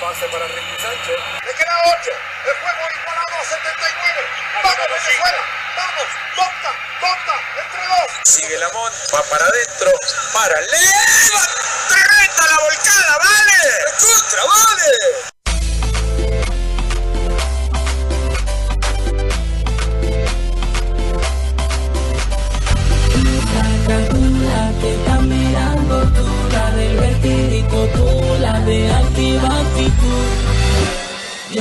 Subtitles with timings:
[0.00, 1.16] Pase para Ricky Sánchez.
[1.44, 2.10] Le queda 8.
[2.46, 4.20] El juego igualado a 79.
[4.64, 5.44] ¡Vamos, Venezuela!
[5.76, 6.08] ¡Vamos!
[6.36, 6.72] ¡Tonta!
[7.00, 7.34] ¡Tonta!
[7.60, 8.10] ¡Entre dos!
[8.24, 9.92] Sigue Lamont, va para adentro.
[10.32, 11.42] Para Leva.
[11.88, 13.18] ¡Tremenda la volcada!
[13.18, 13.60] ¡Vale!
[14.00, 15.29] ¡Contra, vale!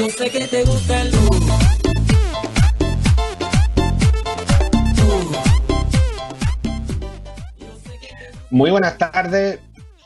[0.07, 1.11] Sé te gusta el.
[8.49, 9.59] Muy buenas tardes.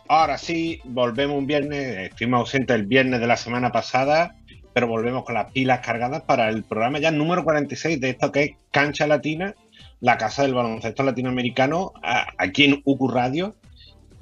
[0.07, 2.09] Ahora sí, volvemos un viernes.
[2.09, 4.35] Estuvimos ausentes el viernes de la semana pasada,
[4.73, 8.43] pero volvemos con las pilas cargadas para el programa ya número 46 de esto que
[8.43, 9.53] es Cancha Latina,
[9.99, 11.93] la casa del baloncesto latinoamericano,
[12.39, 13.55] aquí en UQ Radio.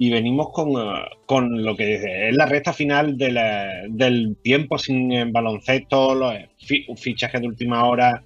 [0.04, 1.94] Y venimos con, eh, con lo que
[2.28, 3.28] es la recta final de
[3.90, 8.24] del tiempo sin eh, baloncesto, los fi- fichajes de última hora,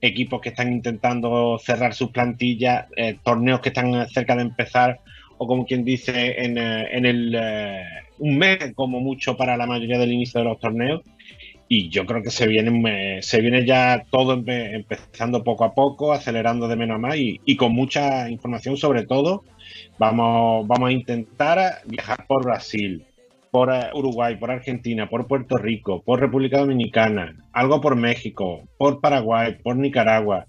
[0.00, 5.00] equipos que están intentando cerrar sus plantillas, eh, torneos que están cerca de empezar,
[5.38, 6.12] o como quien dice,
[6.44, 7.82] en, eh, en el eh,
[8.18, 11.02] un mes como mucho para la mayoría del inicio de los torneos.
[11.68, 15.74] Y yo creo que se viene, eh, se viene ya todo empe- empezando poco a
[15.74, 19.44] poco, acelerando de menos a más y, y con mucha información sobre todo.
[19.98, 23.04] Vamos, vamos a intentar viajar por Brasil,
[23.50, 29.00] por eh, Uruguay, por Argentina, por Puerto Rico, por República Dominicana, algo por México, por
[29.00, 30.46] Paraguay, por Nicaragua.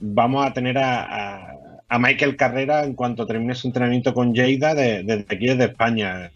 [0.00, 1.50] Vamos a tener a,
[1.88, 6.30] a- Michael Carrera en cuanto termine su entrenamiento con Lleida de- desde aquí desde España.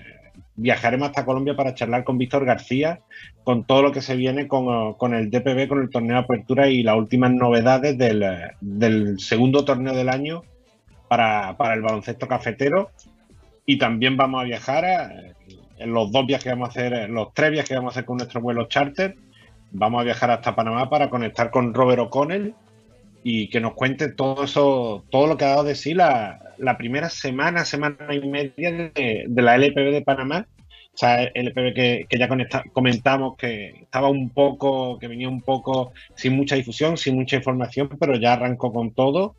[0.55, 3.01] Viajaremos hasta Colombia para charlar con Víctor García
[3.43, 6.23] con todo lo que se viene con, eh, con el DPB, con el torneo de
[6.25, 8.23] apertura y las últimas novedades del,
[8.61, 10.43] del segundo torneo del año
[11.11, 12.91] para, para el baloncesto cafetero.
[13.67, 15.35] Y también vamos a viajar eh,
[15.79, 18.05] en los dos viajes que vamos a hacer, los tres viajes que vamos a hacer
[18.05, 19.17] con nuestro vuelo charter.
[19.73, 22.55] Vamos a viajar hasta Panamá para conectar con Robert O'Connell
[23.25, 26.79] y que nos cuente todo eso, todo lo que ha dado de sí la, la
[26.79, 30.47] primera semana, semana y media de, de la LPB de Panamá.
[30.93, 35.41] O sea, LPB que, que ya conecta- comentamos que estaba un poco, que venía un
[35.43, 39.35] poco sin mucha difusión, sin mucha información, pero ya arrancó con todo.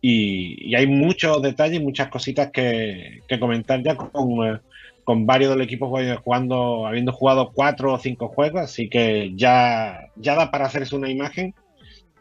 [0.00, 4.60] Y, hay muchos detalles, muchas cositas que, comentar ya con, eh,
[5.04, 5.88] con varios del equipo
[6.22, 11.54] jugando, habiendo jugado cuatro o cinco juegos, así que ya, da para hacerse una imagen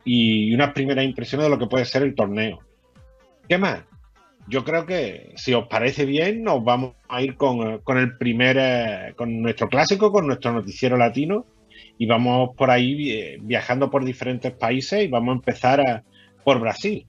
[0.04, 2.60] y unas primeras impresiones de lo que puede ser el torneo.
[3.48, 3.84] ¿Qué más?
[4.48, 8.18] Yo creo que si os parece bien, nos vamos a ir con, eh, con el
[8.18, 11.46] primer, eh, con nuestro clásico, con nuestro noticiero latino,
[11.98, 16.04] y vamos por ahí viajando por diferentes países y vamos a empezar a-
[16.44, 17.06] por Brasil,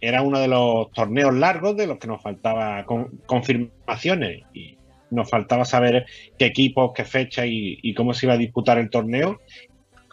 [0.00, 4.76] era uno de los torneos largos de los que nos faltaba con- confirmaciones y
[5.10, 6.04] nos faltaba saber
[6.38, 9.38] qué equipos, qué fecha y, cómo se iba a disputar el torneo.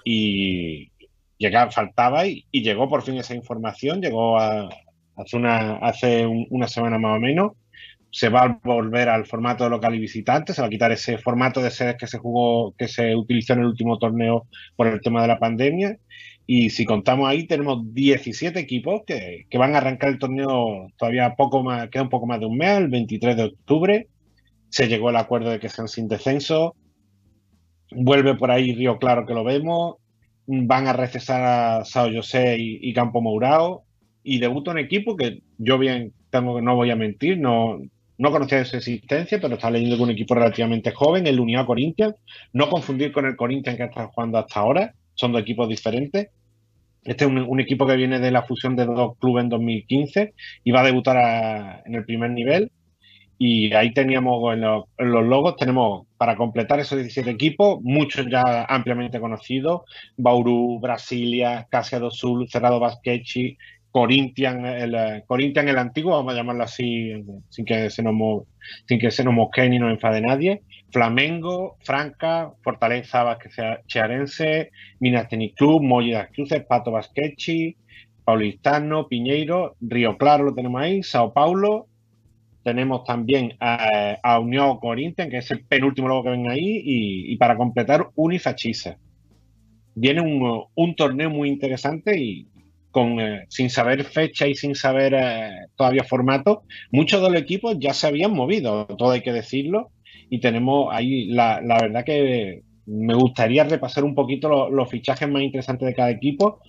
[0.05, 0.91] Y
[1.37, 4.69] llegaba, faltaba y, llegó por fin esa información, llegó a-
[5.15, 7.51] hace, una, hace un- una semana más o menos.
[8.11, 11.17] Se va a volver al formato de local y visitante, se va a quitar ese
[11.17, 14.45] formato de sedes que se jugó, que se utilizó en el último torneo
[14.75, 15.97] por el tema de la pandemia.
[16.45, 21.35] Y si contamos ahí, tenemos 17 equipos que, que van a arrancar el torneo todavía
[21.35, 24.07] poco más, queda un poco más de un mes, el 23 de octubre.
[24.69, 26.75] Se llegó al acuerdo de que sean sin descenso.
[27.91, 29.95] Vuelve por ahí Río Claro que lo vemos.
[30.45, 33.83] Van a recesar a Sao José y, Campo Mourao.
[34.23, 37.79] Y debuta un equipo que yo bien tengo que no voy a mentir, no,
[38.17, 42.15] no conocía su existencia, pero está leyendo que un equipo relativamente joven, el Unión Corinthians.
[42.51, 46.29] No confundir con el Corinthians que está jugando hasta ahora, son dos equipos diferentes.
[47.03, 50.71] Este es un, equipo que viene de la fusión de dos clubes en 2015 y
[50.71, 52.71] va a debutar en el primer nivel.
[53.37, 59.19] Y ahí teníamos en los, logos, tenemos para completar esos 17 equipos, muchos ya ampliamente
[59.19, 59.81] conocidos:
[60.15, 63.57] Bauru, Brasilia, Casia do Sul, Cerrado Basquechi,
[63.91, 68.43] Corinthians, el, eh, el antiguo, vamos a llamarlo así, eh, sin que se nos,
[68.87, 70.61] sin que se nos mosquee ni nos enfade nadie.
[70.93, 73.37] Flamengo, Franca, Fortaleza
[73.87, 74.69] Chearense,
[74.99, 77.75] Minas Tenis Club, Molle das Cruces, Pato Basquechi,
[78.23, 81.87] Paulistano, Piñeiro, Río Claro lo tenemos ahí, Sao Paulo.
[82.63, 87.35] Tenemos también a, a Unión Corinthians, que es el penúltimo logo que ven ahí, y,
[87.37, 88.97] para completar, Unifachisa.
[89.95, 92.47] Viene un, un torneo muy interesante y
[92.91, 97.75] con, eh, sin saber fecha y sin saber eh, todavía formato, muchos de los equipos
[97.79, 99.91] ya se habían movido, todo hay que decirlo,
[100.33, 105.43] y tenemos ahí, la, verdad que me gustaría repasar un poquito lo- los fichajes más
[105.43, 106.59] interesantes de cada equipo,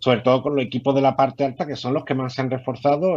[0.00, 2.40] sobre todo con los equipos de la parte alta, que son los que más se
[2.40, 3.14] han reforzado,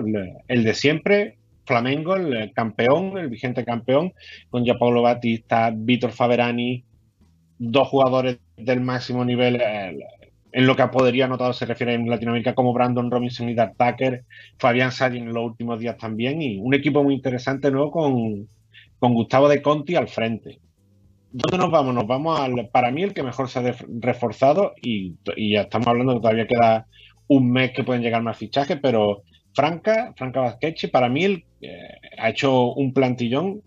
[0.47, 4.13] el, de siempre, Flamengo, el campeón, el vigente campeón,
[4.51, 6.83] con Gianpaolo Batista, Víctor Faberani,
[7.57, 9.59] dos jugadores del máximo nivel
[10.51, 13.73] en lo que a podería anotado se refiere en Latinoamérica, como Brandon Robinson y Dark
[13.75, 14.23] Tucker,
[14.59, 18.47] Fabián Sadin en los últimos días también, y un equipo muy interesante nuevo con,
[19.05, 20.57] con Gustavo de Conti al frente.
[21.31, 21.93] ¿Dónde nos vamos?
[21.93, 26.15] Nos vamos al, para mí, el que mejor se ha reforzado, y, ya estamos hablando
[26.15, 26.87] que todavía queda
[27.27, 29.21] un mes que pueden llegar más fichajes, pero
[29.53, 31.77] Franca, Franca Vázquez, para mí eh,
[32.17, 33.61] ha hecho un plantillón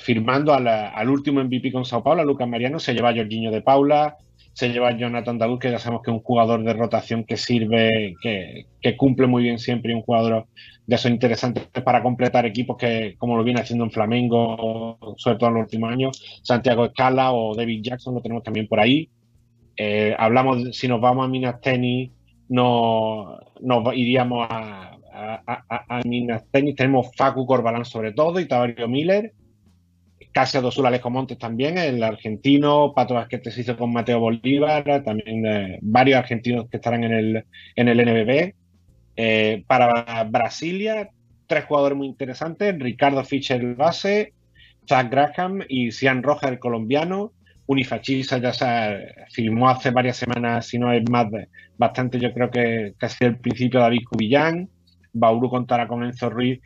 [0.00, 4.18] firmando al, último MVP con Sao Paulo, Lucas Mariano, se lleva a Jorginho de Paula,
[4.54, 8.14] se lleva Jonathan David, que ya sabemos que es un jugador de rotación que sirve,
[8.22, 10.46] que, cumple muy bien siempre y un jugador
[10.86, 15.48] de esos interesantes para completar equipos que, como lo viene haciendo en Flamengo, sobre todo
[15.48, 19.10] en los últimos años, Santiago Escala o David Jackson lo tenemos también por ahí.
[19.76, 22.12] Eh, hablamos, si nos vamos a Minas Tenis,
[22.48, 24.90] nos, nos iríamos a,
[26.04, 29.32] Minas Tenis, tenemos Facu Corbalán sobre todo y Tavario Miller
[30.34, 35.46] Casi Dosula Alejo Montes también, el argentino, Pato Vázquez se hizo con Mateo Bolívar, también
[35.46, 37.44] eh, varios argentinos que estarán en el,
[37.76, 38.52] en el NBB.
[39.14, 41.08] Eh, para Brasilia,
[41.46, 44.32] tres jugadores muy interesantes, Ricardo Fischer el base,
[44.88, 47.32] Zach Graham y Cian Rojas el colombiano.
[47.66, 51.26] Unifachisa ya se filmó hace varias semanas, si no es más,
[51.78, 54.68] bastante, yo creo que casi el principio David Cubillán.
[55.12, 56.60] Bauru contará con Enzo Ruiz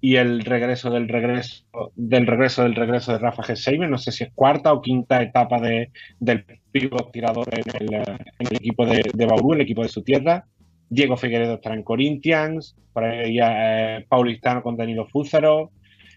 [0.00, 1.64] y el regreso del regreso
[1.96, 5.60] del regreso del regreso de Rafa Gesseimer, no sé si es cuarta o quinta etapa
[5.60, 5.90] de,
[6.20, 7.94] del pívot tirador en
[8.38, 10.46] el, equipo de, de Bauru, el equipo de su tierra.
[10.90, 15.72] Diego Figueredo estará en Corinthians, por ahí eh, Paulistano con Danilo Fúzaro,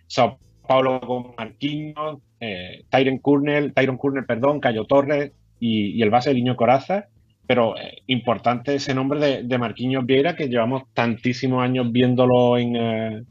[0.08, 0.38] Sao
[0.68, 6.56] Paulo con Marquinhos, eh, Tyron Kurnel, Tyron Kurnel, perdón, Cayo Torres y, el base Niño
[6.56, 7.08] Coraza.
[7.48, 12.76] Pero eh, importante ese nombre de, de Marquinhos Vieira, que llevamos tantísimos años viéndolo en,
[12.78, 13.24] eh,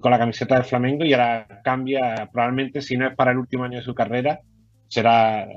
[0.00, 3.64] con la camiseta de Flamengo y ahora cambia, probablemente si no es para el último
[3.64, 4.40] año de su carrera,
[4.90, 5.48] será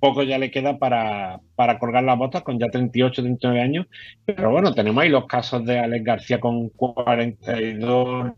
[0.00, 3.86] poco ya le queda para, para colgar las botas con ya 38, 39 años.
[4.24, 8.32] Pero bueno, tenemos ahí los casos de Alex García con 42,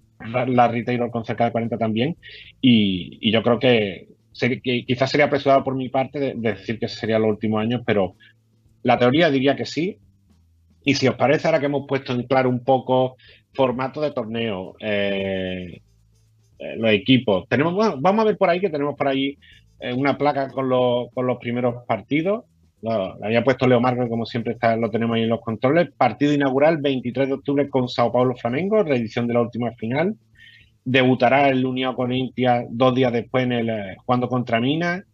[0.48, 2.16] Larry Taylor con cerca de 40 también.
[2.60, 4.08] Y, yo creo que,
[4.86, 8.16] quizás sería apresurado por mi parte de, decir que sería los últimos años, pero
[8.82, 9.98] la teoría diría que sí.
[10.84, 13.16] Y si os parece, ahora que hemos puesto en claro un poco
[13.54, 15.80] formato de torneo, eh,
[16.58, 17.48] eh, los equipos.
[17.48, 19.38] Tenemos, vamos a ver por ahí que tenemos por ahí
[19.80, 22.44] eh, una placa con los, con los primeros partidos.
[22.80, 25.90] Lo, había puesto Leo Marco, como siempre está, lo tenemos ahí en los controles.
[25.96, 30.16] Partido inaugural 23 de octubre con Sao Paulo Flamengo, reedición de la última final.
[30.84, 35.04] Debutará el Unión con Intia dos días después en el jugando contra Minas.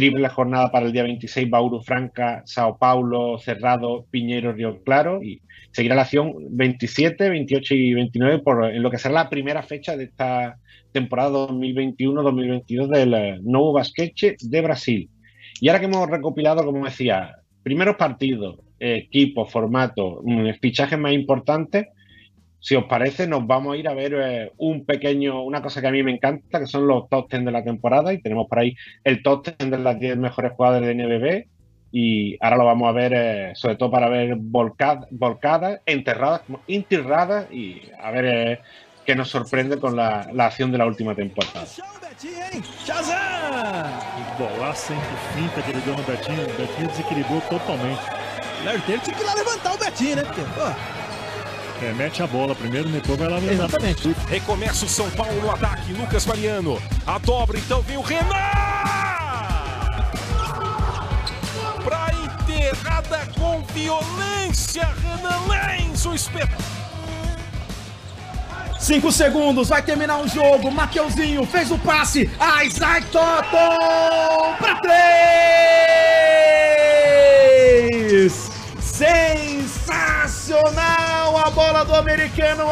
[0.00, 5.22] Triple jornada para el día 26, Bauru Franca, Sao Paulo, Cerrado, Piñero, Río Claro.
[5.22, 5.42] Y
[5.72, 9.98] seguirá la acción 27, 28 y 29 por, en lo que será la primera fecha
[9.98, 10.56] de esta
[10.92, 15.10] temporada 2021-2022 del eh, Novo Basquete de Brasil.
[15.60, 20.22] Y ahora que hemos recopilado, como decía, primeros partidos, equipo, formato,
[20.62, 21.88] fichajes más importantes,
[22.60, 25.88] si os parece, nos vamos a ir a ver eh, un pequeño, una cosa que
[25.88, 28.58] a mí me encanta, que son los top 10 de la temporada, y tenemos por
[28.58, 31.46] ahí el top 10 de las 10 mejores jugadoras de NBB,
[31.92, 37.50] y ahora lo vamos a ver, eh, sobre todo para ver volcadas, volcadas enterradas, enterradas,
[37.50, 38.60] y a ver eh,
[39.06, 41.64] qué nos sorprende con la, la, acción de la última temporada.
[44.38, 48.00] Bolaça entre finta que ele deu no Betinho, o Betinho desequilibrou totalmente.
[48.60, 50.22] O Taylor tinha que ir lá levantar o Betinho, né?
[50.22, 50.99] Porque, pô.
[51.82, 53.64] É, mete a bola primeiro, depois vai lá levantar.
[53.64, 54.14] Exatamente.
[54.28, 56.80] Recomeça o São Paulo no ataque, Lucas Mariano.
[57.06, 58.70] A dobra, então vem o Renan!
[62.70, 64.88] enterrada com violência.
[65.02, 66.70] Renan Lenz, o espetáculo.
[68.78, 70.70] Cinco segundos, vai terminar o jogo.
[70.70, 72.30] Mateuzinho fez o passe.
[72.64, 74.76] Isaac Toton para
[78.00, 78.50] três.
[78.80, 79.90] Sensacional
[81.50, 82.64] a bola do americano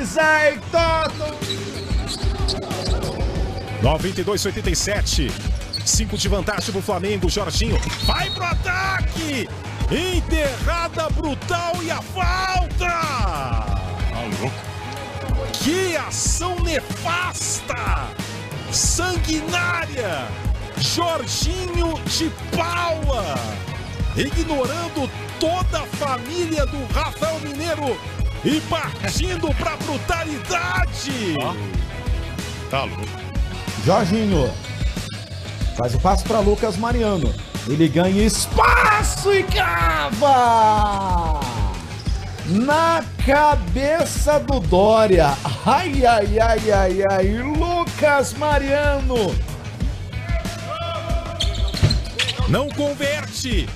[0.00, 1.38] Isaac Toton.
[3.82, 5.30] 92-87.
[5.84, 7.28] 5 de vantagem pro Flamengo.
[7.30, 9.48] Jorginho vai pro ataque.
[9.90, 12.88] Enterrada brutal e a falta.
[14.12, 14.50] Alô.
[15.62, 18.08] Que ação nefasta.
[18.72, 20.26] Sanguinária.
[20.78, 23.36] Jorginho de Paula.
[24.16, 27.98] Ignorando toda a família do Rafael Mineiro
[28.44, 31.36] e partindo pra brutalidade.
[32.70, 33.06] Tá louco.
[33.84, 34.50] Jorginho
[35.76, 37.32] Faz o passo para Lucas Mariano.
[37.68, 41.38] Ele ganha espaço e cava!
[42.46, 45.36] Na cabeça do Dória.
[45.66, 47.28] Ai, ai, ai, ai, ai.
[47.42, 49.36] Lucas Mariano.
[52.48, 53.68] Não converte.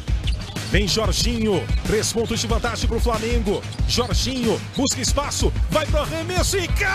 [0.71, 3.61] Vem Jorginho, três pontos de vantagem para o Flamengo.
[3.89, 6.93] Jorginho busca espaço, vai pro arremesso e cai!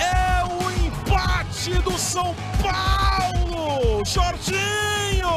[0.00, 4.02] É o empate do São Paulo!
[4.04, 5.28] Jorginho!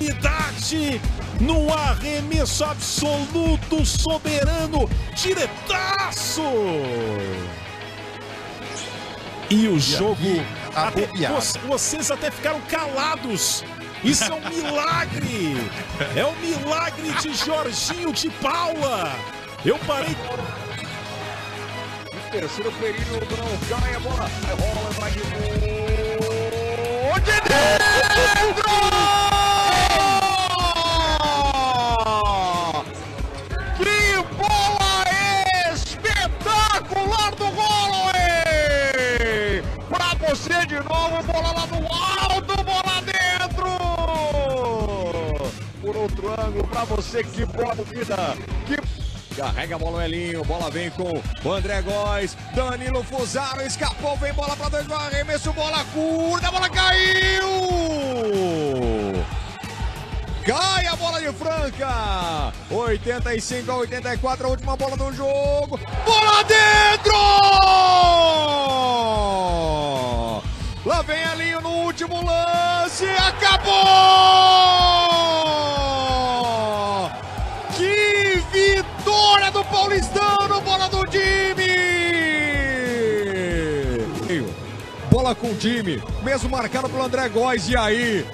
[0.00, 0.98] Idade
[1.38, 6.40] no arremesso absoluto, soberano, diretaço!
[9.50, 10.42] E o jogo.
[10.76, 11.34] Até, arrepiado.
[11.40, 13.64] vo- vocês até ficaram calados.
[14.04, 15.56] Isso é um milagre!
[16.14, 19.10] É o milagre de Jorginho de Paula!
[19.64, 20.14] Eu parei.
[22.30, 24.24] Terceiro período, não cai a bola.
[24.52, 25.20] A bola vai de
[27.24, 28.95] Que
[39.88, 43.66] Pra você de novo, bola lá no alto, bola dentro!
[45.80, 48.36] Por outro ângulo, pra você, que bola bonita!
[48.66, 48.76] Que
[49.36, 54.32] Carrega a bola o Elinho, bola vem com o André Góes, Danilo Fusaro, escapou, vem
[54.32, 57.44] bola pra dois, arremesso, bola curta, a bola caiu!
[60.42, 62.50] Cai a bola de Franca!
[62.70, 65.78] 85 a 84, a última bola do jogo.
[66.06, 67.12] Bola dentro!
[70.86, 73.74] Lá vem Elinho no último lance, acabou!
[77.76, 81.66] Que vitória do Paulistano, bola do time!
[85.10, 88.24] Bola com o time, mesmo marcado pelo André Góes, e aí?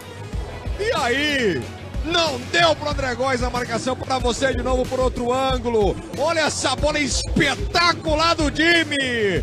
[0.78, 1.62] E aí?
[2.04, 5.96] Não deu pro André Góes a marcação para você de novo por outro ângulo.
[6.18, 9.42] Olha essa bola espetacular do time.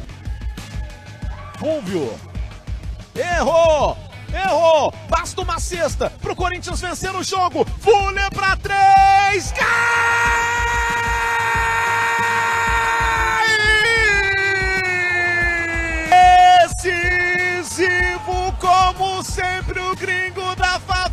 [1.57, 2.28] Fúvio.
[3.19, 3.97] Errou!
[4.33, 4.93] Errou!
[5.09, 7.65] Basta uma cesta pro Corinthians vencer o jogo.
[7.79, 9.51] Fuller pra três!
[9.51, 10.29] Cai!
[16.81, 21.08] Decisivo como sempre o gringo da favela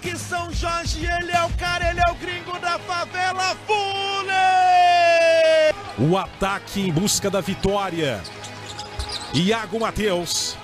[0.00, 1.04] Parque São Jorge.
[1.04, 3.84] Ele é o cara, ele é o gringo da favela Fuller!
[5.98, 8.22] O ataque em busca da vitória.
[9.34, 10.56] Iago Matheus.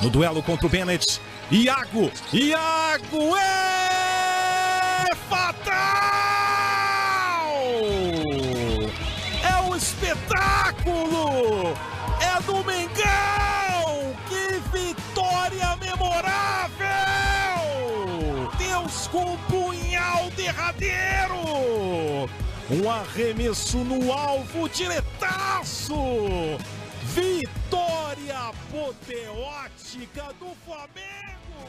[0.00, 1.20] No duelo contra o Bennett.
[1.50, 2.10] Iago!
[2.32, 5.74] Iago é fatal!
[9.42, 11.76] É um espetáculo!
[12.18, 13.43] É do Mengão!
[19.14, 22.26] Com o punhal derradeiro!
[22.68, 25.94] Um arremesso no alvo diretaço!
[27.14, 31.62] Vitória apoteótica do Flamengo!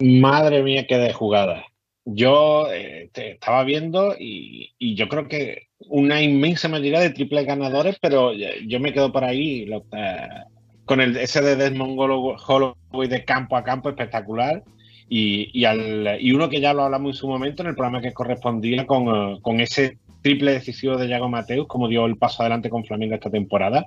[0.00, 1.64] Madre mía, qué de jugada.
[2.04, 7.44] Yo eh, te estaba viendo y, y yo creo que una inmensa mayoría de triples
[7.44, 10.28] ganadores, pero yo yo me quedo por ahí lo- eh,
[10.84, 14.62] con el ese de Desmond Hollow- Holloway de campo a campo espectacular.
[15.10, 18.12] Y, al, y uno que ya lo hablamos en su momento en el programa que
[18.12, 22.68] correspondía con, eh, con ese triple decisivo de Yago Mateus, como dio el paso adelante
[22.68, 23.86] con Flamengo esta temporada.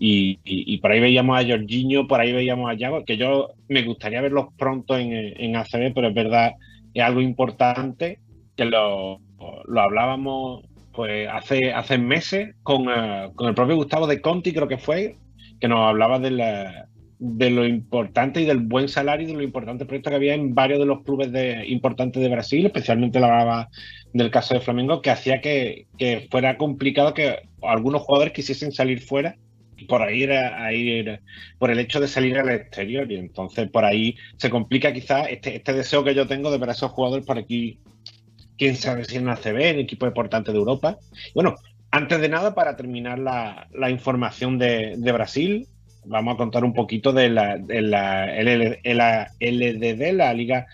[0.00, 3.82] Y, y- por ahí veíamos a Jorginho, por ahí veíamos a Yago, que yo me
[3.82, 6.52] gustaría verlos pronto en, en ACB, pero es verdad,
[6.94, 8.18] es algo importante
[8.56, 9.20] que lo,
[9.66, 10.62] lo hablábamos
[10.92, 15.16] pues hace, hace meses con, eh, con el propio Gustavo de Conti, creo que fue,
[15.60, 16.86] que nos hablaba de, la-
[17.18, 20.54] de lo importante y del buen salario y de lo importante proyecto que había en
[20.54, 23.68] varios de los clubes de, importantes de Brasil, especialmente hablaba
[24.12, 25.86] del caso de Flamengo, que hacía que,
[26.30, 29.36] fuera complicado que algunos jugadores quisiesen salir fuera
[29.88, 31.20] por era a ir
[31.58, 35.56] por el hecho de salir al exterior y entonces por ahí se complica quizás este,
[35.56, 37.78] este deseo que yo tengo de ver a esos jugadores por aquí
[38.56, 40.98] quién sabe si en ACB, en equipo importante de Europa.
[41.32, 41.54] Bueno,
[41.92, 45.68] antes de nada, para terminar la, información de Brasil,
[46.04, 50.66] vamos a contar un poquito de la, de la, LDD, la Liga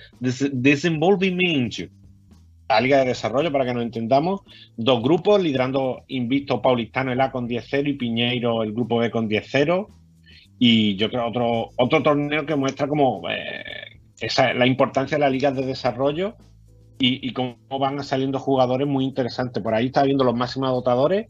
[2.69, 4.41] la Liga de Desarrollo, para que nos entendamos.
[4.77, 9.29] Dos grupos, liderando Invicto Paulistano el A con 10-0 y Piñeiro el grupo B con
[9.29, 9.87] 10-0.
[10.59, 15.33] Y yo creo otro, otro torneo que muestra como eh, esa, la importancia de las
[15.33, 16.37] ligas de desarrollo
[16.99, 19.63] y, y cómo van saliendo jugadores muy interesantes.
[19.63, 21.27] Por ahí está viendo los máximos dotadores.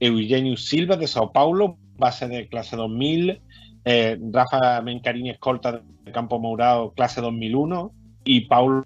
[0.00, 3.40] Eugenio Silva de Sao Paulo, base de clase 2000.
[3.84, 7.92] eh, Rafa Mencarini, escolta de Campo Mourado, clase 2001.
[8.24, 8.84] y Paulo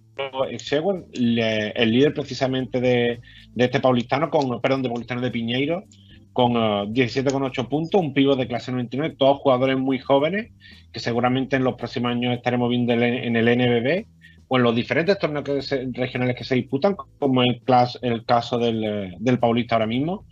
[0.58, 3.20] Seguin, el líder precisamente de,
[3.56, 5.84] este paulistano, con, perdón, de paulistano de Piñeiro,
[6.32, 10.52] con 17,8 puntos, un pivo de clase 99, todos jugadores muy jóvenes,
[10.92, 14.06] que seguramente en los próximos años estaremos viendo en el NBB
[14.48, 17.62] o en los diferentes torneos regionales que se disputan, como el,
[18.02, 20.26] el caso del, del Paulista ahora mismo.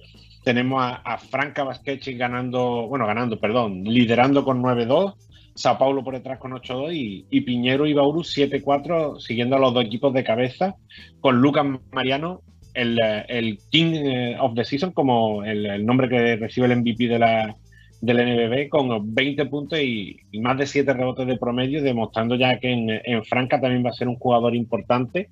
[0.44, 5.14] Tenemos a, Franca Vasquechi ganando, bueno, ganando, perdón, liderando con 9-2,
[5.54, 9.84] Sao Paulo por detrás con 8-2 y, Piñero y Bauru 7-4, siguiendo a los dos
[9.84, 10.76] equipos de cabeza,
[11.20, 12.40] con Lucas Mariano,
[12.72, 17.18] el, el King eh, of the Season, como el, nombre que recibe el MVP de
[17.18, 17.54] la,
[18.00, 22.70] del NBB, con 20 puntos y, más de 7 rebotes de promedio, demostrando ya que
[22.70, 25.28] en, en Franca también va a ser un jugador importante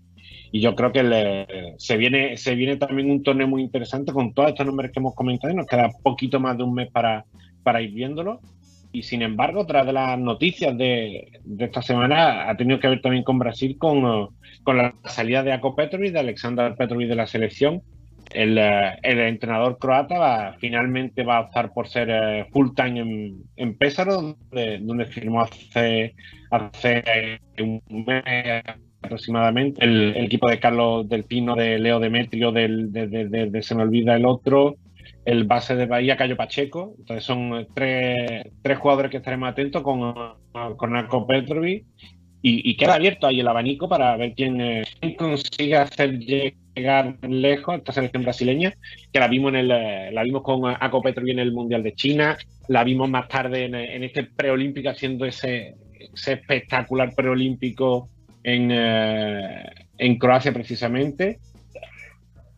[0.51, 4.51] y yo creo que se, viene, se viene también un torneo muy interesante con todos
[4.51, 7.25] estos números que hemos comentado y nos queda poquito más de un mes para,
[7.63, 8.41] para ir viéndolo.
[8.91, 13.25] Y sin embargo, tras de las noticias de, esta semana, ha tenido que ver también
[13.25, 14.31] con Brasil, con,
[14.63, 17.83] con la salida de Ako Petrovic, de Alexander Petrovic de la selección.
[18.33, 23.77] El, el entrenador croata finalmente va a optar por ser eh, full time en, en
[23.77, 26.15] Pésaro, donde, donde firmó hace,
[26.51, 28.23] hace un mes
[29.03, 29.85] aproximadamente.
[29.85, 34.27] El, equipo de Carlos del Pino, de Leo Demetrio, del, de, Se me olvida el
[34.27, 34.77] otro,
[35.25, 36.95] el base de Bahía, Cayo Pacheco.
[36.99, 40.15] Entonces son tres, tres jugadores que estaremos atentos con,
[40.77, 41.85] con Narco Petrovic.
[42.41, 44.85] Y, queda abierto ahí el abanico para ver quién, eh,
[45.19, 48.73] consigue hacer llegar lejos esta selección brasileña,
[49.13, 51.95] que la vimos en el, eh, la vimos con Aco Petrovic en el Mundial de
[51.95, 52.39] China,
[52.69, 55.75] la vimos más tarde en, en este preolímpico haciendo ese,
[56.15, 58.09] ese espectacular preolímpico
[58.45, 59.63] eh,
[59.99, 61.39] en, Croacia precisamente.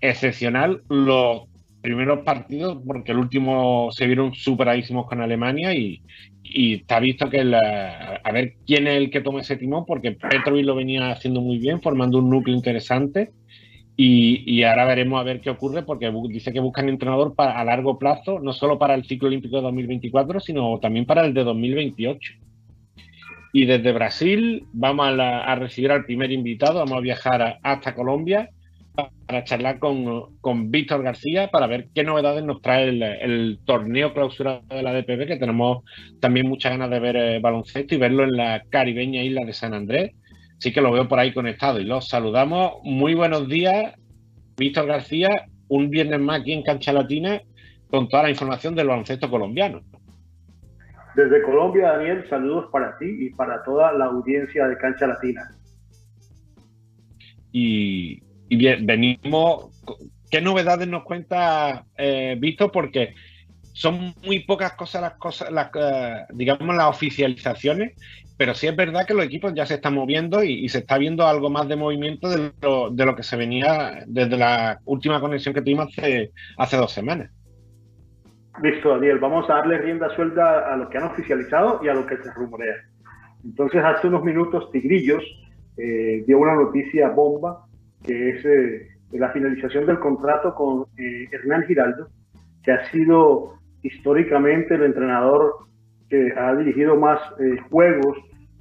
[0.01, 1.43] Excepcional los
[1.83, 6.03] primeros partidos, porque el último se vieron superadísimos con Alemania y,
[6.43, 10.75] está visto que a ver quién es el que toma ese timón, porque Petrovic lo
[10.75, 13.31] venía haciendo muy bien, formando un núcleo interesante.
[14.03, 17.99] Y, ahora veremos a ver qué ocurre, porque dice que buscan entrenador para, a largo
[17.99, 22.33] plazo, no solo para el ciclo olímpico de 2024, sino también para el de 2028.
[23.53, 28.49] Y desde Brasil vamos a, recibir al primer invitado, vamos a viajar hasta Colombia
[29.27, 34.61] para charlar con, con Víctor García para ver qué novedades nos trae el, torneo clausura
[34.69, 35.85] de la DPB, que tenemos
[36.21, 39.75] también muchas ganas de ver eh, baloncesto y verlo en la caribeña isla de San
[39.75, 40.13] Andrés.
[40.59, 42.75] Así que lo veo por ahí conectado y los saludamos.
[42.83, 43.95] Muy buenos días,
[44.57, 45.29] Víctor García,
[45.69, 47.41] un viernes más aquí en Cancha Latina
[47.89, 49.83] con toda la información del baloncesto colombiano.
[51.15, 55.51] Desde Colombia, Daniel, saludos para ti y para toda la audiencia de Cancha Latina.
[57.53, 59.71] Y, bien, venimos.
[60.31, 62.41] ¿Qué novedades nos cuenta eh?
[62.73, 63.15] Porque
[63.73, 67.95] son muy pocas cosas las cosas, las, eh, digamos, las oficializaciones,
[68.37, 71.27] pero sí es verdad que los equipos ya se están moviendo y, se está viendo
[71.27, 75.55] algo más de movimiento de lo, de lo, que se venía desde la última conexión
[75.55, 75.89] que tuvimos
[76.57, 77.31] hace dos semanas.
[78.63, 82.05] Listo, Daniel, vamos a darle rienda suelta a lo que han oficializado y a lo
[82.05, 82.75] que se rumorea.
[83.43, 85.25] Entonces, hace unos minutos, Tigrillos
[85.79, 87.65] eh, dio una noticia bomba,
[88.05, 92.09] que es eh, la finalización del contrato con eh, Hernán Giraldo,
[92.63, 95.55] que ha sido históricamente el entrenador
[96.11, 97.19] que ha dirigido más
[97.71, 98.19] juegos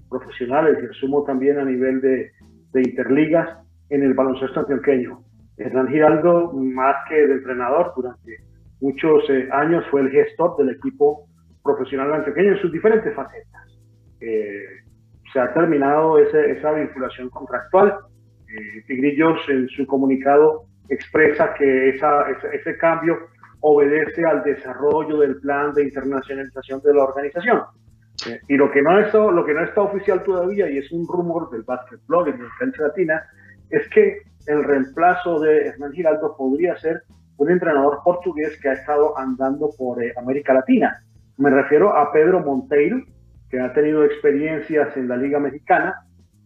[0.10, 2.32] profesionales, y asumo también a nivel de,
[2.72, 3.50] de interligas
[3.90, 5.20] en el baloncesto antioqueño.
[5.58, 8.49] Hernán Giraldo, más que el entrenador durante
[8.82, 11.28] muchos eh, años fue el gestor del equipo
[11.64, 13.80] profesional antioqueño en sus diferentes facetas.
[14.22, 14.64] Eh,
[15.32, 17.96] se ha terminado esa vinculación contractual.
[18.48, 23.20] Eh, Tigrillos en su comunicado expresa que ese cambio
[23.62, 27.62] obedece al desarrollo del plan de internacionalización de la organización.
[28.48, 31.50] y lo que, no está, lo que no está oficial todavía, y es un rumor
[31.52, 33.24] del Basket Blog en la cancha latina,
[33.70, 37.04] es que el reemplazo de Hernán Giraldo podría ser
[37.40, 41.02] un entrenador portugués que ha estado andando por eh, América Latina.
[41.38, 43.02] Me refiero a Pedro Monteiro,
[43.50, 45.96] que ha tenido experiencias en la Liga Mexicana,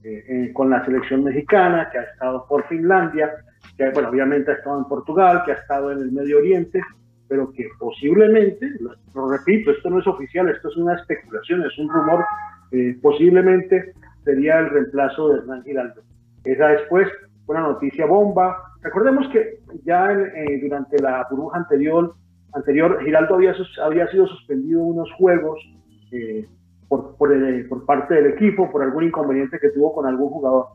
[0.03, 3.31] eh, eh, con la selección mexicana, que ha estado por Finlandia,
[3.75, 6.79] que bueno, obviamente ha estado en Portugal, que ha estado en el Medio Oriente,
[7.27, 11.89] pero que posiblemente, lo, repito, esto no es oficial, esto es una especulación, es un
[11.89, 12.23] rumor,
[13.01, 16.01] posiblemente sería el reemplazo de Hernán Giraldo.
[16.43, 17.07] Esa después
[17.47, 18.57] una noticia bomba.
[18.81, 22.15] Recordemos que ya eh, durante la burbuja anterior,
[22.53, 23.53] anterior Giraldo había,
[23.83, 25.59] había sido suspendido unos juegos
[26.11, 26.47] eh,
[26.87, 30.67] por, por, parte del equipo por algún inconveniente que tuvo con algún jugador.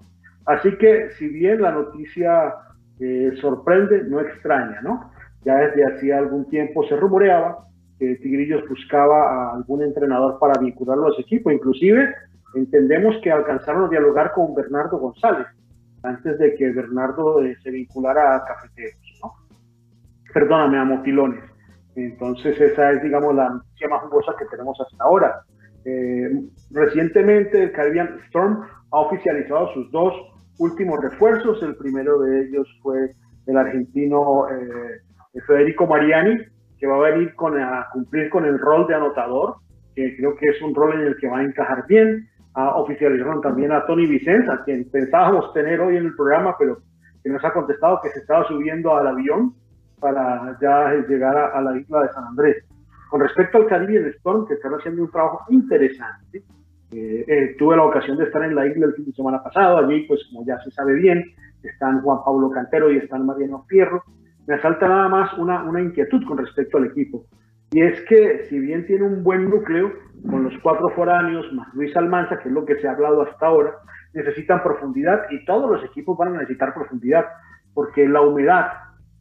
[0.47, 2.55] Así que si bien la noticia
[3.01, 5.11] eh, sorprende, no extraña, ¿no?
[5.45, 7.67] Ya desde hacía algún tiempo se rumoreaba
[7.99, 12.15] que Tigrillos buscaba a algún entrenador para vincularlo a su equipo, inclusive
[12.55, 15.47] entendemos que alcanzaron a dialogar con Bernardo González
[16.03, 19.33] antes de que Bernardo eh, se vinculara a Cafeteros, ¿no?
[20.33, 21.45] Perdóname, a Motilones.
[21.97, 25.43] Entonces esa es, digamos, la noticia más jugosa que tenemos hasta ahora.
[25.85, 26.31] Eh,
[26.71, 30.15] recientemente el Caribbean Storm ha oficializado sus dos
[30.59, 31.63] últimos refuerzos.
[31.63, 33.11] El primero de ellos fue
[33.47, 36.39] el argentino eh, Federico Mariani,
[36.79, 39.57] que va a venir con, a cumplir con el rol de anotador,
[39.95, 42.29] que creo que es un rol en el que va a encajar bien.
[42.61, 46.79] Ah, oficializaron también a Tony Vicenza, a quien pensábamos tener hoy en el programa, pero
[47.23, 49.55] que nos ha contestado que se estaba subiendo al avión
[50.01, 52.65] para ya llegar a, la isla de San Andrés.
[53.11, 56.43] Con respecto al Caribbean Storm, que están haciendo un trabajo interesante,
[56.91, 59.79] eh, eh, tuve la ocasión de estar en la isla el fin de semana pasado,
[59.79, 61.23] allí pues como ya se sabe bien,
[61.63, 64.03] están Juan Pablo Cantero y están Mariano Fierro.
[64.49, 67.25] Me asalta nada más una, una inquietud con respecto al equipo.
[67.71, 69.93] Y es que si bien tiene un buen núcleo,
[70.29, 73.47] con los cuatro foráneos más Luis Almanza, que es lo que se ha hablado hasta
[73.47, 73.75] ahora,
[74.15, 77.27] necesitan profundidad y todos los equipos van a necesitar profundidad,
[77.75, 78.73] porque la humedad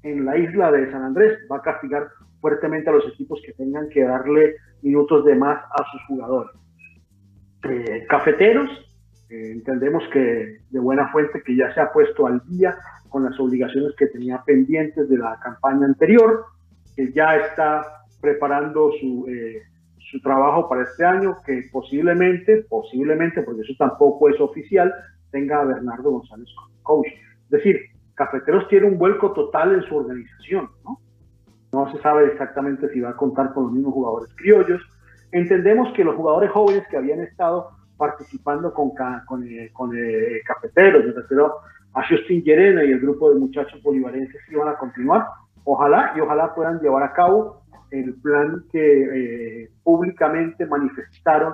[0.04, 2.08] en la isla de San Andrés va a castigar
[2.40, 6.52] fuertemente a los equipos que tengan que darle minutos de más a sus jugadores.
[7.64, 8.70] Eh, cafeteros,
[9.30, 12.78] eh, entendemos que de buena fuente que ya se ha puesto al día
[13.10, 16.46] con las obligaciones que tenía pendientes de la campaña anterior,
[16.96, 17.86] que ya está
[18.21, 19.62] preparando su, eh,
[20.12, 24.93] su trabajo para este año, que posiblemente, posiblemente, porque eso tampoco es oficial,
[25.32, 26.47] tenga a Bernardo González
[26.84, 27.08] coach.
[27.08, 27.80] Es decir,
[28.15, 30.99] Cafeteros tiene un vuelco total en su organización, ¿no?
[31.71, 34.82] No se sabe exactamente si va a contar con los mismos jugadores criollos.
[35.32, 38.91] Entendemos que los jugadores jóvenes que habían estado participando con,
[39.25, 41.58] con, eh, con eh, Cafeteros, me refiero
[41.93, 45.25] a Justin Llerena y el grupo de muchachos bolivarenses iban a continuar,
[45.63, 51.54] ojalá y ojalá puedan llevar a cabo el plan que eh, públicamente manifestaron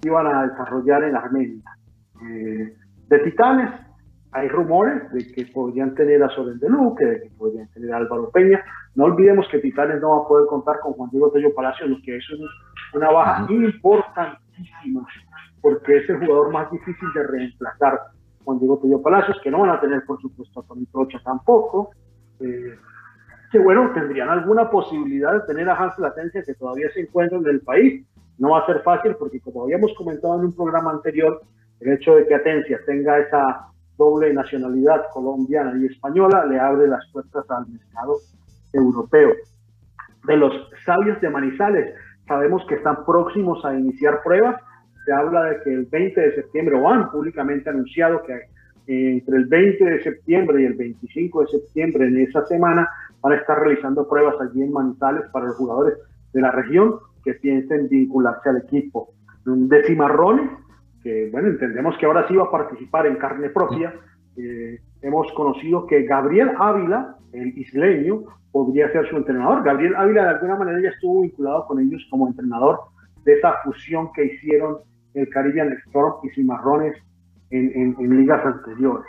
[0.00, 1.62] que iban a desarrollar en Armenia.
[2.22, 2.74] Eh,
[3.08, 3.70] de Titanes,
[4.32, 7.98] hay rumores de que podrían tener a Soren de Luque, de que podrían tener a
[7.98, 8.62] Álvaro Peña.
[8.94, 11.96] No olvidemos que Titanes no va a poder contar con Juan Diego Tello Palacios, lo
[12.02, 12.24] que es
[12.94, 15.06] una baja importantísima,
[15.60, 18.00] porque es el jugador más difícil de reemplazar.
[18.44, 21.90] Juan Diego Tello Palacios, que no van a tener, por supuesto, a Tony Trocha tampoco.
[22.40, 22.76] Eh,
[23.50, 27.46] que bueno, tendrían alguna posibilidad de tener a Hans Latencia que todavía se encuentra en
[27.46, 28.06] el país.
[28.38, 31.40] No va a ser fácil porque como habíamos comentado en un programa anterior,
[31.80, 37.04] el hecho de que Atencia tenga esa doble nacionalidad colombiana y española le abre las
[37.12, 38.18] puertas al mercado
[38.72, 39.32] europeo.
[40.24, 40.52] De los
[40.84, 41.94] sabios de Manizales,
[42.26, 44.60] sabemos que están próximos a iniciar pruebas.
[45.04, 48.40] Se habla de que el 20 de septiembre, o han públicamente anunciado que
[48.86, 52.88] entre el 20 de septiembre y el 25 de septiembre, en esa semana,
[53.22, 55.94] van a estar realizando pruebas allí en Manizales para los jugadores
[56.32, 59.10] de la región que piensen vincularse al equipo.
[59.44, 60.50] De Cimarrones,
[61.02, 63.94] que bueno, entendemos que ahora sí va a participar en carne propia.
[64.36, 69.62] Eh, hemos conocido que Gabriel Ávila, el isleño, podría ser su entrenador.
[69.62, 72.78] Gabriel Ávila de alguna manera ya estuvo vinculado con ellos como entrenador
[73.24, 74.78] de esa fusión que hicieron
[75.14, 76.96] el Caribbean Storm y Cimarrones
[77.50, 79.06] en, en ligas anteriores.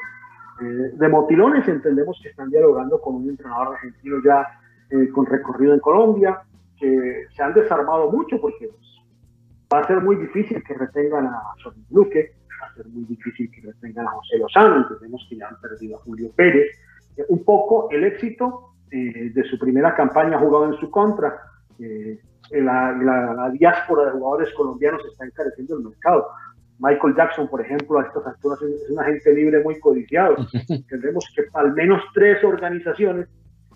[0.62, 4.46] Eh, de motilones entendemos que están dialogando con un entrenador argentino ya
[4.90, 6.42] eh, con recorrido en Colombia,
[6.78, 8.88] que se han desarmado mucho porque pues,
[9.74, 13.50] va a ser muy difícil que retengan a Sorin Luque, va a ser muy difícil
[13.52, 16.72] que retengan a José Lozano, entendemos que ya han perdido a Julio Pérez.
[17.16, 21.44] Eh, un poco el éxito de su primera campaña jugado en su contra.
[21.78, 26.26] La, la, la, diáspora de jugadores colombianos está encareciendo el mercado.
[26.80, 30.36] Michael Jackson, por ejemplo, a estas alturas es un agente libre muy codiciado.
[30.90, 33.28] Tendremos que al menos tres organizaciones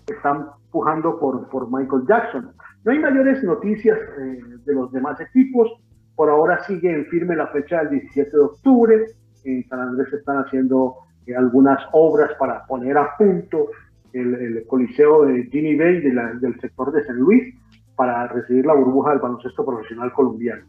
[0.06, 2.50] están pujando por, por Michael Jackson.
[2.84, 5.70] No hay mayores noticias eh, de los demás equipos.
[6.16, 9.04] Por ahora sigue en firme la fecha del 17 de octubre.
[9.44, 13.68] En San Andrés se están haciendo eh, algunas obras para poner a punto
[14.14, 17.54] el, coliseo de Ginny Bay del sector de San Luis
[17.96, 20.64] para recibir la burbuja del baloncesto profesional colombiano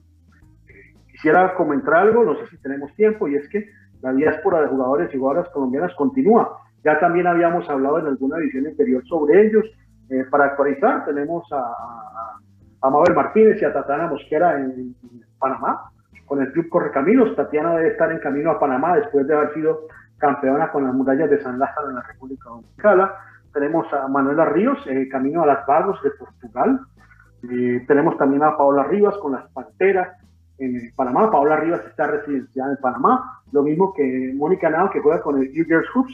[1.26, 3.68] quisiera comentar algo, no sé si tenemos tiempo, y es que
[4.04, 6.60] la diáspora de jugadores y jugadoras colombianas continúa.
[6.84, 9.66] Ya también habíamos hablado en alguna edición anterior sobre ellos.
[10.12, 12.38] Eh, para actualizar, tenemos a,
[12.80, 14.94] a, Mabel Martínez y a Tatiana Mosquera en,
[15.40, 15.90] Panamá,
[16.28, 17.36] con el Club Correcaminos.
[17.36, 19.88] Tatiana debe estar en camino a Panamá después de haber sido
[20.20, 23.14] campeona con las murallas de San Lázaro en la República Dominicana.
[23.52, 26.82] Tenemos a Manuela Ríos, eh, camino a las Vagos de Portugal.
[27.50, 30.10] Eh, tenemos también a Paola Rivas con las Panteras
[30.58, 31.32] en Panamá.
[31.32, 35.52] Paola Rivas está residenciada en Panamá, lo mismo que Mónica Nao, que juega con el
[35.52, 36.14] New Girls Hoops,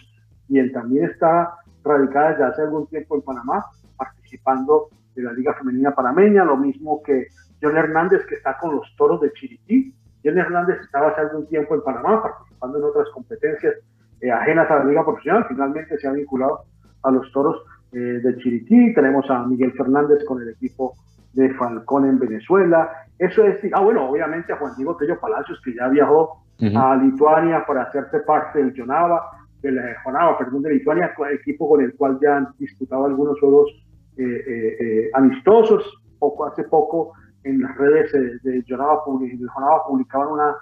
[0.50, 3.66] y él también está radicada desde hace algún tiempo en Panamá,
[3.98, 7.28] participando de la Liga Femenina Panameña, lo mismo que
[7.62, 11.76] John Hernández, que está con los Toros de Chiriquí, Jenny Hernández estaba hace algún tiempo
[11.76, 13.76] en Panamá participando en otras competencias
[14.22, 16.62] eh, ajenas a la liga profesional, finalmente se ha vinculado
[17.04, 17.58] a los toros
[17.92, 20.94] eh, de Chiriquí, tenemos a Miguel Fernández con el equipo
[21.34, 22.90] de Falcón en Venezuela,
[23.22, 26.44] eso es, ah bueno, obviamente a Juan Diego Tello Palacios que ya viajó
[26.76, 29.30] a Lituania para hacerse parte del Jonava,
[29.62, 33.70] de la Jonava, perdón, de Lituania, equipo con el cual ya han disputado algunos juegos
[34.18, 35.84] eh, amistosos,
[36.18, 40.56] poco hace poco en las redes de Jonava, publicaban una,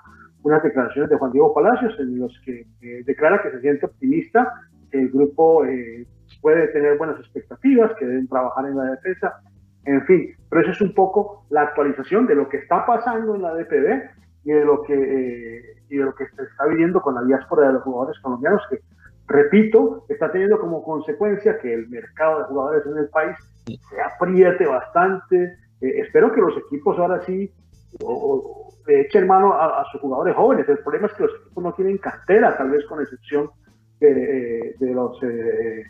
[0.44, 2.66] unas declaraciones de Juan Diego Palacios en los que
[3.06, 4.54] declara que se siente optimista,
[4.92, 6.06] que el grupo eh,
[6.42, 9.34] puede tener buenas expectativas, que deben trabajar en la defensa,
[9.90, 13.42] en fin, pero eso es un poco la actualización de lo que está pasando en
[13.42, 14.04] la DPB
[14.44, 17.68] y de lo que, eh, y de lo que se está viviendo con la diáspora
[17.68, 18.82] de los jugadores colombianos, que,
[19.28, 24.68] repito, está teniendo como consecuencia que el mercado de jugadores en el país se apriete
[24.68, 25.58] bastante.
[25.82, 27.52] Eh, espero que los equipos ahora sí
[28.88, 30.70] echen mano a, sus jugadores jóvenes.
[30.70, 33.50] El problema es que los equipos no tienen cantera, tal vez con excepción
[34.00, 35.84] de, de los eh,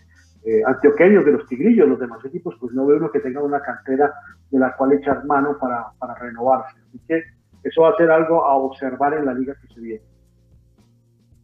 [0.45, 3.61] eh, antioqueños, de los tigrillos, los demás equipos, pues no veo uno que tenga una
[3.61, 4.13] cantera
[4.49, 6.77] de la cual echar mano para, renovarse.
[6.87, 7.23] Así que
[7.63, 10.01] eso va a ser algo a observar en la liga que se viene.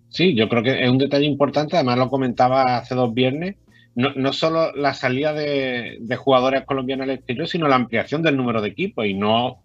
[0.10, 3.58] Sí, yo creo que es un detalle importante, además lo comentaba hace dos viernes,
[3.96, 8.62] no, no solo la salida de, jugadores colombianos al exterior, sino la ampliación del número
[8.62, 9.62] de equipos y no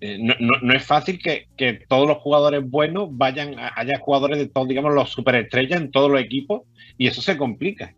[0.00, 4.38] eh, no, no, es fácil que, que, todos los jugadores buenos vayan, a, haya jugadores
[4.38, 6.62] de todos, digamos, los superestrellas en todos los equipos
[6.98, 7.94] y eso se complica.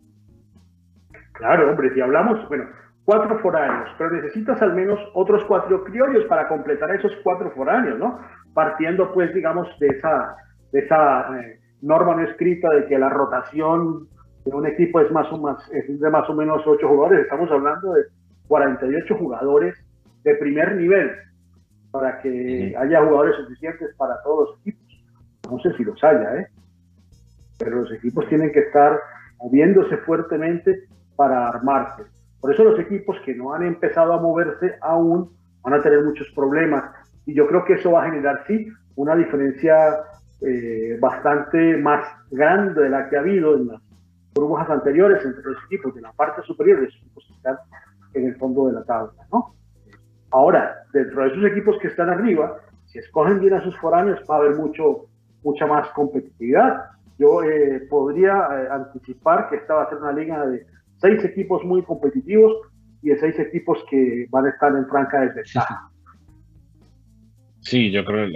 [1.35, 2.65] Claro, hombre, si hablamos, bueno,
[3.05, 8.19] cuatro foráneos, pero necesitas al menos otros cuatro criollos para completar esos cuatro foráneos, ¿no?
[8.55, 10.37] Partiendo, pues, digamos, de esa,
[10.73, 14.09] de esa eh, norma no escrita de que la rotación
[14.45, 17.25] de un equipo es, más o más, es de más o menos ocho jugadores.
[17.25, 18.05] Estamos hablando de
[18.49, 19.75] 48 jugadores
[20.23, 21.11] de primer nivel
[21.91, 24.85] para que haya jugadores suficientes para todos los equipos.
[25.51, 26.47] No sé si los haya, ¿eh?
[27.59, 28.99] pero los equipos tienen que estar
[29.39, 30.85] moviéndose fuertemente
[31.17, 32.05] para armarse.
[32.41, 35.31] Por eso los equipos que no han empezado a moverse aún
[35.63, 36.85] van a tener muchos problemas.
[37.27, 39.75] Y yo creo que eso va a generar, sí, una diferencia
[40.41, 43.81] eh, bastante más grande de la que ha habido en las
[44.35, 47.57] burbujas anteriores entre los equipos de la parte superior y los equipos que están
[48.15, 49.55] en el fondo de la tabla, ¿no?
[50.31, 54.37] Ahora, dentro de esos equipos que están arriba, si escogen bien a sus foráneos, va
[54.37, 55.07] a haber mucho,
[55.43, 56.85] mucha más competitividad.
[57.19, 60.67] Yo eh, podría eh, anticipar que esta va a ser una liga de
[61.05, 62.57] seis equipos muy competitivos
[63.03, 65.91] y de seis equipos que van a estar en franca desventaja.
[67.61, 68.29] Sí, yo creo.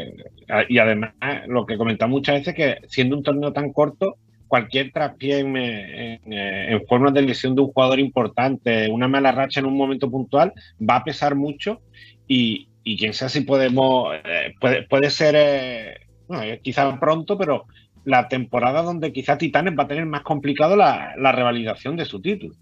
[0.68, 1.12] Y además,
[1.46, 6.86] lo que comentado muchas veces, que siendo un torneo tan corto, cualquier traspié en, en,
[6.86, 10.96] forma de lesión de un jugador importante, una mala racha en un momento puntual, va
[10.96, 11.80] a pesar mucho
[12.26, 15.94] y, y quién sabe si podemos, eh, puede, puede, ser, eh,
[16.26, 17.66] bueno, quizás pronto, pero
[18.08, 22.20] la temporada donde quizá Titanes va a tener más complicado la, la revalidación de su
[22.20, 22.54] título.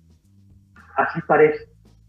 [0.96, 1.66] Así parece,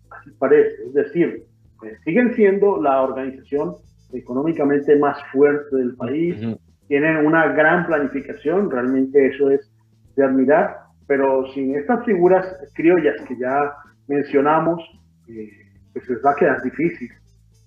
[0.10, 0.84] así parece.
[0.88, 1.44] Es decir,
[1.84, 3.76] eh, siguen siendo la organización
[4.14, 9.70] económicamente más fuerte del país, uh -huh tienen una gran planificación, realmente eso es
[10.16, 13.74] de admirar, pero sin estas figuras criollas que ya
[14.08, 14.82] mencionamos,
[15.28, 15.50] eh,
[15.94, 17.10] pues les va a quedar difícil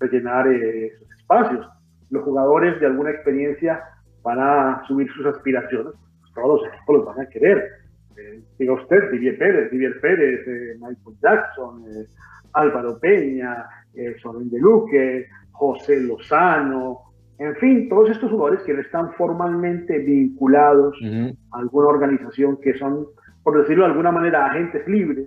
[0.00, 1.68] rellenar eh, esos espacios.
[2.10, 3.82] Los jugadores de alguna experiencia
[4.22, 7.68] van a subir sus aspiraciones, pues todos los equipos los van a querer.
[8.16, 12.06] Eh, diga usted, Didier Pérez, Didier Pérez, eh, Michael Jackson, eh,
[12.52, 18.82] Álvaro Peña, eh, Soren de Luque, José Lozano, en fin, todos estos jugadores que no
[18.82, 21.36] están formalmente vinculados uh -huh.
[21.52, 23.06] a alguna organización, que son,
[23.42, 25.26] por decirlo de alguna manera, agentes libres,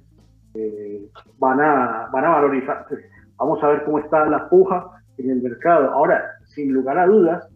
[0.54, 1.02] eh,
[1.40, 2.98] van, a, van a valorizarse.
[3.38, 4.86] Vamos a ver cómo está la puja
[5.18, 5.90] en el mercado.
[5.92, 7.50] Ahora, sin lugar a dudas,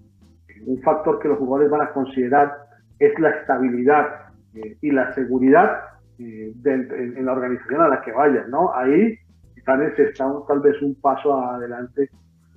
[0.66, 2.52] un factor que los jugadores van a considerar
[3.00, 4.08] es la estabilidad
[4.56, 5.82] eh, y la seguridad
[6.20, 8.74] eh, de, en, en, la organización a la que vayan, ¿no?
[8.74, 9.18] Ahí
[9.54, 12.10] Titanes está tal vez un paso adelante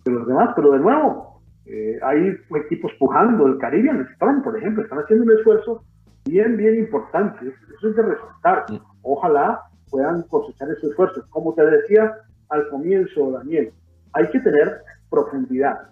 [0.05, 4.83] de los demás, pero de nuevo, eh, hay equipos pujando, el Caribbean Storm, por ejemplo,
[4.83, 5.85] están haciendo un esfuerzo
[6.25, 7.53] bien, bien importante.
[7.77, 8.67] Eso es de resaltar.
[9.03, 9.61] Ojalá
[9.91, 11.25] puedan cosechar ese esfuerzo.
[11.31, 12.13] Como te decía
[12.49, 13.73] al comienzo, Daniel,
[14.13, 15.91] hay que tener profundidad,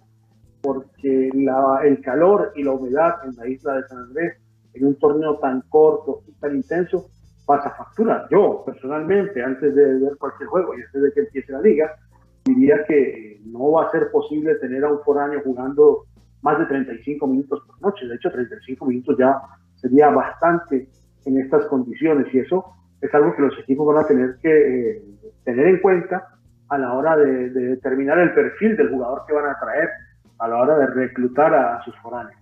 [0.62, 4.38] porque la, el calor y la humedad en la isla de San Andrés,
[4.74, 7.06] en un torneo tan corto y tan intenso,
[7.46, 8.26] pasa factura.
[8.30, 11.94] Yo, personalmente, antes de ver cualquier juego y antes de que empiece la liga,
[12.44, 16.04] diría que no va a ser posible tener a un foráneo jugando
[16.42, 18.06] más de 35 minutos por noche.
[18.06, 19.40] De hecho, 35 minutos ya
[19.76, 20.88] sería bastante
[21.24, 22.64] en estas condiciones y eso
[23.00, 25.02] es algo que los equipos van a tener que eh,
[25.44, 26.26] tener en cuenta
[26.68, 29.88] a la hora de, de, determinar el perfil del jugador que van a traer
[30.38, 32.40] a la hora de reclutar a, sus foráneos.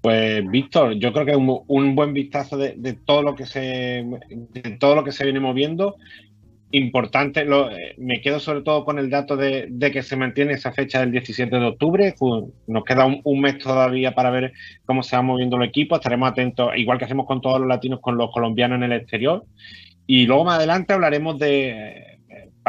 [0.00, 4.76] Pues Víctor, yo creo que un, un buen vistazo de, todo lo que se de
[4.78, 5.96] todo lo que se viene moviendo
[6.70, 10.72] importante, eh, me quedo sobre todo con el dato de, de, que se mantiene esa
[10.72, 12.14] fecha del 17 de octubre.
[12.66, 14.52] Nos queda un, un, mes todavía para ver
[14.84, 15.96] cómo se va moviendo el equipo.
[15.96, 19.44] Estaremos atentos, igual que hacemos con todos los latinos, con los colombianos en el exterior.
[20.06, 22.17] Y luego más adelante hablaremos de,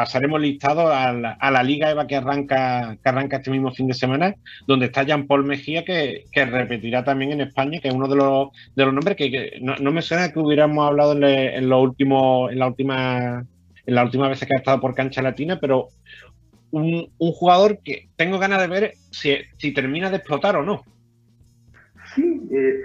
[0.00, 4.34] pasaremos listado a la, Liga EVA que arranca, que arranca este mismo fin de semana,
[4.66, 8.48] donde está Jean Paul Mejía, que, repetirá también en España, que es uno de los,
[8.74, 12.48] de los nombres que, no, me suena que hubiéramos hablado en, le, en, lo último,
[12.48, 13.44] en la última
[13.86, 15.88] en la última vez que ha estado por cancha latina, pero
[16.70, 20.82] un, jugador que tengo ganas de ver si, termina de explotar o no.
[22.14, 22.80] Sí, eh,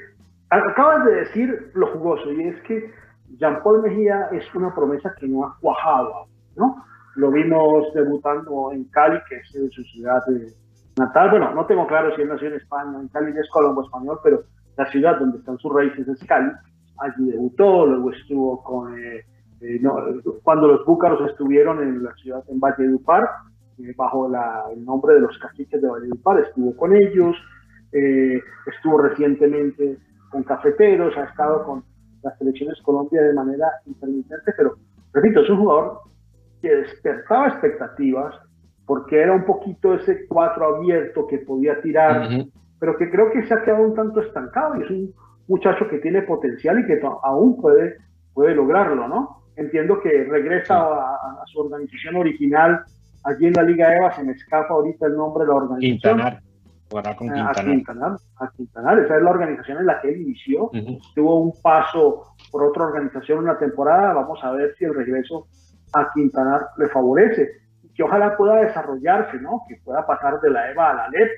[0.49, 2.91] acabas de decir lo jugoso, y es que
[3.37, 6.83] Jean-Paul Mejía es una promesa que no ha cuajado, ¿no?
[7.15, 10.21] Lo vimos debutando en Cali, que es su ciudad
[10.97, 11.31] natal.
[11.31, 14.43] Bueno, no tengo claro si él nació en España, en Cali es Colombo español, pero
[14.77, 16.51] la ciudad donde están sus raíces es Cali.
[16.99, 19.25] Allí debutó, luego estuvo con eh,
[19.61, 19.95] eh, no,
[20.43, 23.23] cuando los búcaros estuvieron en la ciudad, en Valledupar,
[23.79, 27.35] eh, bajo la, el nombre de los caciques de Valledupar, estuvo con ellos,
[27.91, 29.97] eh, estuvo recientemente
[30.29, 31.83] con cafeteros, ha estado con
[32.21, 34.75] las selecciones Colombia de manera intermitente, pero
[35.13, 35.99] repito, es un jugador
[36.61, 38.35] que despertaba expectativas
[38.85, 42.51] porque era un poquito ese cuatro abierto que podía tirar, uh -huh.
[42.79, 45.13] pero que creo que se ha quedado un tanto estancado y es un
[45.47, 47.97] muchacho que tiene potencial y que aún puede,
[48.33, 49.45] puede lograrlo, ¿no?
[49.55, 52.83] entiendo que regresa a, a, su organización original
[53.23, 56.17] allí en la Liga EVA, se me escapa ahorita el nombre de la organización.
[56.17, 56.41] Quintanar.
[56.89, 57.49] Con Quintanar.
[57.49, 60.65] A Quintanar, a Quintanar, esa es la organización en la que él inició.
[60.65, 61.13] Uh -huh.
[61.15, 64.13] Tuvo un paso por otra organización una temporada.
[64.13, 65.47] Vamos a ver si el regreso
[65.95, 67.49] a Quintanar le favorece.
[67.95, 69.63] Que ojalá pueda desarrollarse, ¿no?
[69.67, 71.31] Que pueda pasar de la EVA a la LEP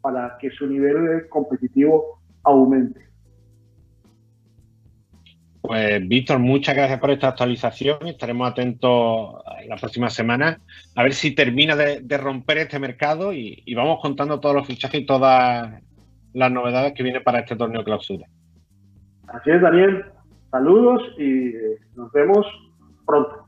[0.00, 3.04] para que su nivel competitivo aumente.
[5.60, 8.06] Pues Víctor, muchas gracias por esta actualización.
[8.06, 10.60] Estaremos atentos la próxima semana
[10.94, 14.66] a ver si termina de, de romper este mercado y, y, vamos contando todos los
[14.66, 15.82] fichajes y todas
[16.34, 18.26] las novedades que vienen para este torneo clausura.
[19.28, 20.04] Así es, Daniel.
[20.50, 21.54] Saludos y
[21.96, 22.46] nos vemos
[23.06, 23.43] pronto.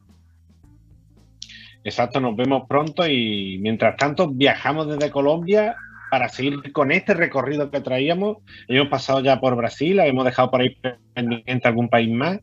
[1.87, 5.77] Exacto, nos vemos pronto y mientras tanto viajamos desde Colombia
[6.11, 8.39] para seguir con este recorrido que traíamos.
[8.67, 10.77] Hemos pasado ya por Brasil, hemos dejado por ahí
[11.15, 12.41] pendiente algún país más.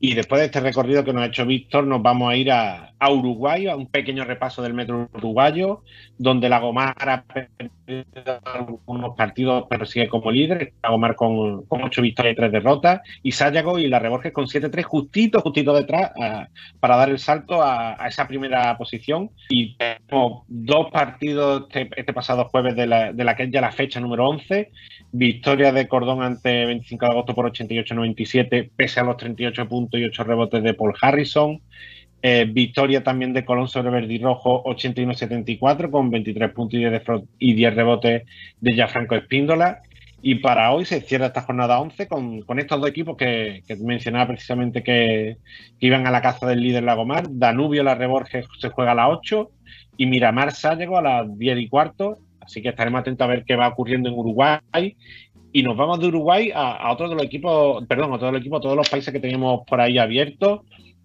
[0.00, 2.90] Y después de este recorrido que nos ha hecho Víctor, nos vamos a ir a,
[3.10, 5.82] Uruguay, a un pequeño repaso del metro uruguayo,
[6.16, 10.72] donde la Gomar ha perdido algunos partidos, pero sigue como líder.
[10.82, 13.00] La Gomar con, con 8 victorias y 3 derrotas.
[13.22, 16.12] Y Sayago y la Reborges con 7-3, justito, justito detrás,
[16.80, 19.30] para dar el salto a, a, esa primera posición.
[19.50, 23.60] Y tenemos dos partidos este, este pasado jueves de la, de la que es ya
[23.60, 24.70] la fecha número 11.
[25.16, 30.04] Victoria de Cordón ante 25 de agosto por 88-97, pese a los 38 puntos y
[30.06, 31.60] 8 rebotes de Paul Harrison.
[32.20, 37.02] Eh, victoria también de Colón sobre Verdirrojo 81-74 con 23 puntos y 10,
[37.38, 38.22] y 10 rebotes
[38.60, 39.82] de Gianfranco Espíndola.
[40.20, 43.76] Y para hoy se cierra esta jornada 11 con, con estos dos equipos que, que
[43.76, 45.36] mencionaba precisamente que,
[45.78, 47.26] iban a la caza del líder Lagomar.
[47.30, 49.48] Danubio, la Reborges se juega a las 8
[49.96, 52.18] y Miramar Sayago a las 10 y cuarto.
[52.44, 54.96] Así que estaremos atentos a ver qué va ocurriendo en Uruguay.
[55.52, 58.36] Y nos vamos de Uruguay a, a otro de los equipos, perdón, a todo el
[58.36, 60.62] equipo, a todos los países que teníamos por ahí abiertos.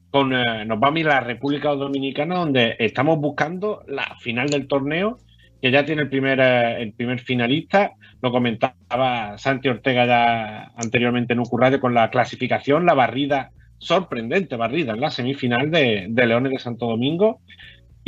[0.10, 4.50] Con, eh, nos vamos a ir a la República Dominicana, donde estamos buscando la final
[4.50, 5.18] del torneo,
[5.62, 7.92] que ya tiene el primer, eh, el primer finalista.
[8.22, 14.94] Lo comentaba Santi Ortega ya anteriormente en Ucurradio con la clasificación, la barrida, sorprendente barrida
[14.94, 17.42] en la semifinal de Leones de Santo Domingo.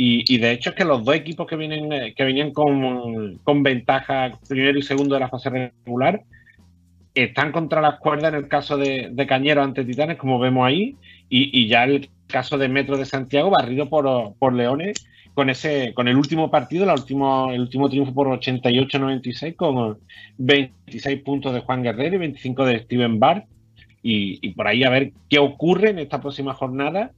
[0.04, 4.32] Y, de hecho es que los dos equipos que vienen eh, que venían con, ventaja
[4.48, 6.24] primero y segundo de la fase regular
[7.14, 10.96] están contra las cuerdas en el caso de, Cañero ante Titanes, como vemos ahí,
[11.28, 16.08] y, ya el caso de Metro de Santiago barrido por, por Leones con ese con
[16.08, 19.98] el último partido, la último, el último triunfo por 88-96 con
[20.38, 23.46] 26 puntos de Juan Guerrero y 25 de Steven Bart.
[24.02, 27.12] Y por ahí a ver qué ocurre en esta próxima jornada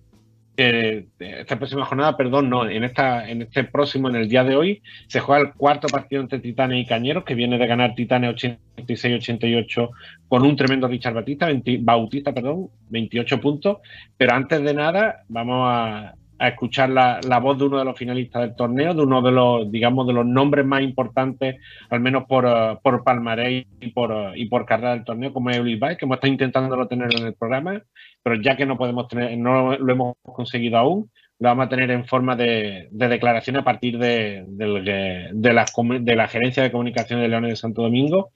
[0.57, 4.55] eh, esta próxima jornada, perdón, no, en esta, en este próximo, en el día de
[4.55, 8.35] hoy, se juega el cuarto partido entre Titanes y Cañeros, que viene de ganar Titanes
[8.37, 9.91] 86-88
[10.29, 13.79] con un tremendo Richard Bautista, 20, Bautista, perdón, 28 puntos.
[14.17, 17.97] Pero antes de nada, vamos a, a escuchar la, la, voz de uno de los
[17.97, 21.57] finalistas del torneo, de uno de los, digamos, de los nombres más importantes,
[21.91, 25.51] al menos por, uh, por palmarés y por, uh, y por carrera del torneo, como
[25.51, 27.82] es Baez, que hemos estado intentándolo tener en el programa,
[28.22, 31.91] pero ya que no podemos tener, no lo hemos conseguido aún, lo vamos a tener
[31.91, 37.51] en forma de, declaración a partir de, la, de, la, gerencia de comunicación de Leones
[37.51, 38.30] de Santo Domingo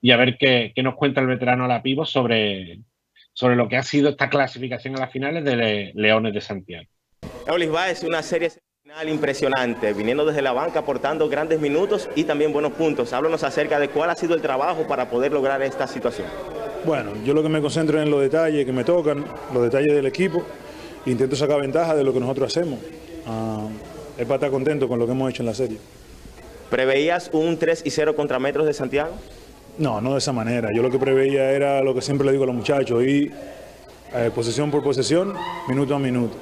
[0.00, 2.80] y a ver qué, nos cuenta el veterano Lapivo sobre,
[3.32, 6.88] sobre lo que ha sido esta clasificación a las finales de Leones de Santiago.
[7.48, 8.50] Olisba es una serie
[8.82, 13.12] final impresionante, viniendo desde la banca aportando grandes minutos y también buenos puntos.
[13.12, 16.28] Háblanos acerca de cuál ha sido el trabajo para poder lograr esta situación.
[16.84, 20.06] Bueno, yo lo que me concentro en los detalles que me tocan, los detalles del
[20.06, 20.44] equipo
[21.04, 22.78] intento sacar ventaja de lo que nosotros hacemos.
[23.26, 23.68] Uh,
[24.16, 25.78] es para estar contento con lo que hemos hecho en la serie.
[26.70, 29.12] ¿Preveías un 3 y 0 contra Metros de Santiago?
[29.78, 30.70] No, no de esa manera.
[30.72, 33.32] Yo lo que preveía era lo que siempre le digo a los muchachos, ir
[34.14, 35.34] eh, posesión por posesión,
[35.68, 36.36] minuto a minuto.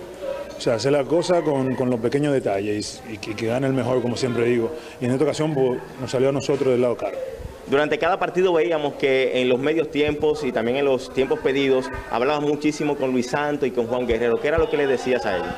[0.60, 3.72] O sea, hacer la cosa con, con los pequeños detalles y, que, que, gane el
[3.72, 4.70] mejor, como siempre digo.
[5.00, 7.16] Y en esta ocasión pues, nos salió a nosotros del lado caro.
[7.66, 11.86] Durante cada partido veíamos que en los medios tiempos y también en los tiempos pedidos
[12.10, 14.38] hablabas muchísimo con Luis Santo y con Juan Guerrero.
[14.38, 15.48] ¿Qué era lo que le decías a ellos?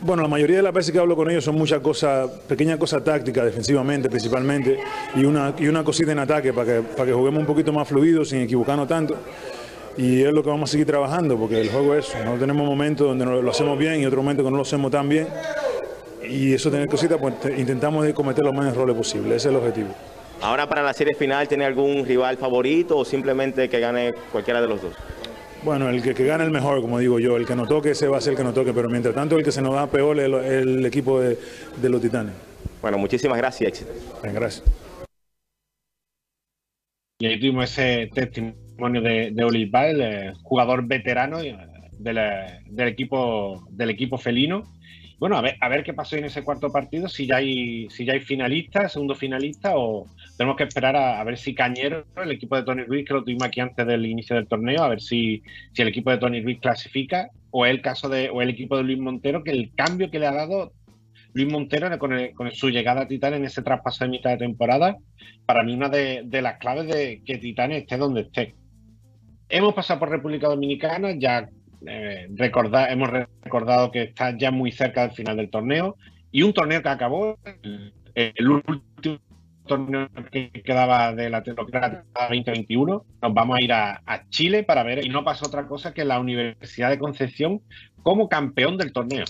[0.00, 3.02] Bueno, la mayoría de las veces que hablo con ellos son muchas cosas, pequeñas cosas
[3.02, 4.78] tácticas, defensivamente principalmente,
[5.16, 7.88] y una, y una cosita en ataque para que, para que juguemos un poquito más
[7.88, 9.16] fluido, sin equivocarnos tanto.
[9.96, 12.24] Y es lo que vamos a seguir trabajando, porque el juego es eso.
[12.24, 15.08] No tenemos momentos donde lo hacemos bien y otro momento que no lo hacemos tan
[15.08, 15.28] bien.
[16.28, 19.36] Y eso tener cositas, pues intentamos cometer los menos errores posibles.
[19.36, 19.94] Ese es el objetivo.
[20.40, 24.68] Ahora para la serie final, ¿tiene algún rival favorito o simplemente que gane cualquiera de
[24.68, 24.92] los dos?
[25.62, 28.18] Bueno, el que, gane el mejor, como digo yo, el que no toque, ese va
[28.18, 30.18] a ser el que no toque, pero mientras tanto el que se nos da peor
[30.18, 31.38] es el, equipo de,
[31.82, 32.34] los Titanes.
[32.82, 33.90] Bueno, muchísimas gracias, éxito.
[34.22, 34.62] gracias.
[37.18, 41.56] Y ahí tuvimos ese testimonio de, de el jugador veterano eh,
[41.98, 44.64] del, equipo, del equipo felino
[45.18, 48.04] bueno, a ver, a ver qué pasó en ese cuarto partido, si ya hay, si
[48.04, 50.06] ya hay finalistas, segundo finalista, o
[50.36, 53.44] tenemos que esperar a, ver si Cañero, el equipo de Tony Ruiz, que lo tuvimos
[53.44, 56.60] aquí antes del inicio del torneo, a ver si, si el equipo de Tony Ruiz
[56.60, 60.18] clasifica, o el caso de, o el equipo de Luis Montero, que el cambio que
[60.18, 60.72] le ha dado
[61.32, 62.12] Luis Montero con,
[62.52, 64.96] su llegada a Titán en ese traspaso de mitad de temporada,
[65.46, 68.54] para mí una de, de las claves de que Titán esté donde esté.
[69.54, 71.48] Hemos pasado por República Dominicana, ya
[71.86, 75.94] eh, recordar, hemos recordado que está ya muy cerca del final del torneo
[76.32, 77.38] y un torneo que acabó,
[78.16, 79.20] el, último
[79.64, 85.06] torneo que quedaba de la temporada 2021, nos vamos a ir a, Chile para ver,
[85.06, 87.60] y no pasa otra cosa que la Universidad de Concepción
[88.02, 89.24] como campeón del torneo.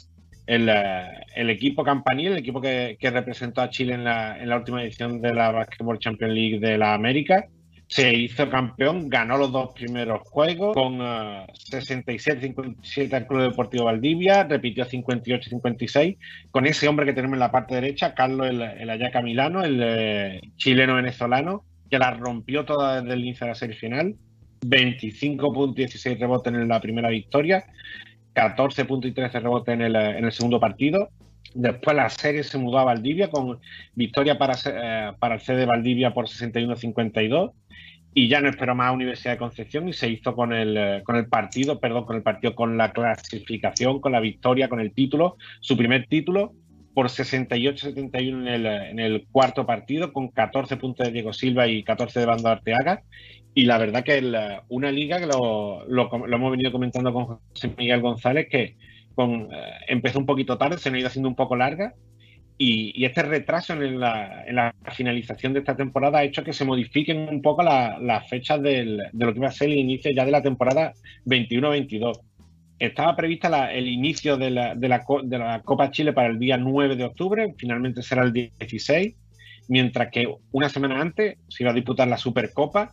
[0.46, 1.04] El, eh,
[1.36, 5.34] equipo campanil, el equipo que, representó a Chile en la, en la última edición de
[5.34, 7.44] la Basketball Champions League de la América,
[7.94, 14.84] se hizo campeón, ganó los dos primeros juegos con 67-57 al Club Deportivo Valdivia, repitió
[14.84, 16.18] 58-56
[16.50, 19.78] con ese hombre que tenemos en la parte derecha, Carlos el, el Ayaca Milano, el
[19.80, 24.16] eh, chileno venezolano, que la rompió toda desde el inicio de la serie final,
[24.66, 27.64] 25 puntos y 16 rebotes en la primera victoria,
[28.32, 31.10] 14 puntos y 13 rebotes en el, en el segundo partido.
[31.54, 33.60] Después la serie se mudó a Valdivia con
[33.94, 37.52] victoria para, eh, para el C de Valdivia por 61-52
[38.14, 41.02] y ya no esperó más a Universidad de Concepción y se hizo con el, eh,
[41.04, 44.92] con el partido, perdón, con el partido, con la clasificación, con la victoria, con el
[44.92, 46.52] título, su primer título
[46.94, 51.82] por 68-71 en el, en el cuarto partido, con 14 puntos de Diego Silva y
[51.82, 53.02] 14 de Bando Arteaga.
[53.52, 54.22] Y la verdad que
[54.68, 59.48] una liga que lo, lo, hemos venido comentando con José Miguel González, que eh,
[59.88, 61.94] empezó un poquito tarde, se nos ha ido haciendo un poco larga,
[62.56, 67.42] y, este retraso en la, finalización de esta temporada ha hecho que se modifiquen un
[67.42, 70.92] poco las fechas de lo que va a ser el inicio ya de la temporada
[71.26, 72.20] 21-22.
[72.78, 77.04] Estaba prevista el inicio de la, de, la, Copa Chile para el día 9 de
[77.04, 79.14] octubre, finalmente será el 16,
[79.68, 82.92] mientras que una semana antes se iba a disputar la Supercopa,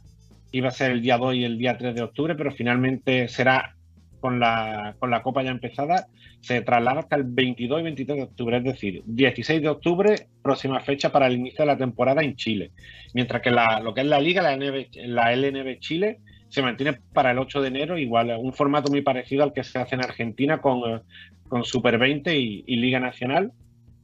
[0.51, 3.76] iba a ser el día 2 y el día 3 de octubre, pero finalmente será
[4.22, 6.07] con la, con la Copa ya empezada,
[6.39, 10.80] se traslada hasta el 22 y 23 de octubre, es decir, 16 de octubre, próxima
[10.80, 12.72] fecha para el inicio de la temporada en Chile.
[13.13, 16.19] Mientras que la, lo que es la Liga, la, la LNB Chile,
[16.51, 19.80] se mantiene para el 8 de enero, igual, un formato muy parecido al que se
[19.80, 21.01] hace en Argentina con,
[21.47, 23.53] con Super 20 y, Liga Nacional.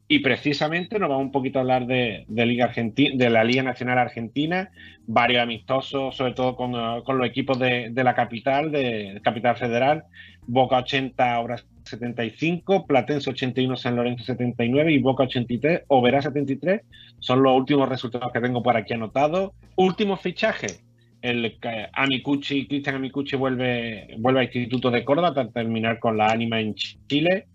[0.10, 3.98] Y precisamente nos vamos un poquito a hablar de, Liga Argentina, de la Liga Nacional
[3.98, 4.72] Argentina,
[5.06, 10.06] varios amistosos, sobre todo con, los equipos de, la capital, de Capital Federal,
[10.46, 16.82] Boca 80, Obras 75, Platense 81, San Lorenzo 79 y Boca 83, Oberá 73.
[17.20, 19.52] Son los últimos resultados que tengo por aquí anotados.
[19.76, 20.68] Último fichaje.
[21.22, 21.58] El
[21.94, 26.76] Amicucci, Cristian Amicucci vuelve, vuelve al Instituto de Córdoba para terminar con la Ánima en
[26.76, 27.48] Chile.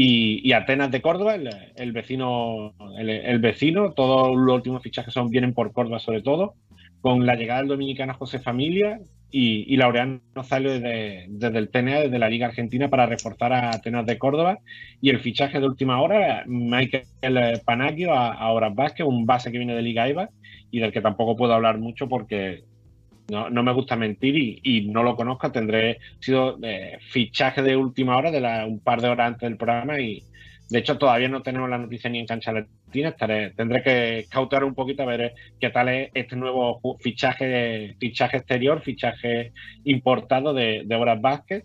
[0.00, 5.72] Y, Atenas de Córdoba, el, vecino, el, vecino, todos los últimos fichajes son, vienen por
[5.72, 6.54] Córdoba sobre todo.
[7.00, 9.00] con la llegada del dominicano José Familia
[9.32, 13.70] y, y Laureano salió desde, desde, el TNA, desde la Liga Argentina, para reforzar a
[13.70, 14.60] Atenas de Córdoba.
[15.00, 19.58] Y el fichaje de última hora, Michael Panagio a, a Horas Vázquez, un base que
[19.58, 20.30] viene de Liga EVA
[20.70, 22.62] y del que tampoco puedo hablar mucho porque
[23.28, 25.52] no, no me gusta mentir y, no lo conozco.
[25.52, 29.58] Tendré sido eh, fichaje de última hora, de la, un par de horas antes del
[29.58, 30.22] programa y
[30.70, 33.10] de hecho todavía no tenemos la noticia ni en cancha latina.
[33.10, 38.38] Estaré, tendré que cautear un poquito a ver qué tal es este nuevo fichaje, fichaje
[38.38, 39.52] exterior, fichaje
[39.84, 41.64] importado de, de Horas Vázquez.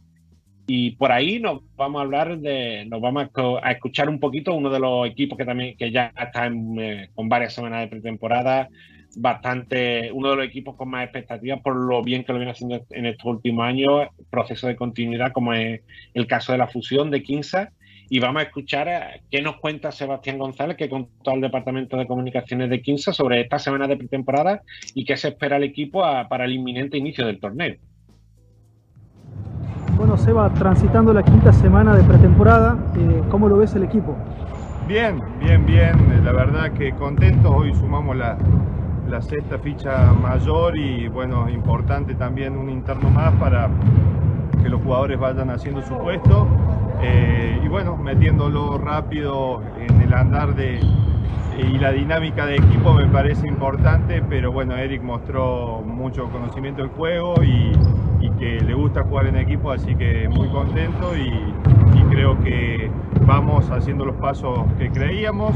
[0.66, 3.28] Y por ahí nos vamos a hablar de, nos vamos
[3.62, 7.10] a escuchar un poquito uno de los equipos que también que ya está en, eh,
[7.14, 8.70] con varias semanas de pretemporada,
[9.16, 12.86] bastante, uno de los equipos con más expectativas por lo bien que lo viene haciendo
[12.90, 15.82] en estos últimos años, proceso de continuidad como es
[16.14, 17.70] el caso de la fusión de Quinza.
[18.10, 22.06] Y vamos a escuchar a, qué nos cuenta Sebastián González, que contó al Departamento de
[22.06, 24.62] Comunicaciones de Quinza sobre esta semana de pretemporada
[24.94, 27.76] y qué se espera el equipo a, para el inminente inicio del torneo.
[29.96, 34.18] Bueno, Seba, transitando la quinta semana de pretemporada, eh, ¿cómo lo ves el equipo?
[34.88, 36.26] Bien, bien, bien.
[36.26, 37.52] La verdad que contentos.
[37.56, 38.38] Hoy sumamos la,
[39.10, 43.70] la sexta ficha mayor y bueno, importante también un interno más para
[44.62, 46.48] que los jugadores vayan haciendo su puesto
[47.02, 50.80] eh, y bueno, metiéndolo rápido en el andar de,
[51.58, 56.92] y la dinámica de equipo me parece importante, pero bueno, Eric mostró mucho conocimiento del
[56.92, 57.72] juego y,
[58.40, 61.54] que le gusta jugar en equipo, así que muy contento y,
[62.10, 62.92] creo que
[63.26, 65.56] vamos haciendo los pasos que creíamos.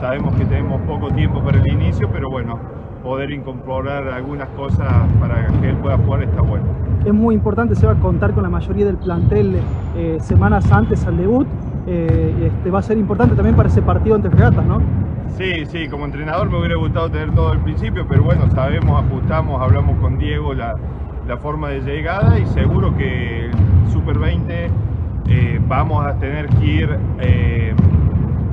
[0.00, 2.58] Sabemos que tenemos poco tiempo para el inicio, pero bueno,
[3.02, 4.86] poder incorporar algunas cosas
[5.20, 6.64] para que él pueda jugar está bueno.
[7.04, 9.56] Es muy importante, se va a contar con la mayoría del plantel
[9.96, 11.46] eh, semanas antes al debut.
[11.86, 14.80] Eh, este, va a ser importante también para ese partido ante Fregatas, ¿no?
[15.36, 19.60] Sí, sí, como entrenador me hubiera gustado tener todo al principio, pero bueno, sabemos, ajustamos,
[19.60, 20.76] hablamos con Diego la,
[21.26, 23.52] la forma de llegada y seguro que el
[23.90, 24.70] Super 20
[25.28, 27.74] eh, vamos a tener que ir eh,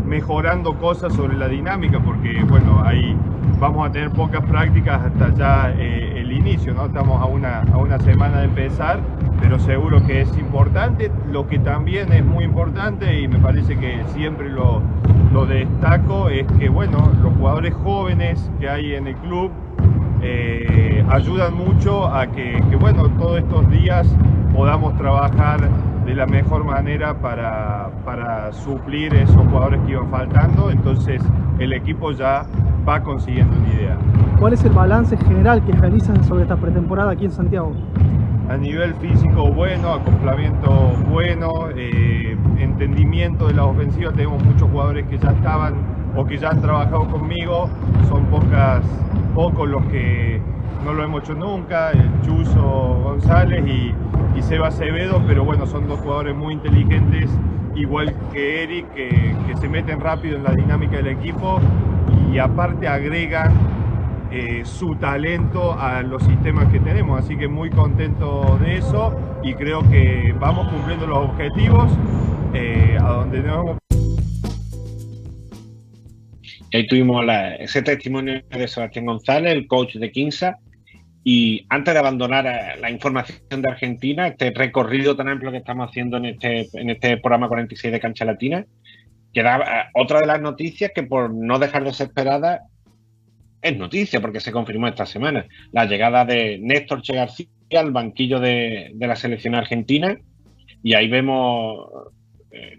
[0.10, 3.16] mejorando cosas sobre la dinámica porque bueno, ahí
[3.60, 6.88] vamos a tener pocas prácticas hasta ya eh, el inicio, ¿no?
[6.88, 9.00] Estamos a una, a una semana de empezar,
[9.40, 11.12] pero seguro que es importante.
[11.32, 14.82] Lo que también es muy importante y me parece que siempre lo,
[15.32, 19.52] lo destaco es que bueno, los jugadores jóvenes que hay en el club
[20.24, 24.08] eh, ayudan mucho a que, que, bueno, todos estos días
[24.56, 25.70] podamos trabajar
[26.10, 30.72] de la mejor manera para, para suplir esos jugadores que iban faltando.
[30.72, 31.22] Entonces
[31.60, 32.48] el equipo ya
[32.88, 33.98] va consiguiendo una idea.
[34.40, 37.74] ¿Cuál es el balance general que realizan sobre esta pretemporada aquí en Santiago?
[38.50, 45.20] A nivel físico bueno, acoplamiento bueno, eh, entendimiento de la ofensiva, tenemos muchos jugadores que
[45.20, 45.76] ya estaban
[46.16, 47.70] o que ya han trabajado conmigo,
[48.08, 48.84] son pocas,
[49.36, 50.42] pocos los que
[50.84, 53.94] no lo hemos hecho nunca, el Chuzo González y,
[54.38, 57.30] y Seba Acevedo, pero bueno, son dos jugadores muy inteligentes,
[57.76, 61.60] igual que Eric, que, que se meten rápido en la dinámica del equipo
[62.32, 63.52] y aparte agregan
[64.32, 67.20] eh, su talento a los sistemas que tenemos.
[67.20, 71.92] Así que muy contento de eso y creo que vamos cumpliendo los objetivos
[72.54, 73.78] eh, a donde nos hemos
[76.72, 80.60] Ahí tuvimos la, ese testimonio de Sebastián González, el coach de Quinza.
[81.24, 85.90] Y antes de abandonar eh, la información de Argentina, este recorrido tan amplio que estamos
[85.90, 88.66] haciendo en este, en este programa 46 de Cancha Latina,
[89.34, 92.64] que da otra de las noticias que por no dejar desesperada
[93.62, 95.46] es noticia porque se confirmó esta semana.
[95.72, 97.48] La llegada de Néstor Che García
[97.78, 100.18] al banquillo de, de la selección argentina
[100.82, 102.16] y ahí vemos, eh,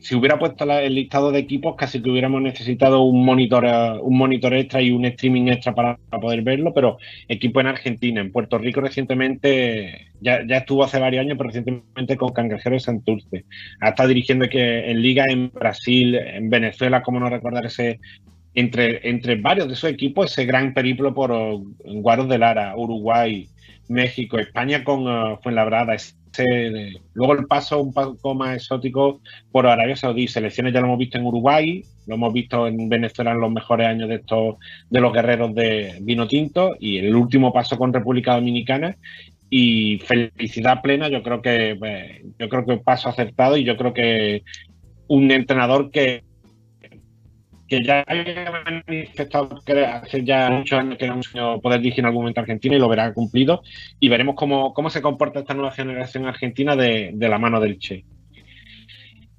[0.00, 3.64] si hubiera puesto el listado de equipos, casi que hubiéramos necesitado un monitor,
[4.02, 6.98] un monitor extra y un streaming extra para, poder verlo, pero
[7.28, 12.16] equipo en Argentina, en Puerto Rico recientemente, ya, ya estuvo hace varios años, pero recientemente
[12.16, 13.44] con Cangrejero de Santurce.
[13.80, 18.00] Ha estado dirigiendo que en Liga en Brasil, en Venezuela, como no recordar ese
[18.54, 23.48] entre, entre varios de esos equipos ese gran periplo por uh, Guaros de Lara, Uruguay,
[23.90, 26.14] México, España con uh, Fuenlabrada, ese,
[27.12, 29.20] luego el paso un poco más exótico
[29.50, 33.32] por Arabia Saudí, selecciones ya lo hemos visto en Uruguay, lo hemos visto en Venezuela
[33.32, 34.56] en los mejores años de estos
[34.88, 38.96] de los guerreros de vino tinto y el último paso con República Dominicana.
[39.52, 43.92] Y felicidad plena, yo creo que pues, yo creo que paso acertado y yo creo
[43.92, 44.44] que
[45.08, 46.22] un entrenador que
[47.70, 52.04] que ya había manifestado que hace ya muchos años que era un sueño poder dirigir
[52.04, 53.62] algún momento a Argentina y lo verá cumplido.
[54.00, 57.78] Y veremos cómo, cómo se comporta esta nueva generación argentina de, de la mano del
[57.78, 58.04] Che.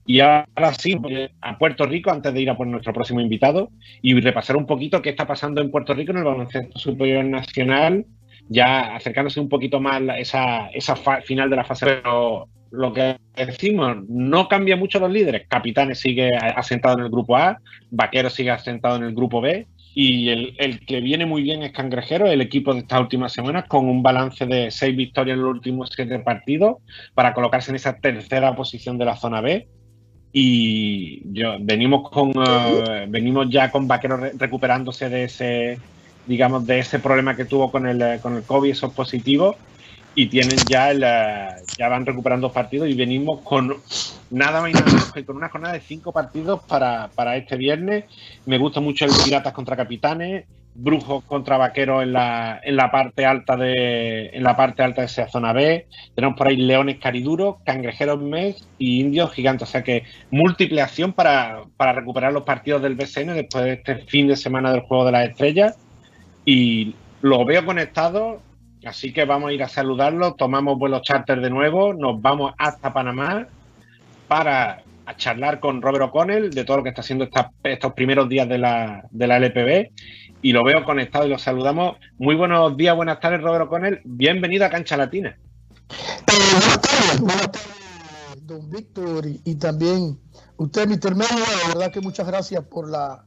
[0.05, 0.97] Y ahora sí,
[1.41, 3.69] a Puerto Rico, antes de ir a por nuestro próximo invitado,
[4.01, 8.05] y repasar un poquito qué está pasando en Puerto Rico en el baloncesto superior nacional,
[8.47, 11.85] ya acercándose un poquito más esa, esa final de la fase.
[11.85, 15.47] Pero lo que decimos, no cambia mucho los líderes.
[15.47, 17.59] Capitanes sigue asentado en el grupo A,
[17.91, 19.67] Vaquero sigue asentado en el grupo B.
[19.93, 23.65] Y el, el, que viene muy bien es Cangrejero, el equipo de estas últimas semanas,
[23.67, 26.77] con un balance de seis victorias en los últimos siete partidos
[27.13, 29.67] para colocarse en esa tercera posición de la zona B.
[30.31, 35.77] Y yo, venimos con uh, venimos ya con Vaquero re recuperándose de ese,
[36.25, 39.57] digamos, de ese problema que tuvo con el, con el COVID, esos positivos
[40.13, 41.01] y tienen ya el,
[41.77, 43.75] ya van recuperando partidos y venimos con
[44.29, 47.55] nada más y nada menos que con una jornada de cinco partidos para, para este
[47.55, 48.05] viernes.
[48.45, 53.25] Me gusta mucho el Piratas contra Capitanes, Brujos contra Vaqueros en la, en la parte
[53.25, 55.87] alta de en la parte alta de esa zona B.
[56.15, 59.67] Tenemos por ahí Leones Cariduros, Cangrejeros Mes y Indios Gigantes.
[59.67, 63.95] O sea que múltiple acción para, para recuperar los partidos del BCN después de este
[64.07, 65.77] fin de semana del Juego de las Estrellas.
[66.45, 68.41] Y lo veo conectado
[68.85, 72.93] Así que vamos a ir a saludarlo, tomamos vuelo charter de nuevo, nos vamos hasta
[72.93, 73.47] Panamá
[74.27, 74.83] para
[75.17, 77.27] charlar con Robert O'Connell de todo lo que está haciendo
[77.63, 79.91] estos primeros días de la, de la LPB
[80.41, 81.97] y lo veo conectado y lo saludamos.
[82.17, 85.37] Muy buenos días, buenas tardes Robert O'Connell, bienvenido a Cancha Latina.
[86.27, 87.81] buenas tardes, buenas tardes
[88.51, 90.19] don Víctor y, también
[90.57, 91.15] usted, Mr.
[91.15, 93.23] Medio, la verdad que muchas gracias por la,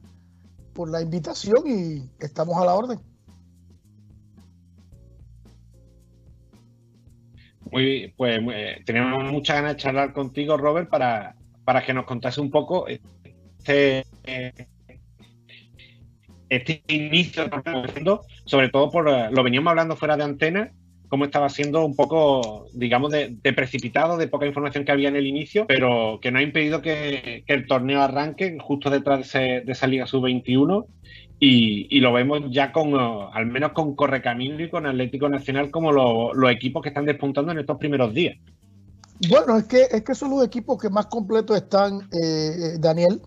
[0.73, 2.99] por la invitación y estamos a la orden.
[7.75, 12.39] Muy, pues eh, tenemos muchas ganas de charlar contigo, Robert, para, para que nos contase
[12.39, 14.05] un poco este,
[16.47, 17.49] este inicio
[18.45, 20.71] sobre todo por lo veníamos hablando fuera de antena,
[21.09, 25.17] cómo estaba siendo un poco, digamos, de, de, precipitado, de poca información que había en
[25.17, 29.25] el inicio, pero que no ha impedido que, que el torneo arranque justo detrás de,
[29.25, 30.85] ese, de esa Liga Sub-21
[31.39, 35.69] y, y, lo vemos ya con, uh, al menos con Correcamino y con Atlético Nacional
[35.69, 38.37] como los lo equipos que están despuntando en estos primeros días.
[39.29, 43.21] Bueno, es que, es que son los equipos que más completos están, eh, Daniel.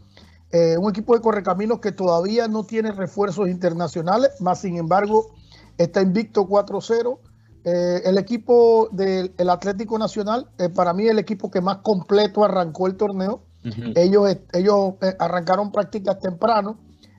[0.51, 5.35] Eh, un equipo de Correcaminos que todavía no tiene refuerzos internacionales, más sin embargo
[5.77, 7.19] está invicto 4-0.
[7.65, 12.45] Eh, el equipo del el Atlético Nacional, eh, para mí el equipo que más completo
[12.45, 13.43] arrancó el torneo.
[13.65, 13.93] Uh -huh.
[13.99, 16.79] Ellos, ellos arrancaron prácticas temprano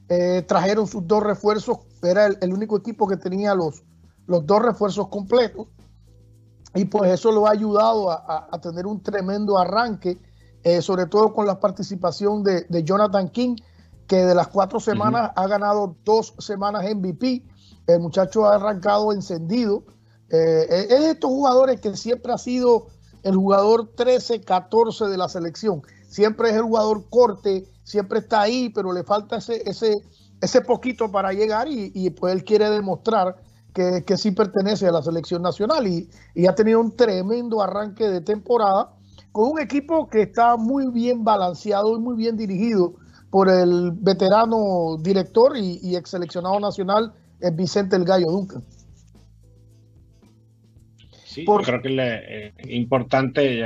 [0.09, 3.83] eh, trajeron sus dos refuerzos, era el, el, único equipo que tenía los,
[4.25, 5.67] los dos refuerzos completos
[6.73, 10.17] y pues eso lo ha ayudado a, a, a tener un tremendo arranque,
[10.63, 13.55] eh, sobre todo con la participación de, de, Jonathan King,
[14.07, 15.43] que de las cuatro semanas uh -huh.
[15.43, 17.45] ha ganado dos semanas MVP,
[17.87, 19.83] el muchacho ha arrancado encendido,
[20.29, 22.87] eh, es de estos jugadores que siempre ha sido
[23.23, 28.91] el jugador 13-14 de la selección, siempre es el jugador corte, siempre está ahí, pero
[28.91, 29.93] le falta ese, ese,
[30.41, 33.37] ese poquito para llegar y, pues él quiere demostrar
[33.73, 38.09] que, que, sí pertenece a la selección nacional y, y, ha tenido un tremendo arranque
[38.09, 38.91] de temporada
[39.31, 42.95] con un equipo que está muy bien balanceado y muy bien dirigido
[43.29, 47.13] por el veterano director y, ex seleccionado nacional
[47.53, 48.63] Vicente El Gallo Duncan.
[51.39, 51.63] Sí, Por...
[51.63, 53.61] creo que es eh, importante,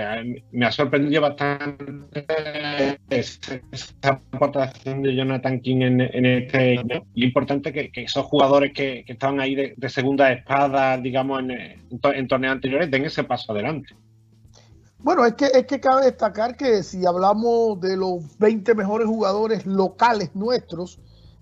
[0.52, 7.92] me ha sorprendido bastante esa aportación de Jonathan King en, en este lo importante que,
[7.92, 12.54] que esos jugadores que, que estaban ahí de, de, segunda espada, digamos, en, en, torneos
[12.54, 13.96] anteriores, den ese paso adelante.
[15.00, 19.66] Bueno, es que, es que cabe destacar que si hablamos de los 20 mejores jugadores
[19.66, 21.00] locales nuestros,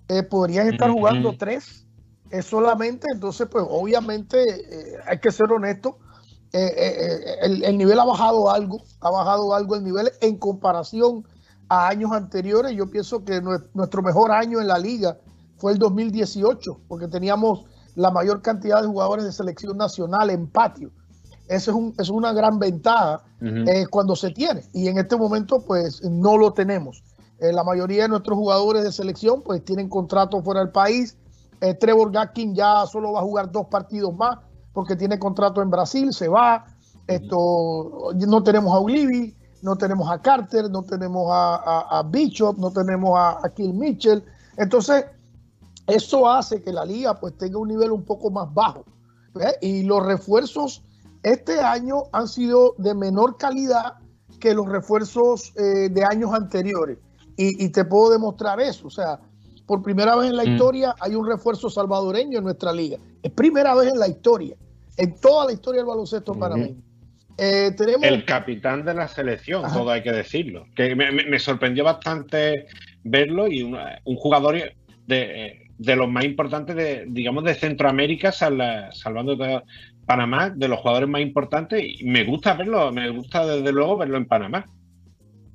[0.08, 0.98] eh, podrían estar uh -huh.
[0.98, 1.86] jugando tres
[2.32, 5.98] es solamente, entonces, pues obviamente eh, hay que ser honesto,
[6.52, 11.26] eh, eh, el, el, nivel ha bajado algo, ha bajado algo el nivel en comparación
[11.68, 12.72] a años anteriores.
[12.72, 15.18] Yo pienso que nuestro mejor año en la liga
[15.56, 20.90] fue el 2018, porque teníamos la mayor cantidad de jugadores de selección nacional en patio.
[21.48, 23.68] Eso es, un, es una gran ventaja uh -huh.
[23.68, 24.62] eh, cuando se tiene.
[24.72, 27.02] Y en este momento, pues no lo tenemos.
[27.38, 31.16] Eh, la mayoría de nuestros jugadores de selección, pues tienen contrato fuera del país.
[31.60, 34.38] Eh, Trevor Gatkin ya solo va a jugar dos partidos más
[34.72, 36.66] porque tiene contrato en Brasil, se va.
[37.06, 42.58] Esto, no tenemos a Olivi, no tenemos a Carter, no tenemos a, a, a Bishop,
[42.58, 44.24] no tenemos a, a Kill Mitchell.
[44.56, 45.06] Entonces,
[45.86, 48.84] eso hace que la liga pues tenga un nivel un poco más bajo.
[49.60, 50.82] Y los refuerzos
[51.22, 53.94] este año han sido de menor calidad
[54.40, 56.98] que los refuerzos eh, de años anteriores.
[57.36, 58.88] Y, y, te puedo demostrar eso.
[58.88, 59.20] O sea,
[59.66, 60.52] por primera vez en la mm.
[60.52, 62.98] historia hay un refuerzo salvadoreño en nuestra liga.
[63.22, 64.56] Es primera vez en la historia,
[64.96, 66.40] en toda la historia del baloncesto mm -hmm.
[66.40, 66.76] panameño.
[67.38, 68.02] Eh, tenemos...
[68.02, 69.74] El capitán de la selección, Ajá.
[69.74, 70.66] todo hay que decirlo.
[70.76, 72.66] Que me, me, me sorprendió bastante
[73.04, 74.56] verlo y un, un jugador
[75.06, 79.62] de, de los más importantes de, digamos, de Centroamérica, salvando de
[80.06, 84.16] Panamá, de los jugadores más importantes, y me gusta verlo, me gusta desde luego verlo
[84.16, 84.66] en Panamá.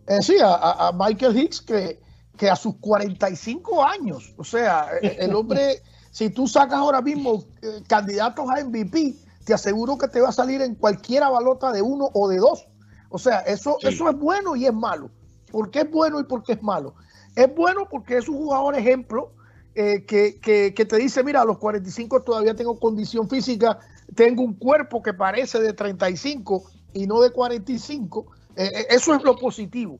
[0.08, 2.00] Eh, sí, a, Michael Hicks que,
[2.38, 5.82] que a sus 45 años, o sea, e, el hombre,
[6.12, 10.34] si tú sacas ahora mismo eh, candidatos a MVP, te aseguro que te va a
[10.34, 12.68] salir en cualquiera balota de uno o de dos.
[13.10, 15.10] O sea, eso, eso es bueno y es malo.
[15.52, 16.96] ¿Por qué es bueno y por qué es malo?
[17.36, 19.32] Es bueno porque es un jugador ejemplo
[19.80, 23.80] eh, que, te dice, mira, a los 45 todavía tengo condición física,
[24.16, 26.64] tengo un cuerpo que parece de 35
[26.94, 28.26] y no de 45.
[28.56, 30.00] Eh, eh, eso es lo positivo.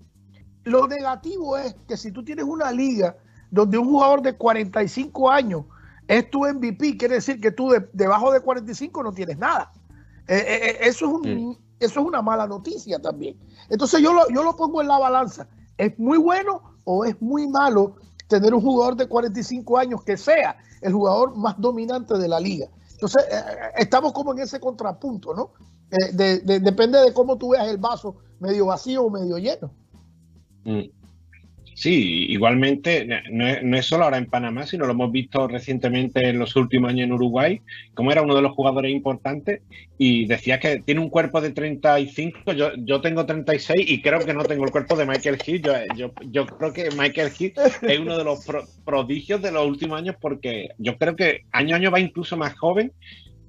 [0.68, 3.18] Lo negativo es que si tú tienes una liga
[3.52, 5.66] donde un jugador de 45 años
[6.08, 9.72] es tu MVP, quiere decir que tú debajo de 45 no tienes nada.
[10.28, 13.38] eso, es un, eso es una mala noticia también.
[13.70, 15.48] Entonces yo yo lo pongo en la balanza.
[15.78, 17.96] ¿Es muy bueno o es muy malo
[18.28, 22.68] tener un jugador de 45 años que sea el jugador más dominante de la liga.
[22.92, 25.52] Entonces, eh, eh, estamos como en ese contrapunto, ¿no?
[25.92, 29.72] Eh, depende de cómo tú veas el vaso, medio vacío o medio lleno.
[30.68, 30.90] Mm.
[31.74, 36.56] Sí, igualmente, no es, solo ahora en Panamá, sino lo hemos visto recientemente en los
[36.56, 37.62] últimos años en Uruguay,
[37.94, 39.62] como era uno de los jugadores importantes
[39.96, 44.34] y decía que tiene un cuerpo de 35, yo, yo tengo 36 y creo que
[44.34, 45.68] no tengo el cuerpo de Michael Heath.
[45.96, 48.44] Yo, yo, creo que Michael Heath es uno de los
[48.84, 52.58] prodigios de los últimos años porque yo creo que año a año va incluso más
[52.58, 52.92] joven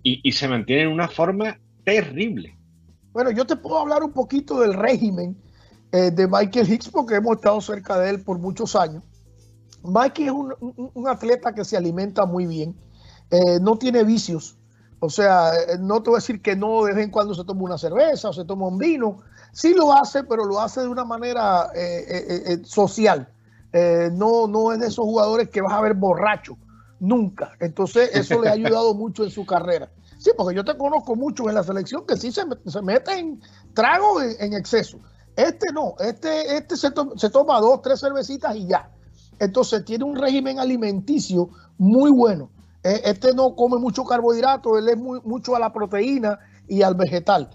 [0.02, 2.54] y, y se mantiene en una forma terrible.
[3.12, 5.34] Bueno, yo te puedo hablar un poquito del régimen
[5.90, 9.02] eh, de Michael Hicks porque hemos estado cerca de él por muchos años.
[9.82, 12.76] Mikey es un, atleta que se alimenta muy bien,
[13.30, 14.58] eh, no tiene vicios.
[15.00, 17.44] O sea, eh, no te voy a decir que no de vez en cuando se
[17.44, 19.20] toma una cerveza o se toma un vino.
[19.52, 21.70] Sí lo hace, pero lo hace de una manera
[22.64, 23.28] social.
[23.72, 26.58] no, no es de esos jugadores que vas a ver borracho,
[27.00, 27.52] nunca.
[27.60, 29.90] Entonces, eso le ha ayudado mucho en su carrera.
[30.18, 33.40] Sí, porque yo te conozco mucho en la selección que sí se, se meten
[33.72, 34.98] trago en exceso.
[35.38, 38.90] Este no, este, este se, toma dos, tres cervecitas y ya.
[39.38, 42.50] Entonces tiene un régimen alimenticio muy bueno.
[42.82, 47.50] E, este no come mucho carbohidrato, él es mucho a la proteína y al vegetal.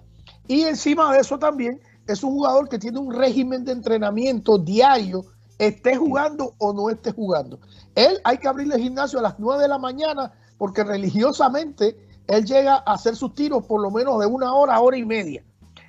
[0.47, 5.25] Y encima de eso también es un jugador que tiene un régimen de entrenamiento diario,
[5.59, 7.59] esté jugando o no esté jugando.
[7.95, 12.45] Él hay que abrirle el gimnasio a las 9 de la mañana porque religiosamente él
[12.45, 15.43] llega a hacer sus tiros por lo menos de una hora, hora y media.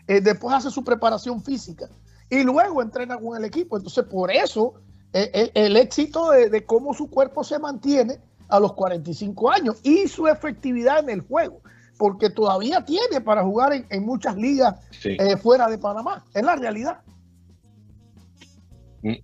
[0.06, 1.88] Eh, después hace su preparación física
[2.28, 3.76] y luego entrena con el equipo.
[3.76, 4.74] Entonces, por eso
[5.12, 10.06] eh, eh, el éxito de, cómo su cuerpo se mantiene a los 45 años y
[10.08, 11.62] su efectividad en el juego,
[11.96, 14.74] porque todavía tiene para jugar en, muchas ligas
[15.40, 16.24] fuera de Panamá.
[16.34, 16.98] Es la realidad.
[19.02, 19.14] Mm.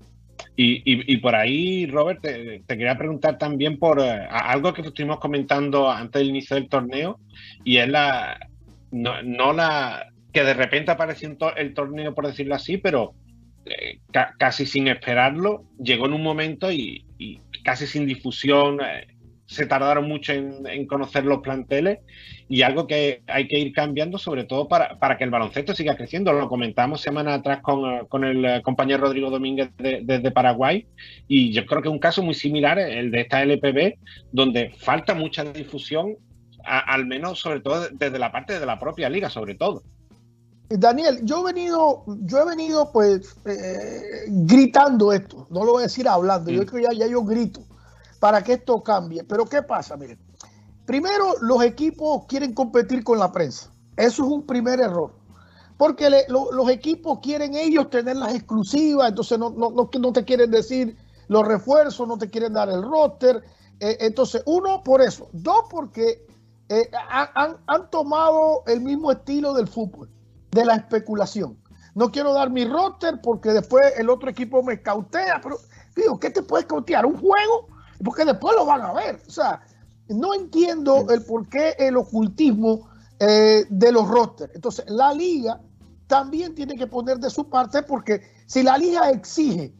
[0.62, 6.28] Y, por ahí, Robert, te, quería preguntar también por algo que estuvimos comentando antes del
[6.28, 7.18] inicio del torneo,
[7.64, 8.38] y es la,
[8.90, 13.14] no la, que de repente apareció el torneo, por decirlo así, pero
[13.66, 14.00] eh,
[14.38, 17.04] casi sin esperarlo, llegó en un momento y,
[17.62, 18.80] casi sin difusión.
[18.80, 19.06] Eh,
[19.50, 21.98] se tardaron mucho en, conocer los planteles
[22.48, 25.96] y algo que hay que ir cambiando, sobre todo para, para que el baloncesto siga
[25.96, 26.32] creciendo.
[26.32, 30.86] Lo comentamos semana atrás con, el compañero Rodrigo Domínguez desde Paraguay
[31.26, 33.98] y yo creo que es un caso muy similar, el de esta LPB,
[34.30, 36.14] donde falta mucha difusión,
[36.64, 39.82] al menos sobre todo desde la parte de la propia liga, sobre todo.
[40.78, 45.86] Daniel, yo he venido, yo he venido pues eh, gritando esto, no lo voy a
[45.86, 47.60] decir hablando, yo creo que ya, ya yo grito
[48.20, 49.24] para que esto cambie.
[49.24, 49.96] Pero ¿qué pasa?
[49.96, 50.20] Miren,
[50.86, 53.72] primero los equipos quieren competir con la prensa.
[53.96, 55.12] Eso es un primer error.
[55.76, 60.94] Porque los equipos quieren ellos tener las exclusivas, entonces no, no, no, te quieren decir
[61.26, 63.42] los refuerzos, no te quieren dar el roster.
[63.80, 65.30] Eh, entonces, uno, por eso.
[65.32, 66.26] Dos, porque
[66.68, 70.10] eh, han, han tomado el mismo estilo del fútbol
[70.50, 71.58] de la especulación.
[71.94, 75.58] No quiero dar mi roster porque después el otro equipo me cautea, pero
[75.96, 77.04] digo, ¿qué te puedes cautear?
[77.04, 77.68] ¿Un juego?
[78.04, 79.20] Porque después lo van a ver.
[79.26, 79.62] O sea,
[80.08, 82.88] no entiendo el por qué el ocultismo
[83.18, 84.54] eh, de los rosters.
[84.54, 85.60] Entonces, la liga
[86.06, 89.74] también tiene que poner de su parte porque si la liga exige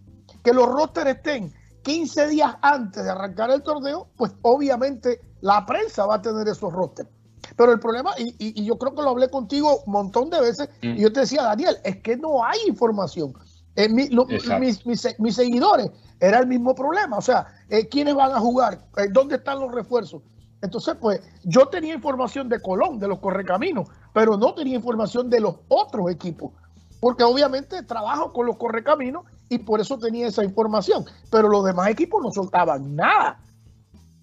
[0.45, 1.53] que los rosters estén
[1.83, 6.73] 15 días antes de arrancar el torneo, pues obviamente la prensa va a tener esos
[6.73, 7.09] rosters.
[7.57, 10.89] Pero el problema, y, yo creo que lo hablé contigo un montón de veces, y
[10.89, 10.97] mm.
[10.97, 13.35] yo te decía, Daniel, es que no hay información.
[13.77, 17.19] Eh, mis, seguidores, era el mismo problema.
[17.19, 18.81] O sea, eh, ¿quiénes van a jugar?
[18.97, 20.23] Eh, ¿Dónde están los refuerzos?
[20.63, 25.41] Entonces, pues, yo tenía información de Colón, de los Correcaminos, pero no tenía información de
[25.41, 26.53] los otros equipos.
[27.01, 31.05] Porque obviamente trabajo con los Correcaminos y por eso tenía esa información.
[31.31, 33.41] Pero los demás equipos no soltaban nada.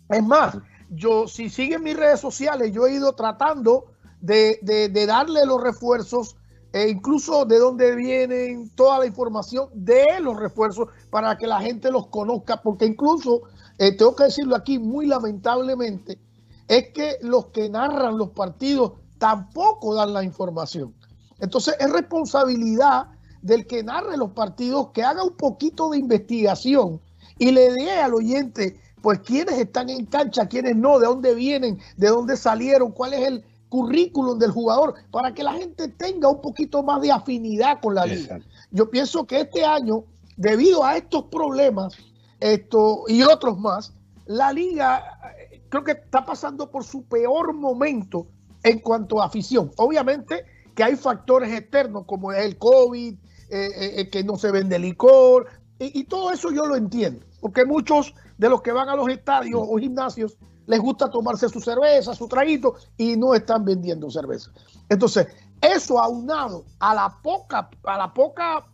[0.09, 0.57] Es más,
[0.89, 3.85] yo, si siguen mis redes sociales, yo he ido tratando
[4.21, 6.35] de, de, darle los refuerzos,
[6.73, 11.91] e incluso de dónde vienen toda la información de los refuerzos para que la gente
[11.91, 13.43] los conozca, porque incluso,
[13.77, 16.19] eh, tengo que decirlo aquí muy lamentablemente,
[16.67, 20.93] es que los que narran los partidos tampoco dan la información.
[21.39, 23.07] Entonces es responsabilidad
[23.41, 27.01] del que narre los partidos que haga un poquito de investigación
[27.37, 31.79] y le dé al oyente, pues quiénes están en cancha, quiénes no, de dónde vienen,
[31.95, 36.41] de dónde salieron, cuál es el currículum del jugador, para que la gente tenga un
[36.41, 38.41] poquito más de afinidad con la liga.
[38.69, 40.03] Yo pienso que este año,
[40.35, 41.95] debido a estos problemas
[42.41, 43.93] esto, y otros más,
[44.25, 45.01] la liga
[45.51, 48.27] eh, creo que está pasando por su peor momento
[48.61, 49.71] en cuanto a afición.
[49.77, 50.43] Obviamente
[50.75, 53.13] que hay factores externos como es el COVID,
[53.51, 53.69] eh,
[54.01, 55.47] eh, que no se vende licor,
[55.79, 59.07] y, y, todo eso yo lo entiendo, porque muchos de los que van a los
[59.09, 64.51] estadios o gimnasios les gusta tomarse su cerveza, su traguito, y no están vendiendo cerveza.
[64.89, 65.27] Entonces,
[65.61, 68.65] eso aunado a la poca, a la poca,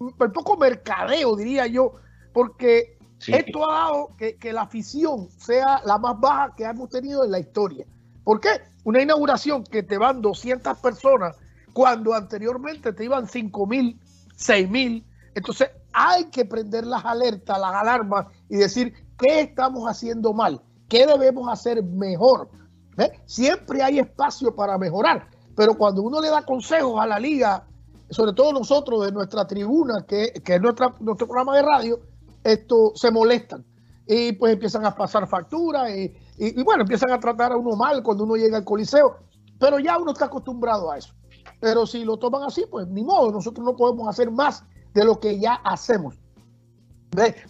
[0.00, 1.94] el poco mercadeo, diría yo,
[2.32, 3.34] porque sí.
[3.34, 7.32] esto ha dado que, que la afición sea la más baja que hemos tenido en
[7.32, 7.84] la historia.
[8.22, 8.60] ¿Por qué?
[8.84, 11.36] Una inauguración que te van 200 personas
[11.72, 14.00] cuando anteriormente te iban 5 mil,
[14.36, 15.04] 6 mil.
[15.34, 21.06] Entonces hay que prender las alertas, las alarmas y decir qué estamos haciendo mal, qué
[21.06, 22.50] debemos hacer mejor.
[22.96, 23.10] ¿Ves?
[23.24, 27.66] Siempre hay espacio para mejorar, pero cuando uno le da consejos a la liga,
[28.10, 32.00] sobre todo nosotros de nuestra tribuna, que, que es nuestra, nuestro programa de radio,
[32.42, 33.64] esto se molestan
[34.06, 37.76] y pues empiezan a pasar facturas y, y, y, bueno, empiezan a tratar a uno
[37.76, 39.18] mal cuando uno llega al coliseo,
[39.58, 41.14] pero ya uno está acostumbrado a eso.
[41.60, 44.64] Pero si lo toman así, pues ni modo, nosotros no podemos hacer más
[44.94, 46.14] de lo que ya hacemos.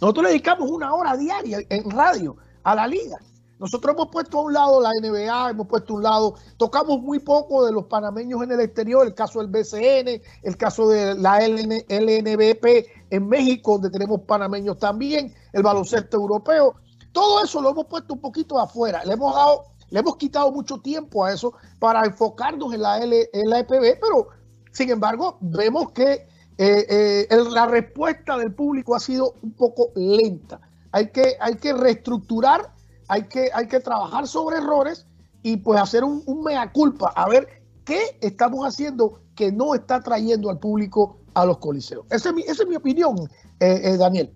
[0.01, 3.19] Nosotros le dedicamos una hora diaria en radio a la liga.
[3.59, 7.21] Nosotros hemos puesto a un lado la NBA, hemos puesto a un lado, tocamos muy
[7.21, 11.39] poco de los panameños en el exterior, el caso del BCN, el caso de la
[11.39, 16.75] LN, LNBP en México, donde tenemos panameños también, el baloncesto europeo.
[17.13, 19.05] Todo eso lo hemos puesto un poquito afuera.
[19.05, 23.31] Le hemos dado, le hemos quitado mucho tiempo a eso para enfocarnos en la, L,
[23.33, 24.29] en la EPB, pero
[24.73, 26.27] sin embargo, vemos que
[26.59, 30.61] eh, eh, la respuesta del público ha sido un poco lenta.
[30.93, 32.73] Hay que, hay que reestructurar,
[33.09, 35.07] hay que, hay que trabajar sobre errores
[35.45, 40.51] y pues hacer un, mea culpa, a ver qué estamos haciendo que no está trayendo
[40.51, 42.07] al público a los coliseos.
[42.11, 43.17] Esa es mi, opinión,
[43.61, 44.31] eh, eh, Daniel.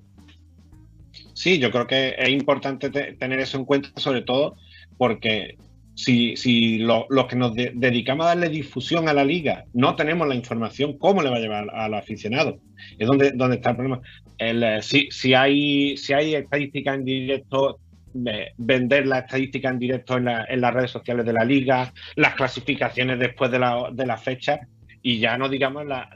[1.33, 4.57] Sí, yo creo que es importante te, tener eso en cuenta, sobre todo
[4.99, 5.57] porque
[5.99, 9.97] si, si los lo que nos de, dedicamos a darle difusión a la liga no
[9.97, 12.61] tenemos la información, ¿cómo le va a llevar a, los aficionados?
[13.01, 14.01] Es donde, donde está el problema.
[14.39, 17.81] El, eh, si, si, hay, si hay estadísticas en directo,
[18.15, 21.93] de vender la estadística en directo en, la, en, las redes sociales de la liga,
[22.15, 24.61] las clasificaciones después de la, de la fecha,
[25.03, 26.09] y ya no digamos la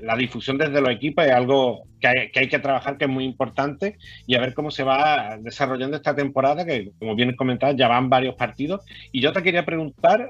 [0.00, 3.96] la difusión desde los equipos es algo que hay, que trabajar, que es muy importante,
[4.26, 8.10] y a ver cómo se va desarrollando esta temporada, que como bien comentado, ya van
[8.10, 8.84] varios partidos.
[9.12, 10.28] Y yo te quería preguntar,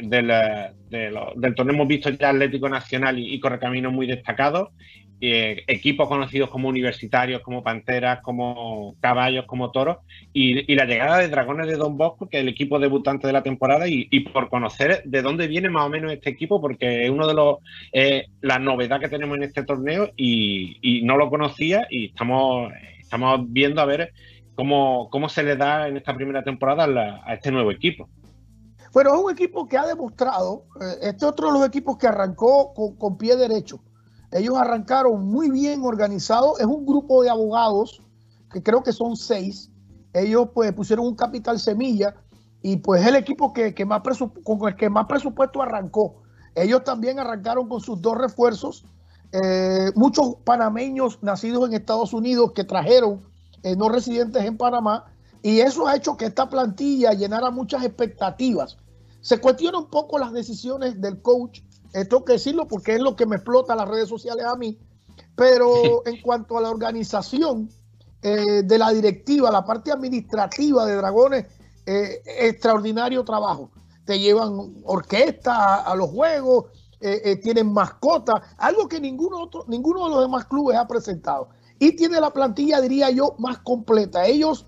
[0.00, 4.70] del, de del torneo hemos visto ya Atlético Nacional y, y Correcaminos muy destacados,
[5.24, 9.98] eh, equipos conocidos como universitarios, como Panteras, como Caballos, como Toros,
[10.32, 13.44] y, la llegada de Dragones de Don Bosco, que es el equipo debutante de la
[13.44, 17.28] temporada, y, por conocer de dónde viene más o menos este equipo, porque es uno
[17.28, 17.58] de los
[17.92, 23.42] eh, la novedad que tenemos en este torneo y, no lo conocía y estamos, estamos
[23.46, 24.12] viendo a ver
[24.56, 28.08] cómo, cómo se le da en esta primera temporada a, este nuevo equipo.
[28.92, 32.74] Bueno, es un equipo que ha demostrado, eh, este otro de los equipos que arrancó
[32.74, 33.80] con pie derecho.
[34.32, 36.58] Ellos arrancaron muy bien organizados.
[36.58, 38.02] Es un grupo de abogados,
[38.50, 39.70] que creo que son seis.
[40.12, 42.14] Ellos pues pusieron un capital semilla
[42.62, 44.02] y pues es el equipo que, que más
[44.44, 46.22] con el que más presupuesto arrancó.
[46.54, 48.84] Ellos también arrancaron con sus dos refuerzos.
[49.32, 53.22] Eh, muchos panameños nacidos en Estados Unidos que trajeron
[53.62, 55.06] eh, no residentes en Panamá
[55.42, 58.76] y eso ha hecho que esta plantilla llenara muchas expectativas.
[59.22, 61.60] Se cuestiona un poco las decisiones del coach
[61.92, 64.78] eh, tengo que decirlo porque es lo que me explota las redes sociales a mí,
[65.36, 67.68] pero en cuanto a la organización
[68.22, 71.46] eh, de la directiva, la parte administrativa de Dragones,
[71.86, 73.70] eh, extraordinario trabajo.
[74.04, 76.66] Te llevan orquesta a, a los juegos,
[77.04, 81.48] eh, eh, tienen mascotas, algo que ninguno, otro, ninguno de los demás clubes ha presentado.
[81.80, 84.24] Y tiene la plantilla, diría yo, más completa.
[84.24, 84.66] Ellos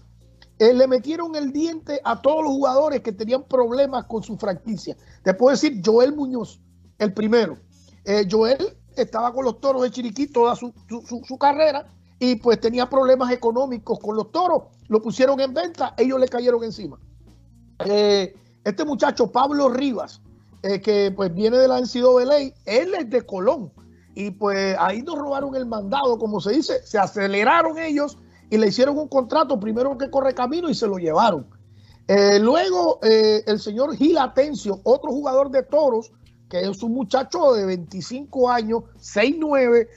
[0.58, 4.96] eh, le metieron el diente a todos los jugadores que tenían problemas con su franquicia.
[5.22, 6.60] Te puedo decir, Joel Muñoz,
[6.98, 7.58] el primero.
[8.04, 11.86] Eh, Joel estaba con los toros de Chiriquí toda su, su, su, carrera
[12.18, 16.62] y pues tenía problemas económicos con los toros, lo pusieron en venta, ellos le cayeron
[16.62, 16.98] encima.
[17.84, 18.34] Eh,
[18.64, 20.20] este muchacho Pablo Rivas,
[20.62, 23.72] eh, que pues viene de la NCAA, él es de Colón.
[24.14, 28.16] Y pues ahí nos robaron el mandado, como se dice, se aceleraron ellos
[28.48, 31.48] y le hicieron un contrato primero que corre camino y se lo llevaron.
[32.40, 36.12] Luego el señor Gil Atencio, otro jugador de toros,
[36.60, 39.88] que es un muchacho de 25 años, 6'9,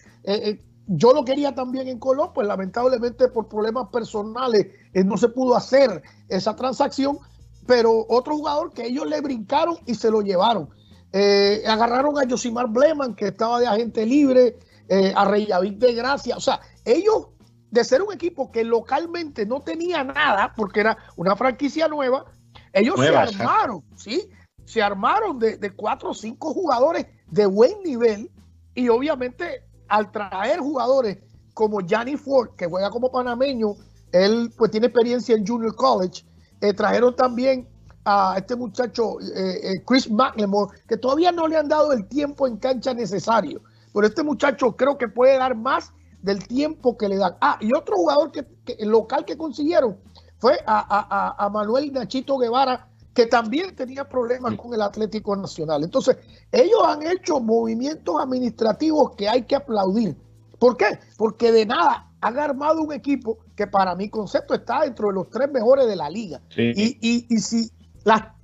[0.88, 6.02] yo lo quería también en Colón, pues lamentablemente por problemas personales no se pudo hacer
[6.30, 7.20] esa transacción,
[7.68, 10.70] pero otro jugador que ellos le brincaron y se lo llevaron.
[11.12, 15.94] Eh, agarraron a Josimar Bleman, que estaba de agente libre, eh, a Rey David de
[15.94, 16.38] Gracia.
[16.38, 17.28] O sea, ellos,
[17.70, 22.26] de ser un equipo que localmente no tenía nada, porque era una franquicia nueva,
[22.74, 24.30] ellos se armaron, ¿sí?
[24.68, 28.30] Se armaron de, cuatro o cinco jugadores de buen nivel
[28.76, 31.20] y obviamente al traer jugadores
[31.54, 33.76] como Johnny Ford, que juega como panameño,
[34.12, 36.26] él pues tiene experiencia en Junior College,
[36.60, 37.68] eh, trajeron también
[38.04, 42.46] a este muchacho eh, eh, Chris McLemore, que todavía no le han dado el tiempo
[42.46, 43.62] en cancha necesario.
[43.94, 47.36] Pero este muchacho creo que puede dar más del tiempo que le dan.
[47.42, 48.46] Ah, y otro jugador que,
[48.86, 49.98] local que consiguieron
[50.40, 52.88] fue a, Manuel Nachito Guevara,
[53.18, 55.84] que también tenía problemas con el Atlético Nacional.
[55.84, 56.18] Entonces,
[56.52, 60.16] ellos han hecho movimientos administrativos que hay que aplaudir.
[60.60, 61.00] ¿Por qué?
[61.18, 65.32] Porque de nada han armado un equipo que para mi concepto está dentro de los
[65.32, 66.44] tres mejores de la liga.
[66.56, 67.72] Y, si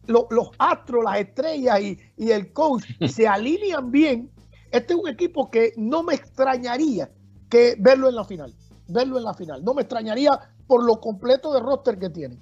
[0.07, 4.31] los astros, las estrellas y, el coach se alinean bien,
[4.71, 7.11] este es un equipo que no me extrañaría
[7.47, 8.51] que verlo en la final.
[8.87, 9.63] Verlo en la final.
[9.63, 10.31] No me extrañaría
[10.65, 12.39] por lo completo de roster que tiene.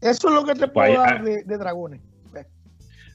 [0.00, 2.00] Eso es lo que te puedo pues dar de, Dragones.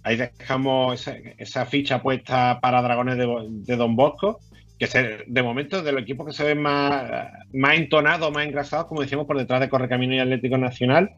[0.04, 1.08] Ahí dejamos
[1.38, 4.40] esa, ficha puesta para Dragones de Don Bosco
[4.80, 9.02] que de momento de los equipos que se ven más, más entonados, más engrasados, como
[9.02, 11.12] decíamos, por detrás de Correcamino y Atlético Nacional.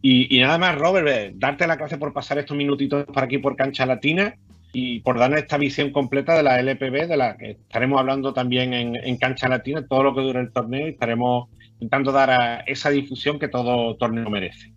[0.00, 3.84] Y, nada más, Robert, darte la clase por pasar estos minutitos por aquí por Cancha
[3.84, 4.36] Latina
[4.72, 8.74] y por darnos esta visión completa de la LPB, de la que estaremos hablando también
[8.74, 11.48] en, Cancha Latina todo lo que dura el torneo y estaremos
[11.80, 14.74] intentando dar esa difusión que todo torneo merece.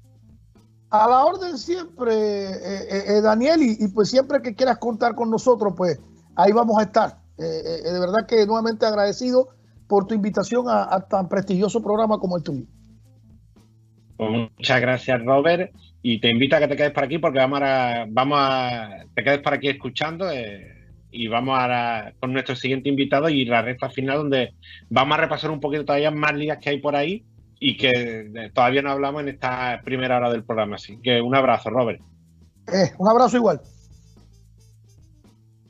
[0.89, 5.29] A la orden siempre, eh, eh, Daniel, y, y pues siempre que quieras contar con
[5.31, 5.99] nosotros, pues
[6.35, 7.21] ahí vamos a estar.
[7.37, 9.49] Eh, eh, de verdad que nuevamente agradecido
[9.87, 12.65] por tu invitación a, tan prestigioso programa como el tuyo.
[14.15, 15.73] Pues muchas gracias, Robert.
[16.03, 19.23] Y te invito a que te quedes por aquí porque vamos a, vamos a te
[19.23, 20.80] quedes por aquí escuchando eh,
[21.11, 24.53] y vamos a con nuestro siguiente invitado y la recta final donde
[24.89, 27.25] vamos a repasar un poquito todavía más ligas que hay por ahí
[27.59, 30.75] y que todavía no hablamos en esta primera hora del programa.
[30.77, 32.01] Así que un abrazo, Robert.
[32.97, 33.61] un abrazo igual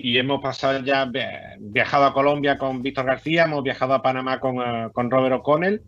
[0.03, 1.09] y hemos pasado ya,
[1.59, 5.83] viajado a Colombia con Víctor García, hemos viajado a Panamá con, eh, con Robert O'Connell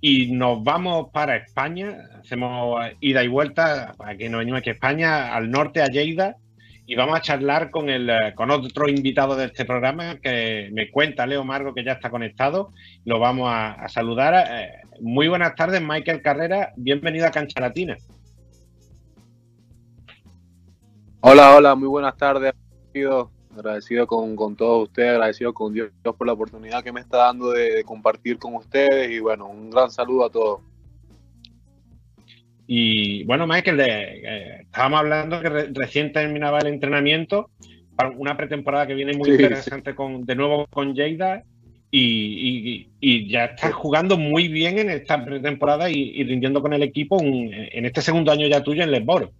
[0.00, 5.32] y nos vamos para España, hacemos ida y vuelta, aquí nos venimos aquí a España,
[5.32, 6.38] al norte, a Lleida,
[6.92, 10.90] y vamos a charlar con, el, eh, con otro invitado de este programa que me
[10.90, 12.70] cuenta Leo Margo, que ya está conectado,
[13.06, 14.46] lo vamos a, saludar.
[14.50, 17.96] Eh, muy buenas tardes, Michael Carrera, bienvenido a Cancha Latina.
[21.22, 22.52] Hola, hola, muy buenas tardes
[23.56, 27.52] agradecido con, con todos ustedes, agradecido con Dios, por la oportunidad que me está dando
[27.52, 30.60] de, compartir con ustedes y bueno, un gran saludo a todos.
[32.66, 37.50] Y bueno, Michael, eh, estábamos hablando que recién terminaba el entrenamiento
[37.96, 41.44] para una pretemporada que viene muy interesante Con, de nuevo con Jada
[41.90, 47.84] y, ya estás jugando muy bien en esta pretemporada y, rindiendo con el equipo en
[47.84, 49.30] este segundo año ya tuyo en Lesboro.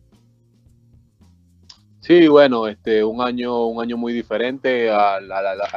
[2.00, 5.30] Sí, bueno, este, un año, un año muy diferente al,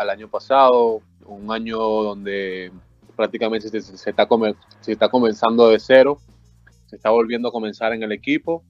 [0.09, 2.71] año pasado, un año donde
[3.15, 3.77] prácticamente se,
[4.09, 4.27] está
[4.81, 6.24] se está comenzando de cero, se
[6.95, 8.63] está volviendo a comenzar en el equipo.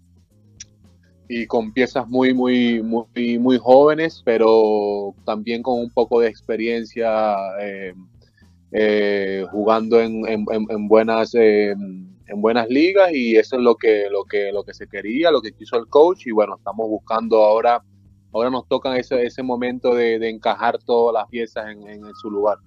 [1.28, 7.36] Y con piezas muy, muy, muy, muy jóvenes, pero también con un poco de experiencia
[7.60, 7.94] eh,
[8.72, 11.74] eh, jugando en, en buenas eh,
[12.28, 13.12] en buenas ligas.
[13.14, 15.88] Y eso es lo que, lo que, lo que se quería, lo que quiso el
[15.88, 16.28] coach.
[16.28, 17.84] Y bueno, estamos buscando ahora,
[18.34, 22.58] ahora nos toca ese, ese momento de, encajar todas las piezas en, su lugar.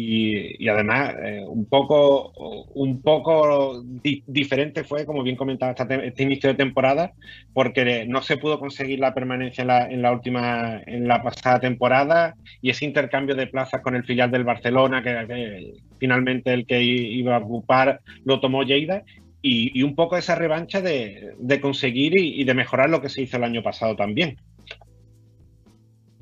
[0.00, 2.30] Y, además, eh, un poco,
[2.74, 7.14] un poco diferente fue, como bien comentaba, este inicio de temporada,
[7.52, 12.70] porque no se pudo conseguir la permanencia en la, última, en la pasada temporada, y
[12.70, 17.40] ese intercambio de plazas con el filial del Barcelona, que, finalmente el que iba a
[17.40, 19.02] ocupar lo tomó Lleida,
[19.42, 23.44] y, un poco esa revancha de, conseguir y, de mejorar lo que se hizo el
[23.44, 24.36] año pasado también.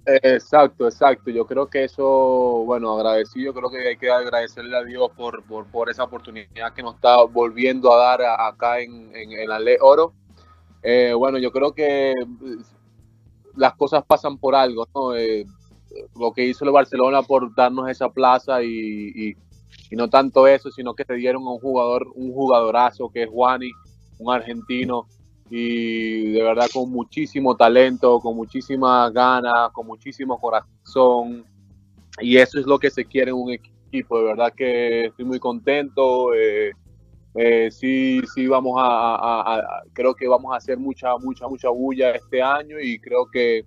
[0.09, 1.31] Exacto, exacto.
[1.33, 2.05] Yo creo que eso,
[2.65, 6.83] bueno, agradecido, creo que hay que agradecerle a Dios por, por, por esa oportunidad que
[6.83, 10.13] nos está volviendo a dar acá en, en, en la Ley Oro.
[10.83, 12.15] Eh, bueno, yo creo que eh,
[13.55, 15.15] las cosas pasan por algo, ¿no?
[15.15, 15.47] Eh,
[16.19, 18.69] lo que hizo el Barcelona por darnos esa plaza y,
[19.15, 19.37] y-
[19.91, 23.31] y no tanto eso, sino que te dieron a un jugador, un jugadorazo que es
[23.31, 23.71] Juani,
[24.19, 25.07] un argentino,
[25.51, 31.45] y de verdad con muchísimo talento, con muchísimas ganas, con muchísimo corazón.
[32.21, 34.19] Y eso es lo que se quiere en un equipo.
[34.19, 36.35] De verdad que estoy muy contento.
[36.35, 36.73] eh,
[37.35, 42.13] eh, sí, sí, vamos a, a- creo que vamos a hacer mucha, mucha, mucha bulla
[42.13, 43.65] este año y creo que,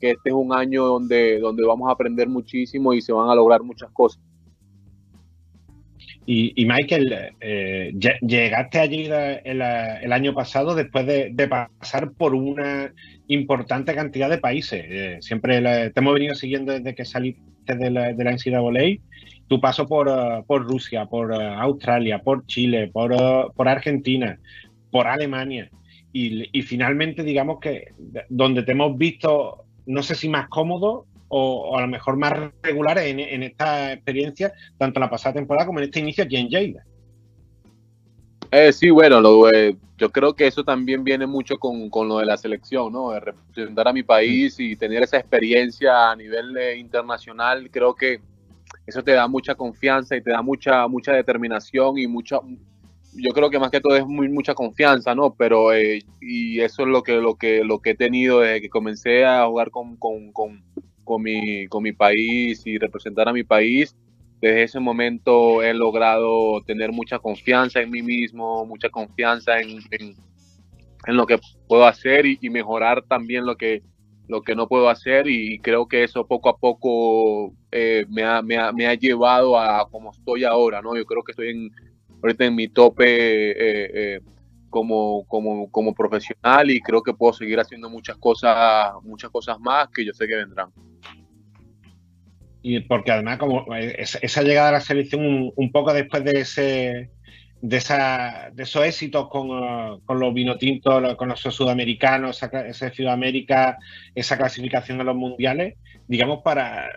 [0.00, 3.34] que este es un año donde, donde vamos a aprender muchísimo y se van a
[3.34, 4.22] lograr muchas cosas.
[6.30, 12.92] Y, y Michael, eh, lle- llegaste allí el, año pasado después de, pasar por una
[13.28, 14.84] importante cantidad de países.
[14.86, 18.98] Eh, siempre la- te hemos venido siguiendo desde que saliste de la, de la NCAA.
[19.46, 23.14] Tu paso por, eh, Rusia, por eh, Australia, por Chile, por,
[23.66, 24.38] Argentina,
[24.90, 25.70] por Alemania.
[26.12, 31.76] Y, finalmente, digamos que de- donde te hemos visto, no sé si más cómodo o,
[31.76, 36.00] a lo mejor más regulares en, esta experiencia, tanto la pasada temporada como en este
[36.00, 36.84] inicio aquí en Lleida.
[38.50, 42.18] Eh, sí, bueno, lo, eh, yo creo que eso también viene mucho con, con lo
[42.18, 43.10] de la selección, ¿no?
[43.10, 48.20] De representar a mi país y tener esa experiencia a nivel eh, internacional, creo que
[48.86, 52.40] eso te da mucha confianza y te da mucha, mucha determinación y mucha,
[53.12, 55.34] yo creo que más que todo es muy, mucha confianza, ¿no?
[55.34, 58.70] Pero, eh, y eso es lo que, lo que, lo que he tenido desde que
[58.70, 60.62] comencé a jugar con, con,
[61.08, 63.96] con mi, con mi país y representar a mi país
[64.40, 70.14] desde ese momento he logrado tener mucha confianza en mí mismo, mucha confianza en, en,
[71.16, 73.82] lo que puedo hacer y, y, mejorar también lo que,
[74.28, 78.42] lo que no puedo hacer y creo que eso poco a poco eh, me, ha,
[78.42, 80.96] me, ha, me, ha, llevado a como estoy ahora, ¿no?
[80.96, 81.70] Yo creo que estoy en,
[82.22, 83.56] ahorita en mi tope eh,
[83.94, 84.20] eh,
[84.70, 89.88] como, como, como profesional y creo que puedo seguir haciendo muchas cosas, muchas cosas más
[89.88, 90.70] que yo sé que vendrán
[92.62, 97.10] y porque además como esa llegada a la selección un, un poco después de ese
[97.60, 100.34] de, esa, de esos éxitos con, uh, con los
[101.16, 103.78] con los sudamericanos, esa, esa Sudamérica,
[104.14, 105.74] esa clasificación a los mundiales,
[106.06, 106.88] digamos, para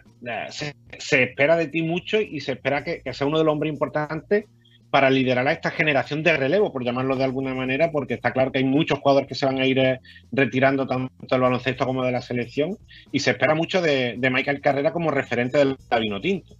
[0.49, 3.53] se, se espera de ti mucho y se espera que, que sea uno de los
[3.53, 4.45] hombres importantes
[4.91, 8.51] para liderar a esta generación de relevo, por llamarlo de alguna manera, porque está claro
[8.51, 9.99] que hay muchos jugadores que se van a ir eh,
[10.31, 12.77] retirando tanto del baloncesto como de la selección,
[13.11, 16.55] y se espera mucho de, Michael Carrera como referente del vino tinto.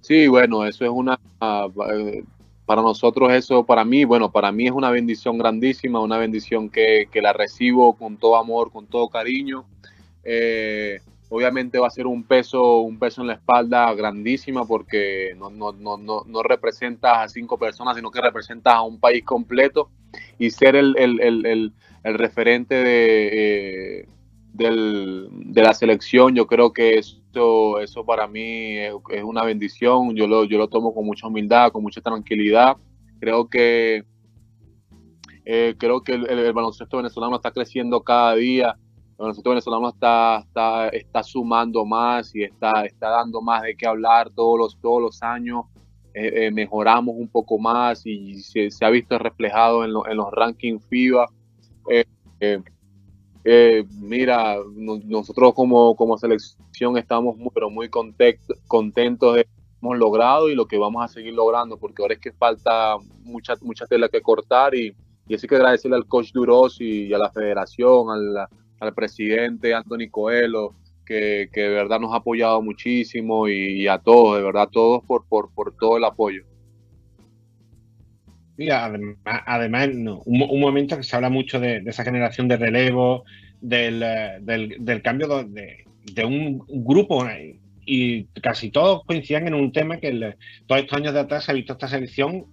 [0.00, 1.72] Sí, bueno, eso es una, uh,
[2.66, 7.06] para nosotros eso, para mí, bueno, para mí es una bendición grandísima, una bendición que,
[7.12, 9.64] que la recibo con todo amor, con todo cariño.
[10.24, 10.98] Eh,
[11.28, 15.72] obviamente va a ser un peso, un peso en la espalda grandísima porque no, no,
[15.72, 19.90] no, no, representas a cinco personas, sino que representas a un país completo
[20.38, 21.72] y ser el, el, el,
[22.04, 23.28] el, referente de,
[24.00, 24.08] eh,
[24.54, 30.26] del, de la selección, yo creo que eso, eso para mí es, una bendición, yo
[30.26, 32.78] lo, yo lo tomo con mucha humildad, con mucha tranquilidad,
[33.20, 34.04] creo que
[35.44, 38.76] eh, creo que el baloncesto venezolano está creciendo cada día,
[39.18, 43.84] el baloncesto venezolano está, está, está sumando más y está, está dando más de qué
[43.84, 45.64] hablar todos los, todos los años.
[46.14, 50.30] Eh, eh, mejoramos un poco más y se, ha visto reflejado en, lo, en los
[50.30, 51.26] rankings FIBA.
[52.40, 59.44] Eh, mira, no, nosotros como, como selección estamos muy, pero muy contento, contentos de lo
[59.44, 62.96] que hemos logrado y lo que vamos a seguir logrando, porque ahora es que falta
[63.24, 64.94] mucha, mucha tela que cortar y,
[65.26, 68.48] y así que agradecerle al coach Duros y a la federación, al,
[68.80, 70.74] al presidente Anthony Coelho,
[71.04, 75.02] que, que, de verdad nos ha apoyado muchísimo y, a todos, de verdad, a todos
[75.04, 76.44] por, por, por todo el apoyo.
[78.56, 83.24] Sí, además, además no, un, momento que se habla mucho de, esa generación de relevo,
[83.60, 84.00] del,
[84.40, 87.24] del, del cambio de, de, un grupo
[87.86, 90.36] y casi todos coincidían en un tema que el,
[90.66, 92.46] todos estos años de atrás se ha visto esta selección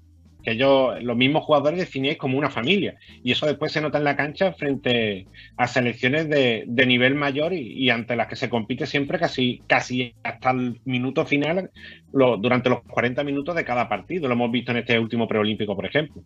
[0.45, 2.95] que ellos, los mismos jugadores definíais como una familia.
[3.23, 5.27] Y eso después se nota en la cancha frente
[5.57, 10.13] a selecciones de, nivel mayor y, y, ante las que se compite siempre casi, casi
[10.23, 11.71] hasta el minuto final,
[12.13, 14.27] lo, durante los 40 minutos de cada partido.
[14.27, 16.21] Lo hemos visto en este último preolímpico, por ejemplo.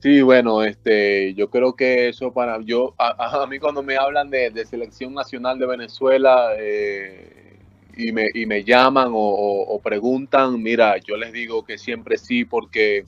[0.00, 4.30] Sí, bueno, este, yo creo que eso para yo, a, a mí cuando me hablan
[4.30, 7.47] de, de selección nacional de Venezuela, eh,
[7.98, 13.04] y me, y me llaman o, preguntan, mira, yo les digo que siempre sí porque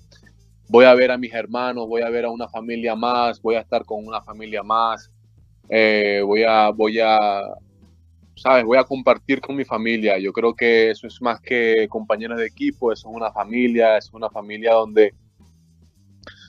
[0.69, 3.61] voy a ver a mis hermanos, voy a ver a una familia más, voy a
[3.61, 5.11] estar con una familia más.
[5.69, 7.41] eh, voy a, voy a,
[8.35, 10.19] sabes, voy a compartir con mi familia.
[10.19, 14.13] Yo creo que eso es más que compañeros de equipo, eso es una familia, es
[14.13, 15.15] una familia donde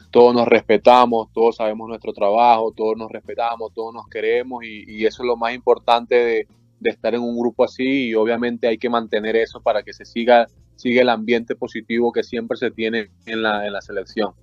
[0.09, 5.21] todos nos respetamos, todos sabemos nuestro trabajo, todos nos respetamos, todos nos queremos y, eso
[5.23, 6.47] es lo más importante de,
[6.89, 10.47] estar en un grupo así y obviamente hay que mantener eso para que se siga,
[10.75, 14.33] siga el ambiente positivo que siempre se tiene en la, en la selección.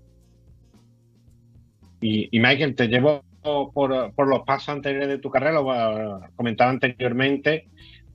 [2.00, 6.70] Y, y Michael, te llevo por, por, los pasos anteriores de tu carrera, lo comentaba
[6.70, 7.68] anteriormente,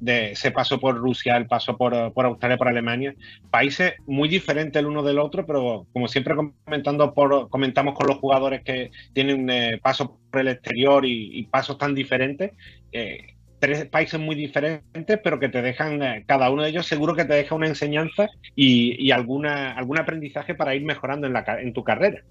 [0.04, 3.16] de ese paso por Rusia, el paso por, por, Australia, por Alemania,
[3.50, 8.18] países muy diferentes el uno del otro, pero como siempre comentando por, comentamos con los
[8.18, 12.52] jugadores que tienen eh, pasos por el exterior y, pasos tan diferentes,
[12.92, 13.33] eh,
[13.64, 17.24] tres países muy diferentes, pero que te dejan, eh, cada uno de ellos seguro que
[17.24, 18.28] te deja una enseñanza
[18.58, 22.26] y, alguna, algún aprendizaje para ir mejorando en, la, en tu carrera.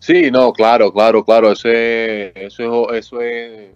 [0.00, 3.70] Sí, no, claro, claro, claro, eso es, eso, eso es,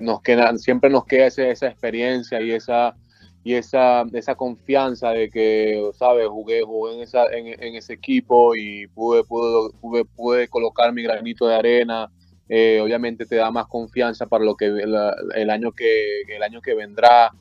[0.00, 2.96] nos queda, siempre nos queda esa, esa experiencia y esa,
[3.44, 8.86] y esa, esa confianza de que, sabes, jugué, jugué en, esa, en, ese equipo y
[8.86, 12.10] pude, pude, pude, colocar mi granito de arena.
[12.48, 16.74] Eh, obviamente te da más confianza para lo que el, año que el año que
[16.74, 17.32] vendrá.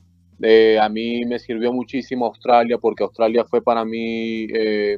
[0.42, 4.98] Eh, a mí me sirvió muchísimo Australia porque Australia fue para mí eh,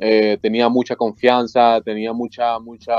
[0.00, 2.94] eh, tenía mucha confianza, tenía mucha, mucha,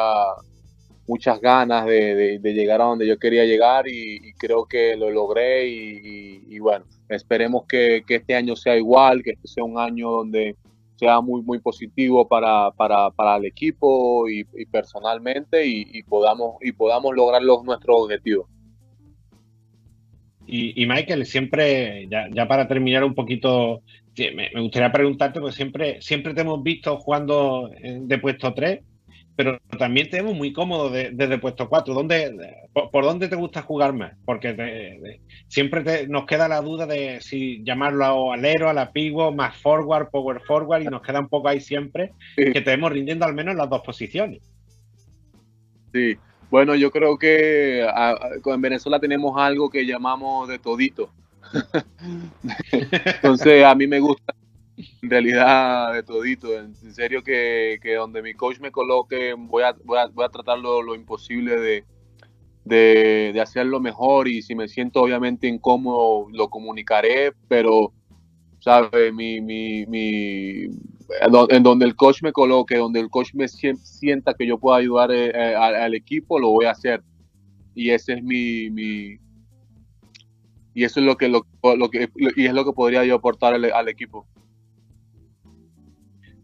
[1.08, 6.60] muchas ganas de, llegar a donde yo quería llegar y, creo que lo logré y,
[6.60, 10.56] bueno, esperemos que, este año sea igual, que este sea un año donde
[11.00, 17.16] sea muy, muy positivo para, para, para el equipo y, personalmente y, podamos, y podamos
[17.16, 18.48] lograr los, nuestros objetivos.
[20.52, 23.84] Y, Michael, siempre, ya, ya, para terminar un poquito
[24.34, 28.80] me, gustaría preguntarte, porque siempre, siempre te hemos visto jugando de puesto 3,
[29.40, 31.94] pero también te vemos muy cómodo desde puesto 4.
[31.94, 34.12] ¿Dónde, por, dónde te gusta jugar más?
[34.26, 35.10] Porque
[35.48, 40.42] siempre nos queda la duda de si llamarlo alero, a la pivo, más forward, power
[40.42, 43.60] forward, y nos queda un poco ahí siempre que te vemos rindiendo al menos en
[43.60, 44.42] las dos posiciones.
[45.94, 46.18] Sí,
[46.50, 47.88] bueno, yo creo que
[48.46, 51.14] en Venezuela tenemos algo que llamamos de todito.
[52.74, 54.34] Entonces a mí me gusta
[55.02, 56.54] en realidad de todito.
[56.58, 60.60] En serio que, donde mi coach me coloque voy a, voy a, voy a tratar
[60.60, 61.84] lo, imposible de,
[62.66, 67.94] de, hacerlo mejor y si me siento obviamente incómodo lo comunicaré, pero,
[68.60, 69.14] ¿sabes?
[69.14, 70.66] Mi, mi, mi,
[71.50, 75.12] en donde el coach me coloque, donde el coach me sienta que yo puedo ayudar
[75.12, 77.04] eh, eh, al, equipo, lo voy a hacer.
[77.76, 79.18] Y ese es mi, mi
[80.74, 81.42] y eso es lo que, lo,
[81.90, 84.28] que y es lo que podría yo aportar al, equipo.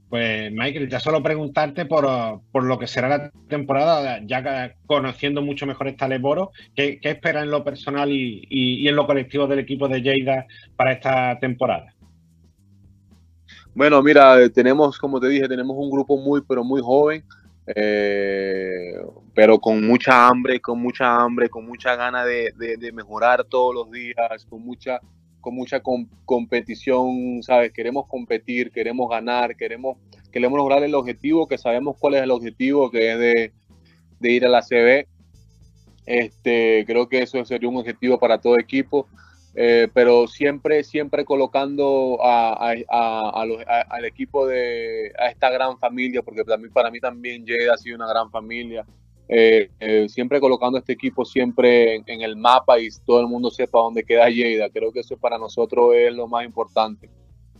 [0.10, 2.06] Pues Michael, ya solo preguntarte por,
[2.64, 7.52] lo que será la temporada, ya conociendo mucho mejor esta Leboro, ¿qué, qué esperas en
[7.52, 10.46] lo personal y, en lo colectivo del equipo de Lleida
[10.76, 11.94] para esta temporada?
[13.74, 17.24] Bueno, mira, tenemos, como te dije, tenemos un grupo muy, pero muy joven.
[17.68, 18.94] Eh,
[19.34, 22.54] pero con mucha hambre, con mucha hambre, con mucha gana de,
[22.94, 25.00] mejorar todos los días, con mucha,
[25.46, 25.80] con mucha
[26.26, 27.72] competición, ¿sabes?
[27.72, 29.98] Queremos competir, queremos ganar, queremos,
[30.32, 33.20] queremos lograr el objetivo, que sabemos cuál es el objetivo, que es
[34.20, 35.08] de, ir a la CB.
[36.08, 39.08] Este, creo que eso sería un objetivo para todo equipo.
[39.54, 46.70] Eh, pero siempre, siempre colocando al equipo de a esta gran familia, porque para mí,
[46.70, 48.84] para mí también Jeda ha sido una gran familia.
[49.28, 53.80] Eh, eh, siempre colocando este equipo siempre en, el mapa y todo el mundo sepa
[53.80, 54.70] dónde queda Lleida.
[54.70, 57.10] Creo que eso para nosotros es lo más importante.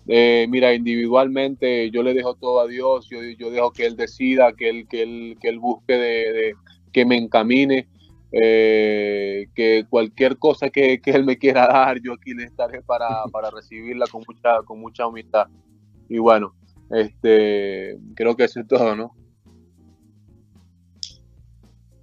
[0.06, 4.70] mira, individualmente yo le dejo todo a Dios, yo, yo dejo que Él decida, que
[4.70, 6.54] Él, que él, que él busque de
[6.94, 7.88] que me encamine.
[8.38, 13.50] Eh, que cualquier cosa que, él me quiera dar, yo aquí le estaré para, para
[13.50, 15.48] recibirla con mucha, con mucha humildad.
[16.10, 16.54] Y bueno,
[16.92, 19.16] este, creo que eso es todo, ¿no?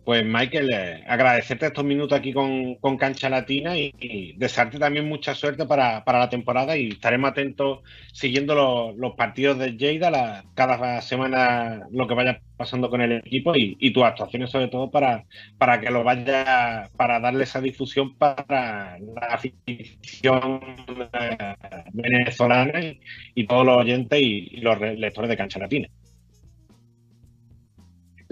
[0.04, 5.64] Pues Michael, eh, agradecerte estos minutos aquí con, Cancha Latina y, desearte también mucha suerte
[5.64, 7.80] para, la temporada y estaremos atentos
[8.12, 13.92] siguiendo los, partidos de Lleida cada semana lo que vaya pasando con el equipo y,
[13.92, 15.24] tus actuaciones sobre todo para,
[15.56, 20.60] para que lo vaya, para darle esa difusión para la afición
[21.12, 21.54] eh,
[21.92, 22.80] venezolana
[23.36, 25.88] y, todos los oyentes y los lectores de Cancha Latina.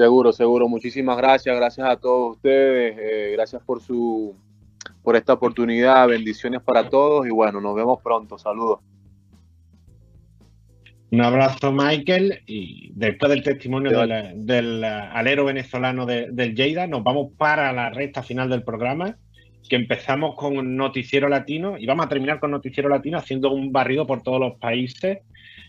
[0.00, 0.66] Seguro, seguro.
[0.66, 1.54] Muchísimas gracias.
[1.54, 2.96] Gracias a todos ustedes.
[2.98, 4.34] Eh, gracias por su
[5.02, 6.08] por esta oportunidad.
[6.08, 8.38] Bendiciones para todos y bueno, nos vemos pronto.
[8.38, 8.80] Saludos.
[11.10, 12.40] Un abrazo, Michael.
[12.46, 13.90] Y después del testimonio
[14.36, 19.18] del, alero venezolano del Lleida, nos vamos para la recta final del programa,
[19.68, 24.06] que empezamos con Noticiero Latino y vamos a terminar con Noticiero Latino haciendo un barrido
[24.06, 25.18] por todos los países.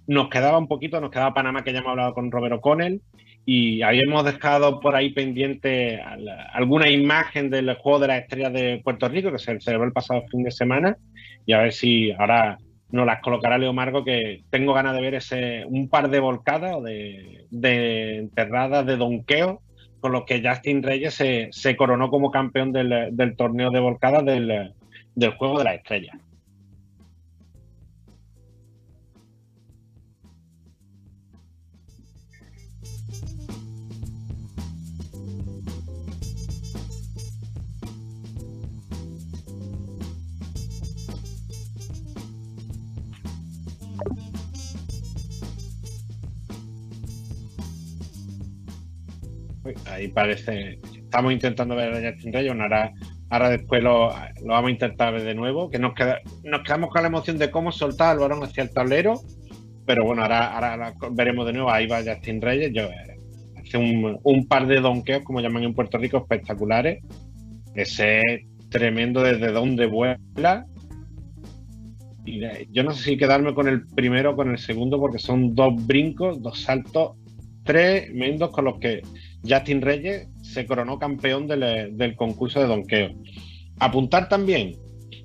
[0.08, 3.02] Nos quedaba un poquito, nos quedaba Panamá, que ya hemos hablado con Robert O'Connell,
[3.46, 6.00] y habíamos dejado por ahí pendiente
[6.54, 10.24] alguna imagen del juego de las estrellas de Puerto Rico que se celebró el pasado
[10.30, 10.98] fin de semana
[11.46, 12.60] y a ver si ahora
[12.92, 16.76] nos las colocará Leo Margo que tengo ganas de ver ese un par de volcadas
[16.76, 17.48] o de,
[18.18, 19.62] enterradas de donqueo
[20.00, 25.60] con los que Justin Reyes se, coronó como campeón del, torneo de volcadas del juego
[25.60, 26.18] de las estrellas.
[49.86, 50.80] Ahí parece.
[50.96, 52.92] Estamos intentando ver a Justin Reyes, ahora,
[53.30, 54.10] ahora después lo,
[54.46, 55.70] vamos a intentar ver de nuevo.
[55.70, 58.72] Que nos, queda, nos quedamos con la emoción de cómo soltar al balón hacia el
[58.72, 59.22] tablero.
[59.86, 61.72] Pero bueno, ahora, ahora veremos de nuevo.
[61.72, 62.72] Ahí va Justin Reyes.
[62.76, 63.18] Eh,
[63.60, 67.04] hace un, par de donkeos, como llaman en Puerto Rico, espectaculares.
[67.76, 70.66] Ese es tremendo desde donde vuela.
[72.26, 72.42] Y
[72.72, 75.74] yo no sé si quedarme con el primero o con el segundo, porque son dos
[75.88, 77.18] brincos, dos saltos
[77.64, 79.02] tremendos con los que
[79.48, 83.10] Justin Reyes se coronó campeón del, concurso de donqueo.
[83.80, 84.76] Apuntar también,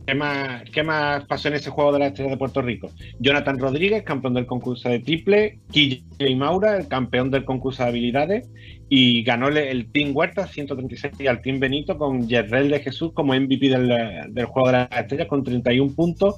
[0.06, 2.90] ¿qué más, ¿qué más pasó en ese juego de la estrella de Puerto Rico?
[3.18, 6.04] Jonathan Rodríguez, campeón del concurso de triple, y
[6.36, 8.48] Maura, el campeón del concurso de habilidades,
[8.88, 13.68] y ganó el, Team Huerta 136 al Team Benito con Yerrel de Jesús como MVP
[13.68, 16.36] del, juego de las estrellas con 31 puntos,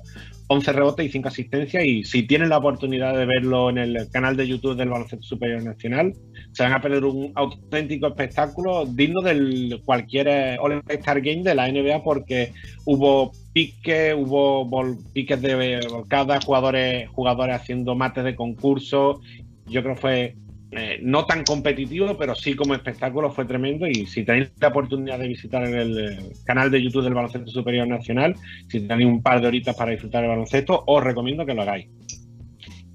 [0.48, 1.84] 11 rebotes y 5 asistencias.
[1.84, 5.62] Y si tienen la oportunidad de verlo en el canal de YouTube del Baloncesto Superior
[5.62, 6.14] Nacional,
[6.52, 12.02] se van a perder un auténtico espectáculo digno del cualquier All-Star Game de la NBA
[12.02, 12.52] porque
[12.84, 14.68] hubo piques, hubo
[15.12, 19.20] piques de cada jugadores, jugadores haciendo mates de concurso.
[19.66, 20.34] Yo creo que fue
[20.70, 23.86] eh, no tan competitivo, pero sí como espectáculo fue tremendo.
[23.86, 27.88] Y si tenéis la oportunidad de visitar el, eh, canal de YouTube del Baloncesto Superior
[27.88, 28.34] Nacional,
[28.68, 31.88] si tenéis un par de horitas para disfrutar el baloncesto, os recomiendo que lo hagáis.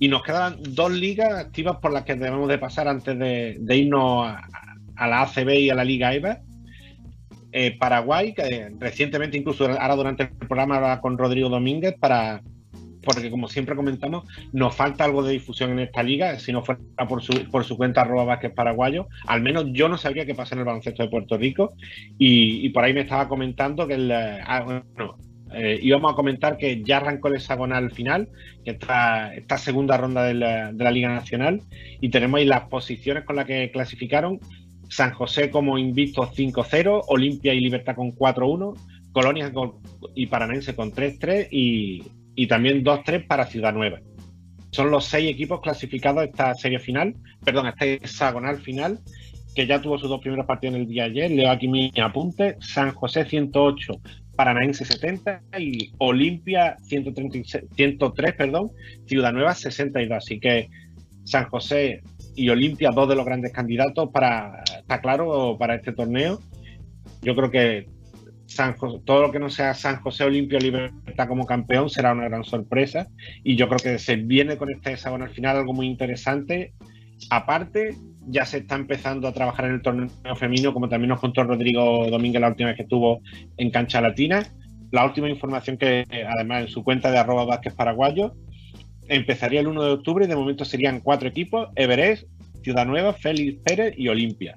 [0.03, 4.27] Y nos quedan dos ligas activas por las que debemos de pasar antes de, irnos
[4.97, 6.41] a, la ACB y a la Liga EVA.
[7.53, 12.41] Eh, Paraguay, que recientemente, incluso ahora durante el programa, hablaba con Rodrigo Domínguez para,
[13.01, 16.81] porque como siempre comentamos, nos falta algo de difusión en esta liga, si no fuera
[17.07, 20.53] por su, por su cuenta arroba Vázquez Paraguayo, al menos yo no sabía qué pasa
[20.55, 21.75] en el baloncesto de Puerto Rico
[22.17, 25.17] y, por ahí me estaba comentando que el, ah, bueno,
[25.53, 28.29] eh, íbamos a comentar que ya arrancó el hexagonal final,
[28.63, 31.61] que está esta segunda ronda de la, Liga Nacional,
[32.01, 34.39] y tenemos ahí las posiciones con las que clasificaron.
[34.89, 38.77] San José como invicto 5-0, Olimpia y Libertad con 4-1,
[39.11, 39.51] Colonia
[40.13, 42.03] y Paranense con 3-3 y,
[42.35, 43.99] y también 2-3 para Ciudad Nueva.
[44.71, 47.13] Son los seis equipos clasificados a esta serie final,
[47.45, 48.99] perdón, a este hexagonal final,
[49.53, 51.31] que ya tuvo sus dos primeros partidos en el día de ayer.
[51.31, 53.93] Leo aquí mi apunte: San José 108,
[54.35, 58.71] Paranaense 70 y Olimpia 103, perdón,
[59.05, 60.17] Ciudad Nueva 62.
[60.17, 60.69] Así que
[61.23, 62.01] San José
[62.35, 66.39] y Olimpia, dos de los grandes candidatos para, está claro, para este torneo.
[67.21, 67.87] Yo creo que
[69.05, 73.07] todo lo que no sea San José Olimpia Libertad como campeón será una gran sorpresa
[73.43, 76.73] y yo creo que se viene con este hexagonal final algo muy interesante.
[77.29, 77.95] Aparte,
[78.27, 82.09] ya se está empezando a trabajar en el torneo femenino, como también nos contó Rodrigo
[82.09, 83.21] Domínguez la última vez que estuvo
[83.57, 84.43] en Cancha Latina.
[84.91, 86.05] La última información que,
[86.37, 88.33] además, en su cuenta de arroba Vázquez Paraguayo,
[89.07, 92.27] empezaría el 1 de octubre y de momento serían cuatro equipos, Everest,
[92.61, 94.55] Ciudad Nueva, Félix Pérez y Olimpia.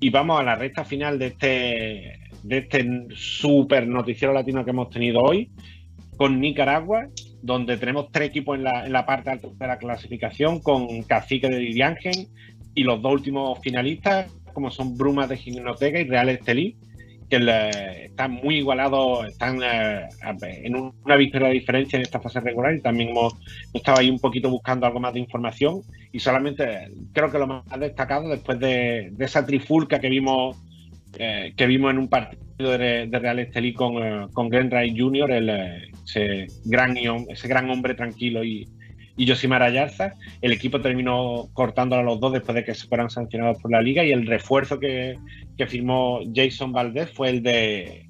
[0.00, 4.90] Y vamos a la recta final de este de este super noticiero latino que hemos
[4.90, 5.50] tenido hoy,
[6.16, 7.08] con Nicaragua,
[7.42, 11.48] donde tenemos tres equipos en la, en la parte alta de la clasificación, con Cacique
[11.48, 12.28] de Diriangen
[12.74, 16.76] y los dos últimos finalistas, como son Brumas de Gimnotega y Real Estelí,
[17.28, 20.08] que están muy igualados, están eh,
[20.40, 23.34] en una victoria de diferencia en esta fase regular y también hemos,
[23.72, 25.80] estado ahí un poquito buscando algo más de información
[26.12, 30.56] y solamente creo que lo más destacado después de, esa trifulca que vimos
[31.16, 35.48] eh, que vimos en un partido de, Real Estelí con, uh, con Glenn Jr., el,
[35.48, 38.68] eh, ese, gran, ese gran hombre tranquilo y,
[39.16, 40.14] y Josimar Ayarza.
[40.40, 43.82] El equipo terminó cortándolo a los dos después de que se fueran sancionados por la
[43.82, 45.18] liga y el refuerzo que,
[45.56, 48.08] que firmó Jason Valdez fue el de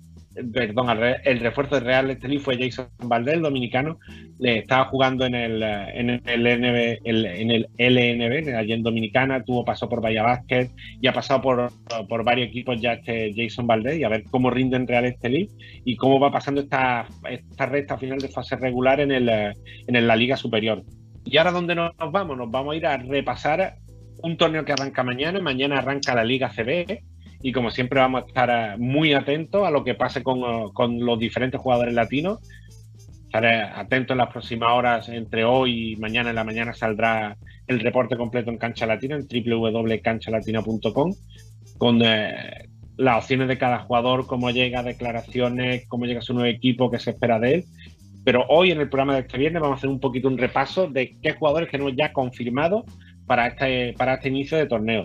[0.52, 3.98] perdón, el refuerzo de Real Estelí fue Jason Valdés, el dominicano,
[4.38, 9.64] le estaba jugando en el, en el, LNB, en el LNB, allí en Dominicana, tuvo
[9.64, 10.70] pasó por Bahía Basket
[11.00, 11.70] y ha pasado por,
[12.08, 15.48] por varios equipos ya este Jason Valdés y a ver cómo rinde en Real Estelí
[15.84, 20.16] y cómo va pasando esta, esta recta final de fase regular en, el, en la
[20.16, 20.82] Liga Superior.
[21.24, 22.36] Y ahora, ¿dónde nos vamos?
[22.36, 23.76] Nos vamos a ir a repasar
[24.22, 25.40] un torneo que arranca mañana.
[25.40, 27.13] Mañana arranca la Liga CB
[27.44, 30.98] y como siempre vamos a estar eh, muy atentos a lo que pase con, eh,
[30.98, 32.38] los diferentes jugadores latinos.
[33.26, 37.80] Estaré atento en las próximas horas, entre hoy y mañana en la mañana saldrá el
[37.80, 41.12] reporte completo en Cancha Latina, en www.canchalatina.com,
[41.76, 42.66] con eh,
[42.96, 47.10] las opciones de cada jugador, cómo llega, declaraciones, cómo llega su nuevo equipo, qué se
[47.10, 47.64] espera de él.
[48.24, 50.86] Pero hoy en el programa de este viernes vamos a hacer un poquito un repaso
[50.86, 52.86] de qué jugadores que hemos ya confirmado
[53.26, 55.04] para este, para este inicio de torneo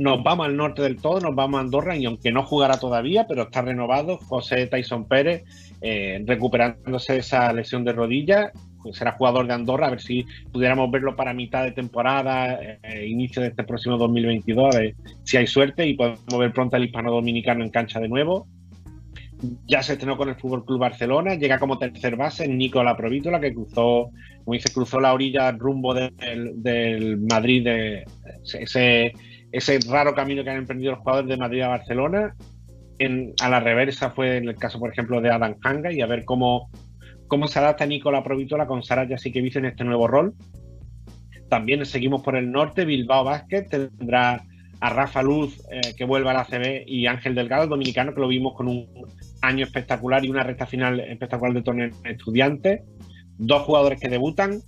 [0.00, 3.26] nos vamos al norte del todo, nos vamos a Andorra y aunque no jugará todavía,
[3.28, 5.44] pero está renovado, José Tyson Pérez,
[5.82, 8.50] eh, recuperándose esa lesión de rodilla,
[8.82, 13.08] pues será jugador de Andorra, a ver si pudiéramos verlo para mitad de temporada, eh,
[13.08, 16.84] inicio de este próximo 2022, a ver si hay suerte y podemos ver pronto al
[16.84, 18.46] hispano dominicano en cancha de nuevo.
[19.66, 23.52] Ya se estrenó con el Fútbol Club Barcelona, llega como tercer base Nicola Provítola, que
[23.52, 24.10] cruzó,
[24.44, 28.04] como dice, cruzó la orilla rumbo del Madrid, de
[28.44, 29.12] ese
[29.52, 32.34] ese raro camino que han emprendido los jugadores de Madrid a Barcelona.
[32.98, 36.06] En, a la reversa fue en el caso, por ejemplo, de Adam Hanga y a
[36.06, 36.70] ver cómo,
[37.28, 40.34] cómo se adapta Nicola Provitola con Sara Jasiquevic en este nuevo rol.
[41.48, 44.44] También seguimos por el norte, Bilbao Basket tendrá
[44.80, 48.20] a Rafa Luz eh, que vuelve a la CB y Ángel Delgado, el dominicano, que
[48.20, 48.88] lo vimos con un
[49.42, 52.82] año espectacular y una recta final espectacular de torneo estudiantes.
[53.36, 54.60] Dos jugadores que debutan,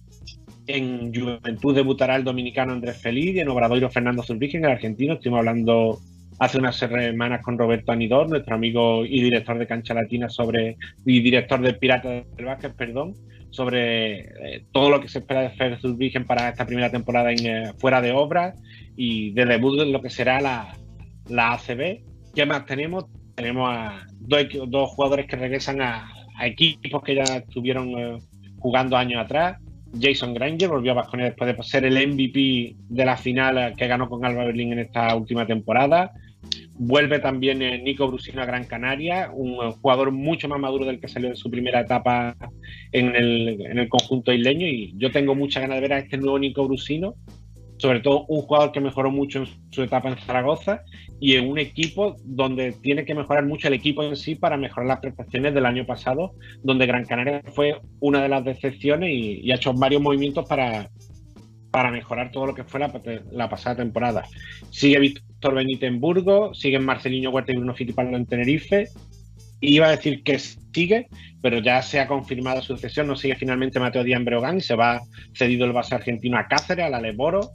[0.66, 5.14] en Juventud debutará el dominicano Andrés Feliz en Obradoiro Fernando Zurbigen, el argentino.
[5.14, 5.98] Estuvimos hablando
[6.38, 11.20] hace unas semanas con Roberto Anidor, nuestro amigo y director de Cancha Latina sobre y
[11.20, 13.14] director del Pirata del Básquet, perdón,
[13.50, 17.46] sobre eh, todo lo que se espera de Fer Zurbigen para esta primera temporada en
[17.46, 18.54] eh, fuera de obra
[18.96, 20.76] y de debut en lo que será la,
[21.28, 22.00] la ACB.
[22.34, 23.04] ¿Qué más tenemos?
[23.34, 26.08] Tenemos a dos, dos jugadores que regresan a,
[26.40, 28.18] equipos que ya estuvieron eh,
[28.58, 29.58] jugando años atrás.
[30.00, 34.08] Jason Granger volvió a Vasconia después de ser el MVP de la final que ganó
[34.08, 36.12] con Alba Berlín en esta última temporada.
[36.78, 41.08] Vuelve también eh, Nico Brusino a Gran Canaria, un jugador mucho más maduro del que
[41.08, 42.34] salió en su primera etapa
[42.90, 44.66] en el, en el conjunto isleño.
[44.66, 47.14] Y yo tengo mucha ganas de ver a este nuevo Nico Brusino,
[47.82, 50.84] sobre todo un jugador que mejoró mucho en su etapa en Zaragoza
[51.18, 54.86] y en un equipo donde tiene que mejorar mucho el equipo en sí para mejorar
[54.86, 56.30] las prestaciones del año pasado,
[56.62, 60.90] donde Gran Canaria fue una de las decepciones y, ha hecho varios movimientos para,
[61.72, 64.22] para mejorar todo lo que fue la, pasada temporada.
[64.70, 68.86] Sigue Víctor Benítez en Burgos, siguen Marcelino Huerta y Bruno Fittipaldo en Tenerife.
[69.62, 71.06] Iba a decir que sigue,
[71.40, 73.06] pero ya se ha confirmado su sucesión.
[73.06, 75.00] No sigue finalmente Mateo Díaz Breogán y se va
[75.34, 77.52] cedido el base argentino a Cáceres, a la Leboro.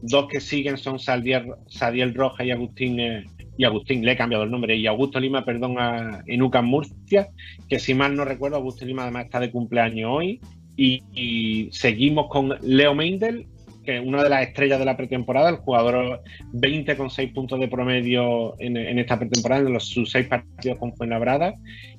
[0.00, 3.24] Dos que siguen son Sadiel, Roja y Agustín, eh,
[3.56, 7.28] y Agustín, le he cambiado el nombre, y Augusto Lima, perdón, a, en UCAM Murcia,
[7.68, 10.40] que si mal no recuerdo, Augusto Lima además está de cumpleaños hoy.
[10.76, 13.48] Y, seguimos con Leo Meindel,
[13.88, 17.68] que una de las estrellas de la pretemporada, el jugador 20 con 6 puntos de
[17.68, 21.54] promedio en, esta pretemporada, en los, sus 6 partidos con Fuenlabrada,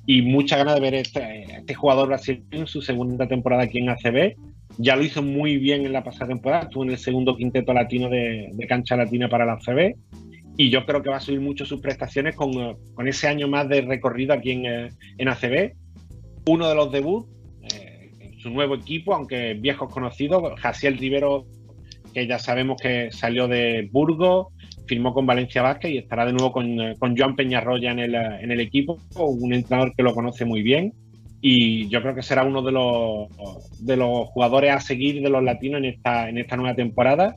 [0.06, 3.88] y mucha ganas de ver este, este jugador brasileño en su segunda temporada aquí en
[3.88, 4.36] ACB
[4.78, 8.08] ya lo hizo muy bien en la pasada temporada, estuvo en el segundo quinteto latino
[8.08, 9.96] de, cancha latina para la CB
[10.56, 12.52] y yo creo que va a subir mucho sus prestaciones con,
[13.04, 15.72] ese año más de recorrido aquí en, en ACB.
[16.46, 17.28] Uno de los debuts
[17.74, 21.46] eh, en su nuevo equipo, aunque viejos conocidos, Jaciel Rivero,
[22.12, 24.48] que ya sabemos que salió de Burgos,
[24.86, 28.14] firmó con Valencia Vázquez y estará de nuevo con, eh, con Joan Peñarroya en el,
[28.14, 30.92] en el equipo, un entrenador que lo conoce muy bien.
[31.40, 33.28] Y yo creo que será uno de los,
[33.78, 37.36] de los jugadores a seguir de los latinos en esta, en esta nueva temporada.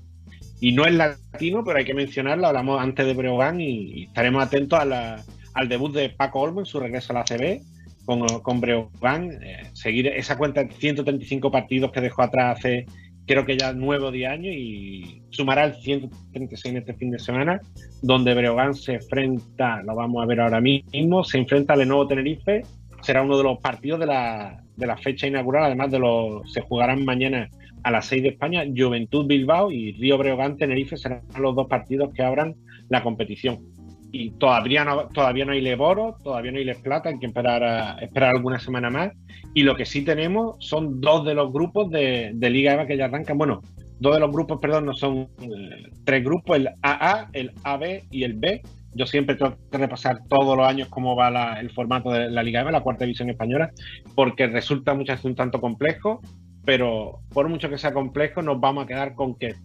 [0.59, 4.79] Y no es latino, pero hay que mencionarlo, hablamos antes de Breogán y, estaremos atentos
[4.79, 7.61] al debut de Paco Olmo en su regreso a la CB
[8.05, 12.85] con, con Breogán, eh, seguir esa cuenta de 135 partidos que dejó atrás hace
[13.25, 17.19] creo que ya nueve o diez años y sumará el 136 en este fin de
[17.19, 17.61] semana,
[18.01, 22.61] donde Breogán se enfrenta, lo vamos a ver ahora mismo, se enfrenta al nuevo Tenerife.
[23.01, 26.61] Será uno de los partidos de la, de la fecha inaugural, además de los se
[26.61, 27.49] jugarán mañana
[27.83, 30.95] a las 6 de España, Juventud Bilbao y Río Breogán Tenerife.
[30.95, 32.55] Serán los dos partidos que abran
[32.89, 33.72] la competición.
[34.15, 37.97] Y todavía no, todavía no hay Leboro, todavía no hay Les Plata, hay que esperar,
[37.99, 39.11] esperar alguna semana más.
[39.55, 43.05] Y lo que sí tenemos son dos de los grupos de, Liga EVA que ya
[43.05, 43.39] arrancan.
[43.39, 43.63] Bueno,
[43.99, 48.23] dos de los grupos, perdón, no son eh, tres grupos, el AA, el AB y
[48.23, 48.61] el B.
[48.93, 52.61] Yo siempre tengo que repasar todos los años cómo va el formato de la Liga
[52.61, 53.71] EVA, la cuarta división española,
[54.13, 56.21] porque resulta muchas veces un tanto complejo,
[56.63, 59.55] pero por mucho que sea complejo, nos vamos a quedar con que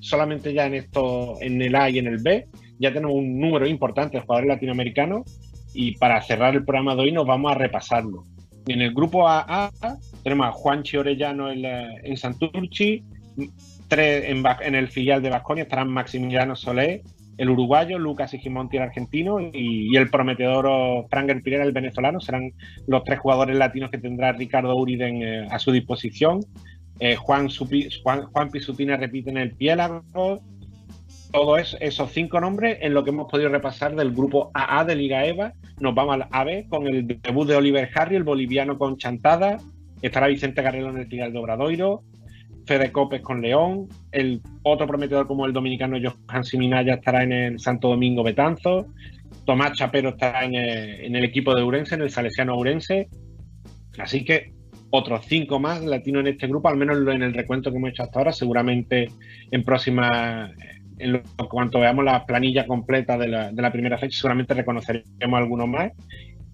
[0.00, 2.48] solamente ya en esto, en el A y en el B,
[2.78, 5.22] ya tenemos un número importante de jugadores latinoamericanos
[5.74, 8.24] y para cerrar el programa de hoy nos vamos a repasarlo.
[8.66, 9.70] En el grupo AA
[10.22, 13.02] tenemos a Juanchi Orellano en, la- en Santurchi,
[13.88, 17.02] tres en, el filial de Vasconia estarán Maximiliano Solé,
[17.36, 22.20] el uruguayo, Lucas Sigimonti, el argentino, y, el prometedor Franger Pirera, el venezolano.
[22.20, 22.52] Serán
[22.86, 26.40] los tres jugadores latinos que tendrá Ricardo Uriden eh, a su disposición.
[27.00, 30.04] Eh, Juan, Supi- Juan, Juan Pisupina repite en el piélago.
[31.34, 35.26] Todos esos cinco nombres en lo que hemos podido repasar del grupo AA de Liga
[35.26, 35.52] EVA.
[35.80, 39.56] Nos vamos al AB con el debut de Oliver Harry, el boliviano con Chantada.
[40.00, 42.04] Estará Vicente Garrelo en el Tigre de Obradoiro.
[42.66, 43.88] Fede Copes con León.
[44.12, 48.86] El otro prometedor como el dominicano Johan Siminaya estará en el Santo Domingo Betanzo.
[49.44, 53.08] Tomás Chapero estará en el, en el equipo de Urense, en el Salesiano Urense.
[53.98, 54.52] Así que
[54.90, 58.04] otros cinco más latinos en este grupo, al menos en el recuento que hemos hecho
[58.04, 58.32] hasta ahora.
[58.32, 59.08] Seguramente
[59.50, 60.52] en próximas,
[60.98, 65.38] en lo cuanto veamos la planilla completa de la, de la primera fecha, seguramente reconoceremos
[65.38, 65.92] algunos más.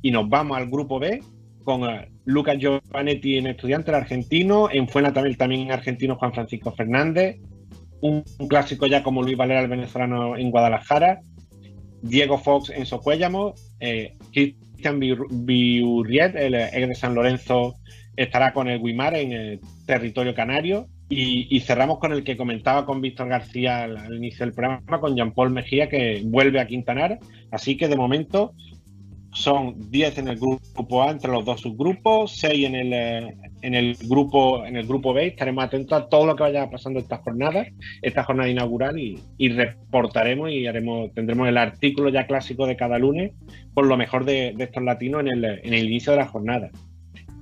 [0.02, 1.22] Y nos vamos al grupo B
[1.64, 7.36] con eh, Lucas Giovanetti en estudiante, el argentino, en Fuenlabrada también argentino Juan Francisco Fernández,
[8.00, 11.20] un, clásico ya como Luis Valera, el venezolano en Guadalajara,
[12.02, 17.74] Diego Fox en Socuéllamo, eh, Cristian Biur- Biurriet, el ex de San Lorenzo,
[18.16, 20.86] estará con el Guimar en el territorio canario.
[21.12, 25.16] Y, y cerramos con el que comentaba con Víctor García al, inicio del programa, con
[25.16, 27.18] Jean-Paul Mejía, que vuelve a Quintanar.
[27.50, 28.54] Así que de momento
[29.32, 33.74] son 10 en el grupo A entre los dos subgrupos, 6 en el, eh, en
[33.74, 35.28] el grupo en el grupo B.
[35.28, 37.66] Estaremos atentos a todo lo que vaya pasando esta jornada,
[38.02, 43.32] esta jornada inaugural y, reportaremos y haremos tendremos el artículo ya clásico de cada lunes
[43.74, 46.70] por lo mejor de, de estos latinos en el, en el inicio de la jornada.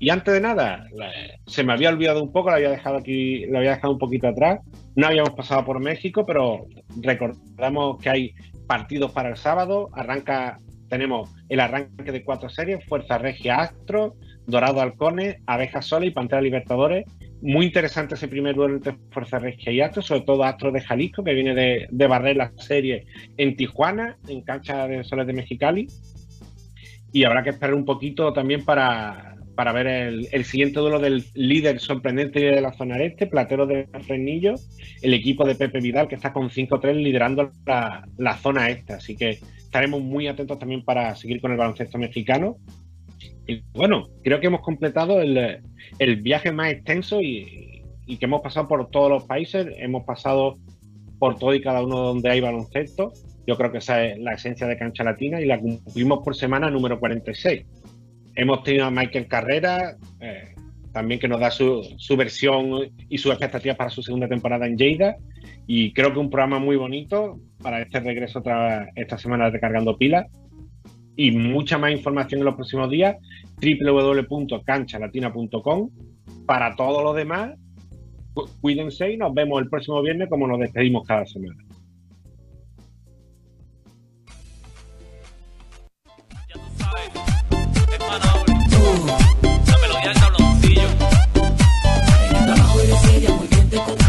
[0.00, 1.10] Y antes de nada, la-
[1.46, 4.28] se me había olvidado un poco, lo había dejado aquí, lo había dejado un poquito
[4.28, 4.60] atrás.
[4.94, 6.66] No habíamos pasado por México, pero
[7.00, 8.34] recordamos que hay
[8.66, 9.88] partidos para el sábado.
[9.92, 10.58] Arranca,
[10.88, 14.14] tenemos el arranque de cuatro series: Fuerza Regia Astro,
[14.46, 17.04] Dorado Halcones, Abeja Sola y Pantera Libertadores.
[17.40, 21.22] Muy interesante ese primer duelo entre Fuerza Regia y Astro, sobre todo Astro de Jalisco,
[21.22, 23.06] que viene de, de barrer la serie
[23.36, 25.86] en Tijuana, en cancha de Soles de Mexicali
[27.12, 31.24] y habrá que esperar un poquito también para, para ver el, el siguiente duelo del
[31.34, 34.54] líder sorprendente de la zona este, Platero de Fresnillo,
[35.02, 38.92] el equipo de Pepe Vidal que está con 5-3 liderando la, la zona este.
[38.92, 42.56] Así que estaremos muy atentos también para seguir con el baloncesto mexicano.
[43.48, 45.60] Y bueno, creo que hemos completado el,
[45.98, 50.56] el viaje más extenso y, y que hemos pasado por todos los países, hemos pasado
[51.18, 53.12] por todo y cada uno donde hay baloncesto.
[53.44, 56.70] Yo creo que esa es la esencia de Cancha Latina y la cumplimos por semana
[56.70, 57.66] número 46.
[58.40, 60.54] Hemos tenido a Michael Carrera, eh,
[60.92, 61.82] también que nos da su,
[62.16, 65.16] versión y sus expectativas para su segunda temporada en Lleida.
[65.66, 70.26] Y creo que un programa muy bonito para este regreso otra, esta semana Recargando Pilas.
[71.16, 73.16] Y mucha más información en los próximos días,
[73.60, 75.90] www.canchalatina.com.
[76.46, 77.54] Para todo lo demás,
[78.34, 81.56] cu- cuídense y nos vemos el próximo viernes como nos despedimos cada semana.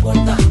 [0.01, 0.48] 我的